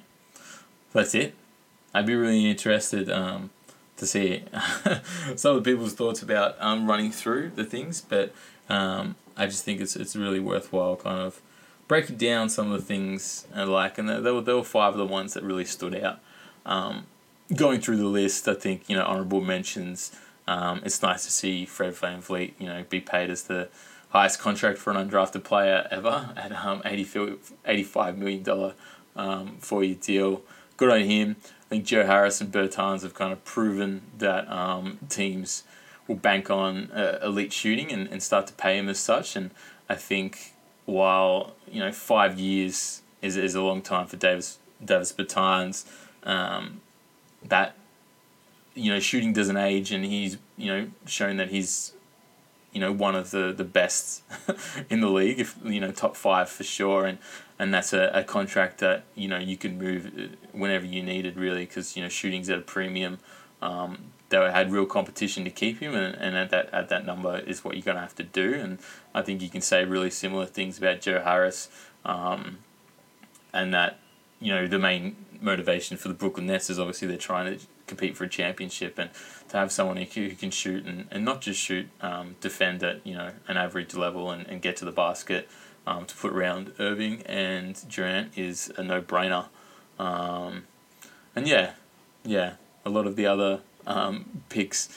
That's 0.94 1.16
it. 1.16 1.34
I'd 1.94 2.06
be 2.06 2.16
really 2.16 2.50
interested 2.50 3.10
um, 3.10 3.50
to 3.98 4.06
see 4.06 4.44
some 5.36 5.56
of 5.58 5.64
the 5.64 5.72
people's 5.72 5.94
thoughts 5.94 6.22
about 6.22 6.56
um, 6.60 6.88
running 6.88 7.12
through 7.12 7.52
the 7.56 7.64
things, 7.64 8.02
but 8.02 8.34
um, 8.70 9.16
I 9.36 9.46
just 9.46 9.64
think 9.64 9.82
it's 9.82 9.96
it's 9.96 10.16
really 10.16 10.40
worthwhile 10.40 10.96
kind 10.96 11.20
of 11.20 11.42
breaking 11.88 12.16
down 12.16 12.50
some 12.50 12.72
of 12.72 12.80
the 12.80 12.86
things 12.86 13.46
I 13.54 13.64
like, 13.64 13.98
and 13.98 14.08
there, 14.08 14.34
were 14.34 14.42
there 14.42 14.56
were 14.56 14.64
five 14.64 14.94
of 14.94 14.98
the 14.98 15.06
ones 15.06 15.34
that 15.34 15.44
really 15.44 15.66
stood 15.66 15.96
out. 15.96 16.20
Um, 16.66 17.06
going 17.54 17.82
through 17.82 17.98
the 17.98 18.06
list, 18.06 18.48
I 18.48 18.54
think 18.54 18.90
you 18.90 18.96
know 18.96 19.06
honorable 19.06 19.42
mentions. 19.42 20.12
Um, 20.48 20.82
it's 20.84 21.02
nice 21.02 21.24
to 21.26 21.32
see 21.32 21.66
Fred 21.66 21.94
VanVleet, 21.94 22.54
you 22.60 22.68
know, 22.68 22.84
be 22.90 23.00
paid 23.00 23.30
as 23.30 23.44
the 23.44 23.70
highest 24.10 24.40
contract 24.40 24.78
for 24.78 24.92
an 24.92 25.10
undrafted 25.10 25.44
player 25.44 25.88
ever 25.90 26.34
at 26.36 26.52
um, 26.52 26.82
80, 26.84 27.06
$85 27.66 28.18
million 28.18 28.74
um, 29.16 29.58
four 29.60 29.84
year 29.84 29.96
deal. 29.96 30.42
Good 30.78 30.90
on 30.90 31.02
him. 31.02 31.36
I 31.66 31.70
think 31.70 31.86
Joe 31.86 32.06
Harris 32.06 32.42
and 32.42 32.52
Bertans 32.52 33.04
have 33.04 33.14
kind 33.14 33.32
of 33.32 33.46
proven 33.46 34.02
that 34.18 34.50
um, 34.52 35.00
teams 35.10 35.64
will 36.08 36.16
bank 36.16 36.50
on 36.50 36.92
uh, 36.92 37.20
elite 37.24 37.54
shooting 37.54 37.92
and, 37.92 38.08
and 38.10 38.22
start 38.22 38.48
to 38.48 38.54
pay 38.54 38.78
him 38.78 38.90
as 38.90 39.00
such. 39.00 39.36
And 39.36 39.52
I 39.88 39.96
think 39.96 40.54
while 40.86 41.56
you 41.70 41.80
know 41.80 41.92
five 41.92 42.40
years 42.40 43.02
is, 43.22 43.38
is 43.38 43.56
a 43.56 43.62
long 43.62 43.82
time 43.82 44.08
for 44.08 44.18
Davis 44.18 44.58
Davis 44.84 45.14
Bertans, 45.14 45.86
um, 46.24 46.82
that 47.48 47.76
you 48.74 48.92
know 48.92 49.00
shooting 49.00 49.34
doesn't 49.34 49.58
age, 49.58 49.92
and 49.92 50.06
he's 50.06 50.38
you 50.58 50.68
know 50.68 50.88
shown 51.06 51.38
that 51.38 51.50
he's 51.50 51.94
you 52.72 52.80
know 52.80 52.92
one 52.92 53.16
of 53.16 53.32
the 53.32 53.54
the 53.56 53.64
best 53.64 54.24
in 54.90 55.02
the 55.02 55.10
league, 55.10 55.40
if 55.40 55.58
you 55.64 55.80
know 55.80 55.92
top 55.92 56.16
five 56.16 56.50
for 56.50 56.64
sure, 56.64 57.06
and 57.06 57.18
and 57.60 57.74
that's 57.74 57.94
a, 57.94 58.10
a 58.14 58.24
contract 58.24 58.80
that 58.80 59.04
you 59.16 59.28
know 59.28 59.38
you 59.38 59.58
can 59.58 59.78
move 59.78 60.12
uh, 60.18 60.36
whenever 60.52 60.86
you 60.86 61.04
needed 61.04 61.38
really 61.38 61.66
because 61.66 61.96
you 61.96 62.04
know 62.04 62.10
shooting's 62.10 62.50
at 62.50 62.60
a 62.60 62.62
premium. 62.62 63.20
Um, 63.62 64.12
they 64.30 64.38
had 64.38 64.72
real 64.72 64.86
competition 64.86 65.44
to 65.44 65.52
keep 65.52 65.80
him, 65.80 65.94
and, 65.94 66.16
and 66.16 66.36
at 66.36 66.50
that 66.50 66.74
at 66.74 66.90
that 66.90 67.06
number 67.06 67.40
is 67.40 67.64
what 67.64 67.76
you're 67.76 67.84
going 67.84 67.96
to 67.96 68.02
have 68.02 68.16
to 68.16 68.24
do. 68.24 68.54
And 68.54 68.80
I 69.14 69.22
think 69.22 69.42
you 69.42 69.50
can 69.50 69.62
say 69.62 69.84
really 69.84 70.10
similar 70.10 70.46
things 70.46 70.78
about 70.78 71.02
Joe 71.02 71.22
Harris, 71.22 71.70
um, 72.06 72.60
and 73.54 73.74
that 73.74 74.00
you 74.40 74.54
know 74.54 74.68
the 74.68 74.80
main 74.80 75.16
motivation 75.42 75.98
for 75.98 76.08
the 76.08 76.14
Brooklyn 76.14 76.48
Nets 76.48 76.70
is 76.70 76.80
obviously 76.80 77.08
they're 77.08 77.18
trying 77.18 77.58
to 77.58 77.66
compete 77.88 78.16
for 78.16 78.24
a 78.24 78.30
championship, 78.30 78.98
and 78.98 79.10
to 79.50 79.58
have 79.58 79.72
someone 79.72 79.98
who, 79.98 80.30
can 80.36 80.52
shoot 80.52 80.86
and, 80.86 81.08
and 81.12 81.26
not 81.26 81.42
just 81.42 81.60
shoot, 81.60 81.88
um, 82.00 82.36
defend 82.40 82.84
at 82.84 83.06
you 83.06 83.14
know 83.14 83.32
an 83.48 83.58
average 83.58 83.94
level 83.94 84.32
and, 84.32 84.48
and 84.48 84.62
get 84.62 84.78
to 84.78 84.86
the 84.86 84.92
basket 84.92 85.50
um, 85.86 86.06
to 86.06 86.16
put 86.16 86.32
around 86.32 86.74
Irving 86.80 87.22
and 87.24 87.82
Durant 87.90 88.38
is 88.38 88.72
a 88.78 88.84
no 88.84 89.02
brainer. 89.02 89.48
Um, 90.00 90.64
and 91.36 91.48
yeah, 91.48 91.74
yeah, 92.24 92.54
a 92.86 92.90
lot 92.90 93.08
of 93.08 93.16
the 93.16 93.26
other 93.26 93.62
um, 93.88 94.44
picks 94.50 94.90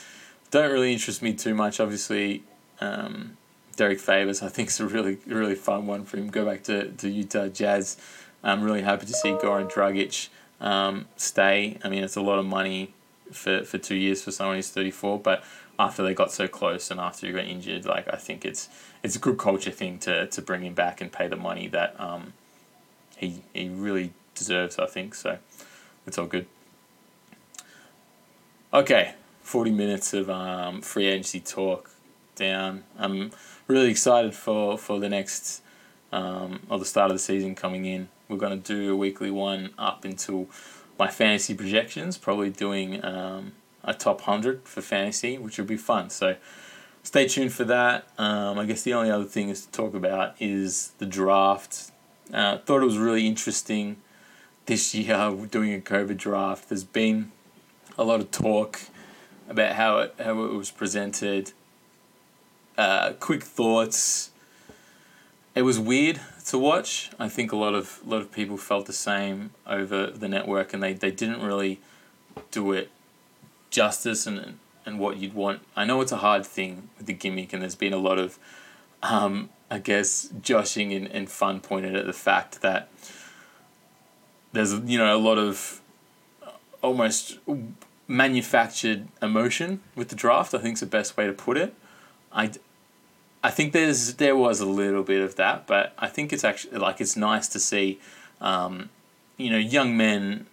don't 0.51 0.71
really 0.71 0.93
interest 0.93 1.23
me 1.23 1.35
too 1.35 1.55
much. 1.55 1.81
Obviously, 1.81 2.45
um, 2.81 3.37
Derrick 3.77 3.99
Favors 3.99 4.43
I 4.43 4.49
think 4.49 4.69
is 4.69 4.79
a 4.81 4.87
really 4.87 5.19
really 5.27 5.55
fun 5.57 5.87
one 5.87 6.05
for 6.05 6.17
him. 6.17 6.29
Go 6.29 6.45
back 6.45 6.63
to, 6.65 6.91
to 6.93 7.09
Utah 7.09 7.49
Jazz. 7.49 7.97
I'm 8.45 8.63
really 8.63 8.83
happy 8.83 9.07
to 9.07 9.13
see 9.13 9.31
Goran 9.31 9.71
Dragic 9.73 10.29
um, 10.61 11.07
stay. 11.17 11.79
I 11.83 11.89
mean, 11.89 12.05
it's 12.05 12.17
a 12.17 12.21
lot 12.21 12.39
of 12.39 12.45
money 12.45 12.93
for, 13.33 13.65
for 13.65 13.79
two 13.79 13.97
years 13.97 14.23
for 14.23 14.31
someone 14.31 14.57
who's 14.57 14.71
34, 14.71 15.19
but 15.19 15.43
after 15.79 16.03
they 16.03 16.15
got 16.15 16.31
so 16.31 16.47
close 16.47 16.91
and 16.91 17.01
after 17.01 17.27
he 17.27 17.33
got 17.33 17.47
injured, 17.47 17.87
like 17.87 18.07
I 18.13 18.17
think 18.17 18.45
it's 18.45 18.69
it's 19.03 19.17
a 19.17 19.19
good 19.19 19.39
culture 19.39 19.71
thing 19.71 19.99
to, 20.01 20.27
to 20.27 20.43
bring 20.43 20.63
him 20.63 20.75
back 20.75 21.01
and 21.01 21.11
pay 21.11 21.27
the 21.27 21.37
money 21.37 21.67
that 21.69 21.99
um, 21.99 22.35
he 23.17 23.43
he 23.53 23.69
really 23.69 24.13
deserves. 24.35 24.79
I 24.79 24.87
think 24.87 25.15
so. 25.15 25.39
It's 26.07 26.19
all 26.19 26.27
good. 26.27 26.47
Okay, 28.73 29.15
forty 29.43 29.71
minutes 29.71 30.15
of 30.15 30.31
um, 30.31 30.81
free 30.81 31.07
agency 31.07 31.41
talk 31.41 31.91
down. 32.37 32.85
I'm 32.99 33.33
really 33.67 33.91
excited 33.91 34.35
for 34.35 34.79
for 34.79 35.01
the 35.01 35.09
next 35.09 35.63
um, 36.13 36.61
or 36.69 36.79
the 36.79 36.85
start 36.85 37.11
of 37.11 37.17
the 37.17 37.23
season 37.23 37.55
coming 37.55 37.85
in. 37.85 38.09
We're 38.29 38.37
gonna 38.39 38.57
do 38.57 38.93
a 38.93 38.97
weekly 38.97 39.31
one 39.31 39.71
up 39.79 40.05
until 40.05 40.49
my 40.99 41.09
fantasy 41.09 41.55
projections. 41.55 42.17
Probably 42.19 42.51
doing 42.51 43.05
um, 43.05 43.53
a 43.83 43.95
top 43.95 44.23
hundred 44.23 44.63
for 44.65 44.81
fantasy, 44.81 45.39
which 45.39 45.59
would 45.59 45.67
be 45.67 45.77
fun. 45.77 46.11
So 46.11 46.37
stay 47.03 47.29
tuned 47.29 47.53
for 47.53 47.65
that. 47.65 48.09
Um, 48.19 48.59
I 48.59 48.65
guess 48.65 48.83
the 48.83 48.95
only 48.95 49.11
other 49.11 49.25
thing 49.25 49.49
is 49.49 49.67
to 49.67 49.73
talk 49.73 49.95
about 49.95 50.35
is 50.41 50.93
the 50.99 51.07
draft. 51.07 51.91
Uh, 52.33 52.59
thought 52.59 52.81
it 52.81 52.87
was 52.87 52.99
really 52.99 53.27
interesting 53.27 53.97
this 54.67 54.95
year 54.95 55.37
doing 55.51 55.75
a 55.75 55.81
COVID 55.81 56.17
draft. 56.17 56.69
There's 56.69 56.85
been 56.85 57.31
a 57.99 58.05
lot 58.05 58.21
of 58.21 58.31
talk 58.31 58.81
about 59.49 59.75
how 59.75 59.99
it 59.99 60.15
how 60.19 60.45
it 60.45 60.55
was 60.55 60.71
presented. 60.71 61.53
Uh, 62.77 63.13
quick 63.21 63.43
thoughts. 63.43 64.31
It 65.55 65.63
was 65.63 65.79
weird 65.79 66.21
to 66.47 66.59
watch. 66.59 67.11
I 67.19 67.29
think 67.29 67.53
a 67.53 67.57
lot 67.57 67.75
of 67.75 68.01
a 68.07 68.11
lot 68.11 68.21
of 68.21 68.31
people 68.31 68.57
felt 68.57 68.87
the 68.87 68.93
same 68.93 69.51
over 69.67 70.09
the 70.09 70.29
network, 70.29 70.75
and 70.75 70.83
they, 70.83 70.93
they 70.93 71.11
didn't 71.11 71.43
really 71.43 71.81
do 72.51 72.73
it 72.73 72.91
justice 73.71 74.27
and 74.27 74.59
and 74.87 74.99
what 74.99 75.17
you'd 75.17 75.35
want. 75.35 75.61
I 75.75 75.85
know 75.85 76.01
it's 76.01 76.13
a 76.13 76.19
hard 76.19 76.45
thing 76.45 76.91
with 76.99 77.07
the 77.07 77.15
gimmick, 77.15 77.53
and 77.53 77.63
there's 77.63 77.75
been 77.75 77.95
a 77.95 77.99
lot 77.99 78.19
of, 78.19 78.39
um, 79.03 79.49
I 79.71 79.79
guess, 79.79 80.29
joshing 80.43 80.93
and, 80.93 81.07
and 81.07 81.31
fun 81.31 81.61
pointed 81.61 81.97
at 81.97 82.07
the 82.07 82.13
fact 82.13 82.61
that 82.61 82.89
there's 84.53 84.73
you 84.81 84.99
know 84.99 85.17
a 85.17 85.19
lot 85.19 85.39
of 85.39 85.81
almost 86.83 87.39
manufactured 88.07 89.09
emotion 89.23 89.81
with 89.95 90.11
the 90.11 90.17
draft. 90.17 90.53
I 90.55 90.59
think 90.59 90.75
is 90.75 90.81
the 90.81 90.87
best 90.87 91.17
way 91.17 91.27
to 91.27 91.33
put 91.33 91.57
it. 91.57 91.75
I, 92.31 92.51
I 93.45 93.51
think 93.51 93.75
there's 93.75 94.15
there 94.15 94.35
was 94.35 94.61
a 94.61 94.67
little 94.67 95.03
bit 95.03 95.21
of 95.21 95.37
that, 95.37 95.67
but 95.67 95.93
I 95.99 96.09
think 96.09 96.33
it's 96.33 96.45
actually 96.45 96.79
like 96.79 96.99
it's 96.99 97.15
nice 97.15 97.47
to 97.49 97.61
see, 97.61 98.01
um, 98.41 98.89
you 99.37 99.51
know, 99.51 99.59
young 99.59 99.99
men 99.99 100.47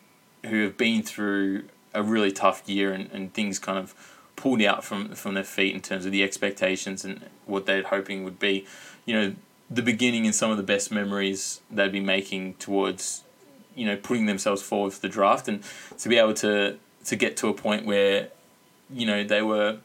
who 0.46 0.64
have 0.64 0.78
been 0.78 1.02
through 1.02 1.64
a 1.94 2.04
really 2.04 2.34
tough 2.34 2.68
year 2.68 2.92
and, 2.92 3.10
and 3.14 3.34
things 3.34 3.60
kind 3.60 3.78
of 3.78 3.96
pulled 4.36 4.62
out 4.62 4.84
from 4.84 5.16
from 5.16 5.36
their 5.36 5.46
feet 5.46 5.74
in 5.74 5.80
terms 5.80 6.06
of 6.06 6.12
the 6.12 6.22
expectations 6.22 7.06
and 7.06 7.22
what 7.46 7.66
they're 7.66 7.84
hoping 7.84 8.26
would 8.26 8.40
be, 8.40 8.68
you 9.06 9.14
know, 9.14 9.36
the 9.70 9.82
beginning 9.82 10.26
and 10.26 10.36
some 10.36 10.52
of 10.52 10.58
the 10.58 10.64
best 10.64 10.92
memories 10.92 11.62
they'd 11.72 11.94
be 11.94 12.02
making 12.02 12.56
towards, 12.56 13.24
you 13.74 13.86
know, 13.86 13.96
putting 13.96 14.26
themselves 14.26 14.62
forward 14.62 14.92
for 14.92 15.00
the 15.00 15.10
draft 15.10 15.48
and 15.48 15.64
to 15.98 16.10
be 16.10 16.18
able 16.18 16.34
to 16.34 16.78
to 17.06 17.16
get 17.16 17.38
to 17.38 17.48
a 17.48 17.54
point 17.54 17.86
where, 17.86 18.28
you 18.90 19.06
know, 19.06 19.24
they 19.24 19.42
were 19.42 19.78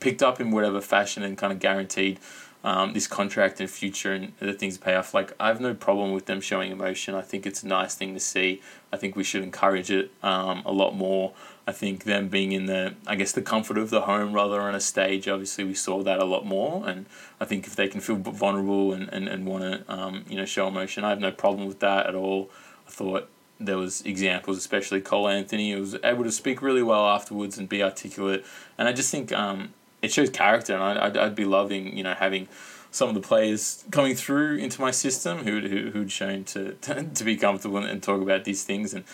picked 0.00 0.22
up 0.22 0.40
in 0.40 0.50
whatever 0.50 0.80
fashion 0.80 1.22
and 1.22 1.38
kind 1.38 1.52
of 1.52 1.60
guaranteed 1.60 2.18
um, 2.62 2.92
this 2.92 3.06
contract 3.06 3.60
and 3.60 3.70
future 3.70 4.12
and 4.12 4.32
the 4.38 4.52
things 4.52 4.76
pay 4.76 4.94
off. 4.94 5.14
Like 5.14 5.32
I 5.40 5.48
have 5.48 5.60
no 5.60 5.74
problem 5.74 6.12
with 6.12 6.26
them 6.26 6.40
showing 6.40 6.70
emotion. 6.72 7.14
I 7.14 7.22
think 7.22 7.46
it's 7.46 7.62
a 7.62 7.68
nice 7.68 7.94
thing 7.94 8.12
to 8.14 8.20
see. 8.20 8.60
I 8.92 8.96
think 8.96 9.16
we 9.16 9.24
should 9.24 9.42
encourage 9.42 9.90
it 9.90 10.10
um, 10.22 10.62
a 10.66 10.72
lot 10.72 10.94
more. 10.94 11.32
I 11.66 11.72
think 11.72 12.04
them 12.04 12.28
being 12.28 12.52
in 12.52 12.66
the, 12.66 12.94
I 13.06 13.14
guess, 13.14 13.32
the 13.32 13.42
comfort 13.42 13.78
of 13.78 13.90
the 13.90 14.02
home 14.02 14.32
rather 14.32 14.60
on 14.60 14.74
a 14.74 14.80
stage, 14.80 15.28
obviously 15.28 15.64
we 15.64 15.74
saw 15.74 16.02
that 16.02 16.18
a 16.18 16.24
lot 16.24 16.44
more. 16.44 16.86
And 16.88 17.06
I 17.38 17.44
think 17.44 17.66
if 17.66 17.76
they 17.76 17.88
can 17.88 18.00
feel 18.00 18.16
vulnerable 18.16 18.92
and, 18.92 19.08
and, 19.10 19.28
and 19.28 19.46
want 19.46 19.62
to, 19.62 19.92
um, 19.92 20.24
you 20.28 20.36
know, 20.36 20.44
show 20.44 20.66
emotion, 20.68 21.04
I 21.04 21.10
have 21.10 21.20
no 21.20 21.30
problem 21.30 21.66
with 21.66 21.80
that 21.80 22.06
at 22.06 22.14
all. 22.14 22.50
I 22.86 22.90
thought 22.90 23.28
there 23.60 23.76
was 23.76 24.00
examples, 24.02 24.56
especially 24.58 25.00
Cole 25.00 25.28
Anthony, 25.28 25.72
who 25.72 25.80
was 25.80 25.96
able 26.02 26.24
to 26.24 26.32
speak 26.32 26.60
really 26.60 26.82
well 26.82 27.06
afterwards 27.06 27.58
and 27.58 27.68
be 27.68 27.82
articulate. 27.82 28.44
And 28.76 28.88
I 28.88 28.92
just 28.92 29.10
think 29.10 29.32
um, 29.32 29.74
it 30.02 30.12
shows 30.12 30.30
character, 30.30 30.74
and 30.74 30.98
I'd, 30.98 31.16
I'd 31.16 31.34
be 31.34 31.44
loving, 31.44 31.96
you 31.96 32.02
know, 32.02 32.14
having 32.14 32.48
some 32.90 33.08
of 33.08 33.14
the 33.14 33.20
players 33.20 33.84
coming 33.90 34.14
through 34.14 34.56
into 34.56 34.80
my 34.80 34.90
system 34.90 35.38
who 35.38 35.60
who 35.60 35.90
who'd 35.90 36.10
shown 36.10 36.44
to 36.44 36.72
to 36.74 37.24
be 37.24 37.36
comfortable 37.36 37.78
and 37.78 38.02
talk 38.02 38.20
about 38.20 38.44
these 38.44 38.64
things 38.64 38.92
and 38.92 39.04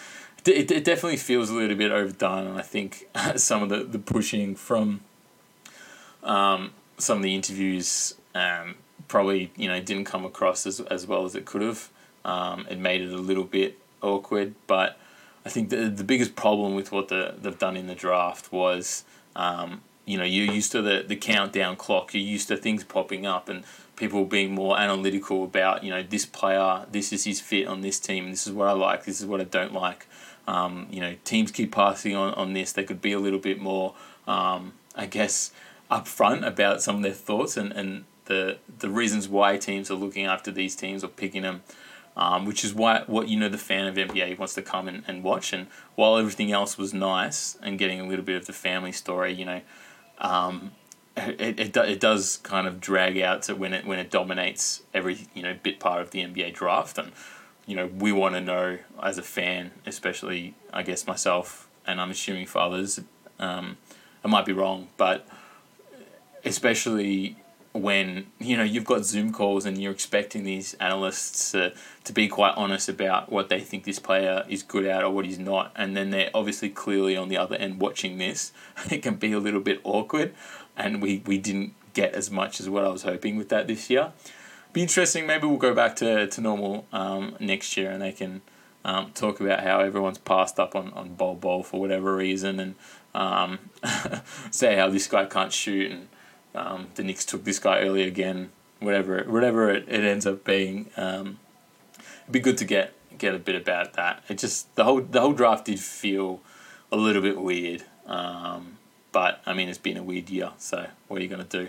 it, 0.46 0.70
it 0.70 0.84
definitely 0.84 1.16
feels 1.16 1.50
a 1.50 1.54
little 1.54 1.76
bit 1.76 1.90
overdone 1.90 2.46
and 2.46 2.58
I 2.58 2.62
think 2.62 3.08
some 3.36 3.62
of 3.62 3.68
the, 3.68 3.84
the 3.84 3.98
pushing 3.98 4.54
from 4.54 5.00
um, 6.22 6.72
some 6.98 7.18
of 7.18 7.22
the 7.22 7.34
interviews 7.34 8.14
um, 8.34 8.76
probably 9.08 9.50
you 9.56 9.68
know 9.68 9.80
didn't 9.80 10.04
come 10.04 10.24
across 10.24 10.66
as, 10.66 10.80
as 10.80 11.06
well 11.06 11.24
as 11.24 11.34
it 11.34 11.44
could 11.44 11.62
have. 11.62 11.90
Um, 12.24 12.66
it 12.68 12.78
made 12.78 13.02
it 13.02 13.12
a 13.12 13.18
little 13.18 13.44
bit 13.44 13.78
awkward 14.02 14.54
but 14.66 14.98
I 15.44 15.48
think 15.48 15.70
the, 15.70 15.88
the 15.88 16.02
biggest 16.02 16.34
problem 16.34 16.74
with 16.74 16.90
what 16.90 17.06
the, 17.06 17.34
they've 17.40 17.56
done 17.56 17.76
in 17.76 17.86
the 17.86 17.94
draft 17.94 18.50
was 18.50 19.04
um, 19.36 19.82
you 20.06 20.16
know 20.16 20.24
you're 20.24 20.52
used 20.52 20.72
to 20.72 20.80
the, 20.80 21.04
the 21.06 21.16
countdown 21.16 21.76
clock 21.76 22.14
you're 22.14 22.22
used 22.22 22.48
to 22.48 22.56
things 22.56 22.82
popping 22.84 23.26
up 23.26 23.48
and 23.48 23.64
people 23.96 24.24
being 24.24 24.54
more 24.54 24.78
analytical 24.78 25.44
about 25.44 25.84
you 25.84 25.90
know 25.90 26.02
this 26.02 26.24
player 26.24 26.86
this 26.90 27.12
is 27.12 27.24
his 27.24 27.40
fit 27.40 27.66
on 27.66 27.82
this 27.82 28.00
team 28.00 28.30
this 28.30 28.46
is 28.46 28.52
what 28.52 28.68
i 28.68 28.72
like 28.72 29.04
this 29.04 29.20
is 29.20 29.26
what 29.26 29.40
i 29.40 29.44
don't 29.44 29.74
like. 29.74 30.06
Um, 30.48 30.86
you 30.90 31.00
know 31.00 31.16
teams 31.24 31.50
keep 31.50 31.72
passing 31.72 32.14
on, 32.14 32.32
on 32.34 32.52
this 32.52 32.72
they 32.72 32.84
could 32.84 33.02
be 33.02 33.12
a 33.12 33.18
little 33.18 33.40
bit 33.40 33.60
more 33.60 33.94
um, 34.28 34.74
i 34.94 35.04
guess 35.04 35.50
upfront 35.90 36.46
about 36.46 36.80
some 36.80 36.96
of 36.96 37.02
their 37.02 37.12
thoughts 37.12 37.56
and, 37.56 37.72
and 37.72 38.04
the 38.26 38.58
the 38.78 38.88
reasons 38.88 39.28
why 39.28 39.56
teams 39.56 39.90
are 39.90 39.94
looking 39.94 40.24
after 40.24 40.52
these 40.52 40.76
teams 40.76 41.02
or 41.02 41.08
picking 41.08 41.42
them 41.42 41.62
um, 42.16 42.46
which 42.46 42.64
is 42.64 42.72
why 42.72 43.02
what 43.06 43.28
you 43.28 43.38
know 43.38 43.48
the 43.48 43.58
fan 43.58 43.86
of 43.86 43.94
NBA 43.94 44.38
wants 44.38 44.54
to 44.54 44.62
come 44.62 44.88
and, 44.88 45.04
and 45.06 45.22
watch. 45.22 45.52
And 45.52 45.66
while 45.96 46.16
everything 46.16 46.50
else 46.50 46.78
was 46.78 46.94
nice 46.94 47.58
and 47.62 47.78
getting 47.78 48.00
a 48.00 48.06
little 48.06 48.24
bit 48.24 48.36
of 48.36 48.46
the 48.46 48.54
family 48.54 48.92
story 48.92 49.34
you 49.34 49.44
know 49.44 49.60
um, 50.18 50.72
it, 51.16 51.58
it, 51.58 51.76
it 51.76 52.00
does 52.00 52.38
kind 52.38 52.66
of 52.66 52.80
drag 52.80 53.18
out 53.18 53.42
to 53.42 53.54
when 53.54 53.72
it 53.72 53.86
when 53.86 53.98
it 53.98 54.10
dominates 54.10 54.82
every 54.92 55.28
you 55.34 55.42
know 55.42 55.56
bit 55.62 55.80
part 55.80 56.00
of 56.02 56.10
the 56.10 56.20
NBA 56.20 56.54
draft. 56.54 56.98
And 56.98 57.12
you 57.66 57.74
know 57.74 57.86
we 57.86 58.12
want 58.12 58.34
to 58.34 58.40
know 58.40 58.78
as 59.02 59.18
a 59.18 59.22
fan 59.22 59.72
especially 59.84 60.54
I 60.72 60.82
guess 60.82 61.06
myself 61.06 61.68
and 61.86 62.00
I'm 62.00 62.10
assuming 62.10 62.46
for 62.46 62.60
others 62.60 63.00
um, 63.38 63.76
I 64.24 64.28
might 64.28 64.46
be 64.46 64.52
wrong 64.52 64.88
but 64.96 65.26
especially 66.44 67.36
when 67.80 68.26
you 68.38 68.56
know 68.56 68.62
you've 68.62 68.84
got 68.84 69.04
Zoom 69.04 69.32
calls 69.32 69.66
and 69.66 69.78
you're 69.78 69.92
expecting 69.92 70.44
these 70.44 70.74
analysts 70.74 71.52
to, 71.52 71.72
be 72.12 72.28
quite 72.28 72.54
honest 72.56 72.88
about 72.88 73.32
what 73.32 73.48
they 73.48 73.60
think 73.60 73.84
this 73.84 73.98
player 73.98 74.44
is 74.48 74.62
good 74.62 74.86
at 74.86 75.02
or 75.02 75.10
what 75.10 75.24
he's 75.24 75.38
not, 75.38 75.72
and 75.74 75.96
then 75.96 76.10
they're 76.10 76.30
obviously 76.34 76.68
clearly 76.68 77.16
on 77.16 77.28
the 77.28 77.36
other 77.36 77.56
end 77.56 77.80
watching 77.80 78.18
this, 78.18 78.52
it 78.90 79.02
can 79.02 79.16
be 79.16 79.32
a 79.32 79.38
little 79.38 79.60
bit 79.60 79.80
awkward, 79.84 80.34
and 80.76 81.02
we, 81.02 81.22
we 81.26 81.38
didn't 81.38 81.74
get 81.94 82.14
as 82.14 82.30
much 82.30 82.60
as 82.60 82.68
what 82.68 82.84
I 82.84 82.88
was 82.88 83.02
hoping 83.02 83.36
with 83.36 83.48
that 83.48 83.66
this 83.66 83.90
year. 83.90 84.12
Be 84.72 84.82
interesting. 84.82 85.26
Maybe 85.26 85.46
we'll 85.46 85.56
go 85.56 85.74
back 85.74 85.96
to, 85.96 86.26
to 86.26 86.40
normal 86.40 86.86
um, 86.92 87.36
next 87.40 87.76
year, 87.76 87.90
and 87.90 88.02
they 88.02 88.12
can 88.12 88.42
um, 88.84 89.10
talk 89.12 89.40
about 89.40 89.60
how 89.60 89.80
everyone's 89.80 90.18
passed 90.18 90.60
up 90.60 90.76
on 90.76 90.92
on 90.92 91.14
Bol 91.14 91.34
Bol 91.34 91.62
for 91.62 91.80
whatever 91.80 92.14
reason, 92.14 92.60
and 92.60 92.74
um, 93.14 93.58
say 94.50 94.76
how 94.76 94.88
this 94.88 95.08
guy 95.08 95.24
can't 95.24 95.52
shoot 95.52 95.90
and 95.90 96.08
um, 96.56 96.88
the 96.94 97.02
Knicks 97.02 97.24
took 97.24 97.44
this 97.44 97.58
guy 97.58 97.80
early 97.80 98.02
again. 98.02 98.50
Whatever, 98.80 99.24
whatever 99.24 99.70
it, 99.70 99.88
it 99.88 100.04
ends 100.04 100.26
up 100.26 100.44
being, 100.44 100.90
um, 100.96 101.38
it'd 102.22 102.32
be 102.32 102.40
good 102.40 102.58
to 102.58 102.64
get 102.64 102.92
get 103.18 103.34
a 103.34 103.38
bit 103.38 103.54
about 103.54 103.94
that. 103.94 104.22
It 104.28 104.38
just 104.38 104.74
the 104.74 104.84
whole 104.84 105.00
the 105.00 105.20
whole 105.20 105.32
draft 105.32 105.66
did 105.66 105.80
feel 105.80 106.40
a 106.92 106.96
little 106.96 107.22
bit 107.22 107.40
weird, 107.40 107.84
um, 108.06 108.78
but 109.12 109.40
I 109.46 109.54
mean 109.54 109.68
it's 109.68 109.78
been 109.78 109.96
a 109.96 110.02
weird 110.02 110.28
year. 110.28 110.50
So 110.58 110.86
what 111.08 111.20
are 111.20 111.22
you 111.22 111.28
gonna 111.28 111.44
do? 111.44 111.68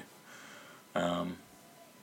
Um, 0.96 1.38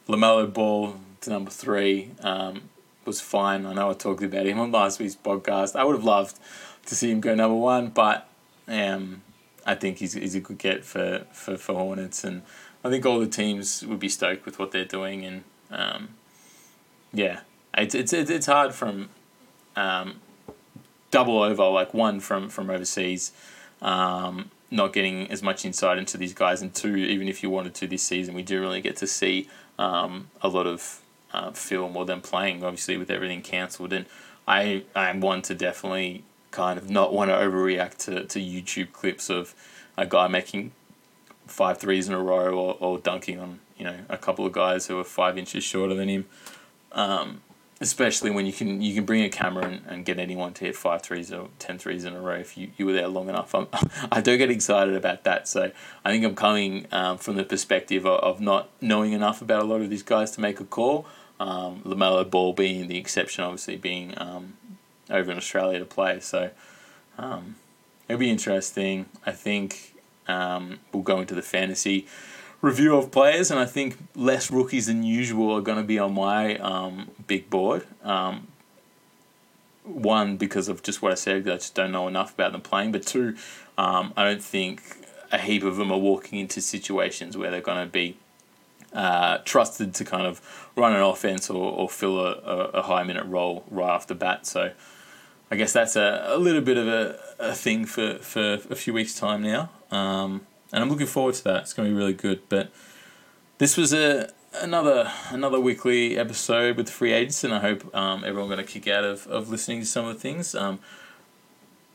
LaMelo 0.08 0.52
Ball 0.52 0.96
to 1.22 1.30
number 1.30 1.50
three 1.50 2.10
um, 2.20 2.62
was 3.04 3.20
fine. 3.20 3.66
I 3.66 3.72
know 3.72 3.90
I 3.90 3.94
talked 3.94 4.22
about 4.22 4.46
him 4.46 4.60
on 4.60 4.70
last 4.70 5.00
week's 5.00 5.16
podcast. 5.16 5.76
I 5.76 5.84
would 5.84 5.96
have 5.96 6.04
loved 6.04 6.38
to 6.86 6.94
see 6.94 7.10
him 7.10 7.20
go 7.20 7.34
number 7.34 7.56
one, 7.56 7.88
but 7.88 8.28
um, 8.68 9.22
I 9.66 9.74
think 9.74 9.98
he's, 9.98 10.12
he's 10.12 10.34
a 10.34 10.40
good 10.40 10.58
get 10.58 10.84
for, 10.84 11.24
for, 11.32 11.56
for 11.56 11.74
Hornets 11.74 12.24
and 12.24 12.42
I 12.84 12.90
think 12.90 13.06
all 13.06 13.18
the 13.18 13.26
teams 13.26 13.84
would 13.86 13.98
be 13.98 14.10
stoked 14.10 14.44
with 14.44 14.58
what 14.58 14.70
they're 14.70 14.84
doing, 14.84 15.24
and 15.24 15.44
um, 15.70 16.08
yeah, 17.12 17.40
it's 17.76 17.94
it's 17.94 18.12
it's 18.12 18.46
hard 18.46 18.74
from 18.74 19.08
um, 19.74 20.20
double 21.10 21.42
over 21.42 21.64
like 21.70 21.94
one 21.94 22.20
from 22.20 22.50
from 22.50 22.68
overseas, 22.68 23.32
um, 23.80 24.50
not 24.70 24.92
getting 24.92 25.30
as 25.30 25.42
much 25.42 25.64
insight 25.64 25.96
into 25.96 26.18
these 26.18 26.34
guys, 26.34 26.60
and 26.60 26.74
two, 26.74 26.94
even 26.96 27.26
if 27.26 27.42
you 27.42 27.48
wanted 27.48 27.74
to 27.76 27.86
this 27.86 28.02
season, 28.02 28.34
we 28.34 28.42
do 28.42 28.60
really 28.60 28.82
get 28.82 28.96
to 28.96 29.06
see 29.06 29.48
um, 29.78 30.28
a 30.42 30.48
lot 30.48 30.66
of 30.66 31.00
uh, 31.32 31.52
film 31.52 31.96
or 31.96 32.04
them 32.04 32.20
playing, 32.20 32.62
obviously 32.62 32.98
with 32.98 33.10
everything 33.10 33.40
cancelled, 33.40 33.94
and 33.94 34.04
I 34.46 34.84
I 34.94 35.08
am 35.08 35.20
one 35.20 35.40
to 35.42 35.54
definitely 35.54 36.24
kind 36.50 36.78
of 36.78 36.88
not 36.88 37.12
want 37.12 37.30
to 37.30 37.34
overreact 37.34 37.96
to, 37.96 38.24
to 38.24 38.38
YouTube 38.38 38.92
clips 38.92 39.28
of 39.28 39.54
a 39.96 40.06
guy 40.06 40.28
making 40.28 40.70
five 41.46 41.78
threes 41.78 42.08
in 42.08 42.14
a 42.14 42.22
row 42.22 42.54
or, 42.58 42.76
or 42.80 42.98
dunking 42.98 43.38
on 43.38 43.60
you 43.76 43.84
know 43.84 43.96
a 44.08 44.16
couple 44.16 44.46
of 44.46 44.52
guys 44.52 44.86
who 44.86 44.98
are 44.98 45.04
five 45.04 45.38
inches 45.38 45.64
shorter 45.64 45.94
than 45.94 46.08
him. 46.08 46.26
Um, 46.92 47.40
especially 47.80 48.30
when 48.30 48.46
you 48.46 48.52
can 48.52 48.80
you 48.80 48.94
can 48.94 49.04
bring 49.04 49.22
a 49.22 49.28
camera 49.28 49.64
and, 49.64 49.82
and 49.86 50.04
get 50.04 50.18
anyone 50.18 50.54
to 50.54 50.64
hit 50.64 50.76
five 50.76 51.02
threes 51.02 51.32
or 51.32 51.48
ten 51.58 51.78
threes 51.78 52.04
in 52.04 52.14
a 52.14 52.20
row 52.20 52.34
if 52.34 52.56
you, 52.56 52.70
you 52.76 52.86
were 52.86 52.92
there 52.92 53.08
long 53.08 53.28
enough. 53.28 53.54
I'm, 53.54 53.68
I 54.12 54.20
do 54.20 54.36
get 54.36 54.50
excited 54.50 54.94
about 54.94 55.24
that. 55.24 55.48
So 55.48 55.70
I 56.04 56.10
think 56.10 56.24
I'm 56.24 56.34
coming 56.34 56.86
um, 56.92 57.18
from 57.18 57.36
the 57.36 57.44
perspective 57.44 58.06
of, 58.06 58.20
of 58.20 58.40
not 58.40 58.70
knowing 58.80 59.12
enough 59.12 59.42
about 59.42 59.62
a 59.62 59.64
lot 59.64 59.80
of 59.80 59.90
these 59.90 60.02
guys 60.02 60.30
to 60.32 60.40
make 60.40 60.60
a 60.60 60.64
call. 60.64 61.06
Um, 61.40 61.82
LaMelo 61.84 62.30
Ball 62.30 62.52
being 62.52 62.86
the 62.86 62.96
exception, 62.96 63.42
obviously 63.42 63.76
being 63.76 64.14
um, 64.18 64.54
over 65.10 65.32
in 65.32 65.36
Australia 65.36 65.80
to 65.80 65.84
play. 65.84 66.20
So 66.20 66.50
um, 67.18 67.56
it'll 68.08 68.20
be 68.20 68.30
interesting. 68.30 69.06
I 69.26 69.32
think 69.32 69.93
um, 70.28 70.80
we'll 70.92 71.02
go 71.02 71.20
into 71.20 71.34
the 71.34 71.42
fantasy 71.42 72.06
review 72.64 72.96
of 72.96 73.10
players, 73.10 73.50
and 73.50 73.60
I 73.60 73.66
think 73.66 73.98
less 74.16 74.50
rookies 74.50 74.86
than 74.86 75.02
usual 75.02 75.52
are 75.54 75.60
going 75.60 75.78
to 75.78 75.84
be 75.84 75.98
on 75.98 76.14
my 76.14 76.56
um, 76.58 77.10
big 77.26 77.50
board. 77.50 77.86
Um, 78.02 78.48
one, 79.84 80.38
because 80.38 80.68
of 80.68 80.82
just 80.82 81.02
what 81.02 81.12
I 81.12 81.14
said, 81.14 81.46
I 81.46 81.56
just 81.56 81.74
don't 81.74 81.92
know 81.92 82.08
enough 82.08 82.32
about 82.32 82.52
them 82.52 82.62
playing. 82.62 82.92
But 82.92 83.04
two, 83.04 83.36
um, 83.76 84.14
I 84.16 84.24
don't 84.24 84.42
think 84.42 84.82
a 85.30 85.38
heap 85.38 85.62
of 85.62 85.76
them 85.76 85.92
are 85.92 85.98
walking 85.98 86.38
into 86.38 86.62
situations 86.62 87.36
where 87.36 87.50
they're 87.50 87.60
going 87.60 87.86
to 87.86 87.92
be 87.92 88.16
uh, 88.94 89.38
trusted 89.44 89.92
to 89.94 90.04
kind 90.04 90.26
of 90.26 90.70
run 90.74 90.94
an 90.94 91.02
offense 91.02 91.50
or, 91.50 91.70
or 91.70 91.88
fill 91.90 92.18
a, 92.18 92.32
a, 92.32 92.56
a 92.68 92.82
high 92.82 93.02
minute 93.02 93.26
role 93.26 93.64
right 93.70 93.90
off 93.90 94.06
the 94.06 94.14
bat. 94.14 94.46
So 94.46 94.72
I 95.54 95.56
guess 95.56 95.72
that's 95.72 95.94
a, 95.94 96.24
a 96.26 96.36
little 96.36 96.62
bit 96.62 96.76
of 96.76 96.88
a, 96.88 97.16
a 97.38 97.54
thing 97.54 97.84
for, 97.84 98.18
for 98.18 98.54
a 98.70 98.74
few 98.74 98.92
weeks' 98.92 99.14
time 99.14 99.40
now. 99.40 99.70
Um, 99.92 100.48
and 100.72 100.82
I'm 100.82 100.90
looking 100.90 101.06
forward 101.06 101.36
to 101.36 101.44
that. 101.44 101.62
It's 101.62 101.72
going 101.72 101.88
to 101.88 101.94
be 101.94 101.96
really 101.96 102.12
good. 102.12 102.40
But 102.48 102.72
this 103.58 103.76
was 103.76 103.92
a 103.92 104.32
another 104.52 105.12
another 105.30 105.60
weekly 105.60 106.18
episode 106.18 106.76
with 106.76 106.90
free 106.90 107.12
agents, 107.12 107.44
and 107.44 107.54
I 107.54 107.60
hope 107.60 107.94
um, 107.94 108.24
everyone 108.24 108.50
got 108.50 108.58
a 108.58 108.64
kick 108.64 108.88
out 108.88 109.04
of, 109.04 109.28
of 109.28 109.48
listening 109.48 109.78
to 109.78 109.86
some 109.86 110.06
of 110.06 110.14
the 110.14 110.20
things. 110.20 110.56
Um, 110.56 110.80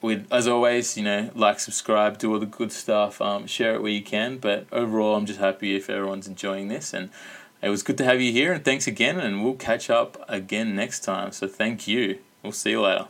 with 0.01 0.25
as 0.31 0.47
always, 0.47 0.95
you 0.95 1.03
know, 1.03 1.29
like, 1.35 1.59
subscribe, 1.59 2.17
do 2.17 2.31
all 2.31 2.39
the 2.39 2.45
good 2.45 2.71
stuff, 2.71 3.21
um, 3.21 3.45
share 3.45 3.73
it 3.73 3.81
where 3.81 3.91
you 3.91 4.01
can. 4.01 4.37
But 4.37 4.67
overall, 4.71 5.17
I'm 5.17 5.25
just 5.25 5.41
happy 5.41 5.75
if 5.75 5.89
everyone's 5.89 6.29
enjoying 6.29 6.69
this, 6.69 6.93
and 6.93 7.09
it 7.61 7.67
was 7.67 7.83
good 7.83 7.97
to 7.97 8.05
have 8.05 8.21
you 8.21 8.31
here. 8.31 8.53
And 8.53 8.63
thanks 8.63 8.87
again, 8.87 9.19
and 9.19 9.43
we'll 9.43 9.55
catch 9.55 9.89
up 9.89 10.23
again 10.29 10.77
next 10.77 11.01
time. 11.01 11.33
So 11.33 11.45
thank 11.45 11.89
you. 11.89 12.19
We'll 12.41 12.53
see 12.53 12.69
you 12.69 12.83
later. 12.83 13.07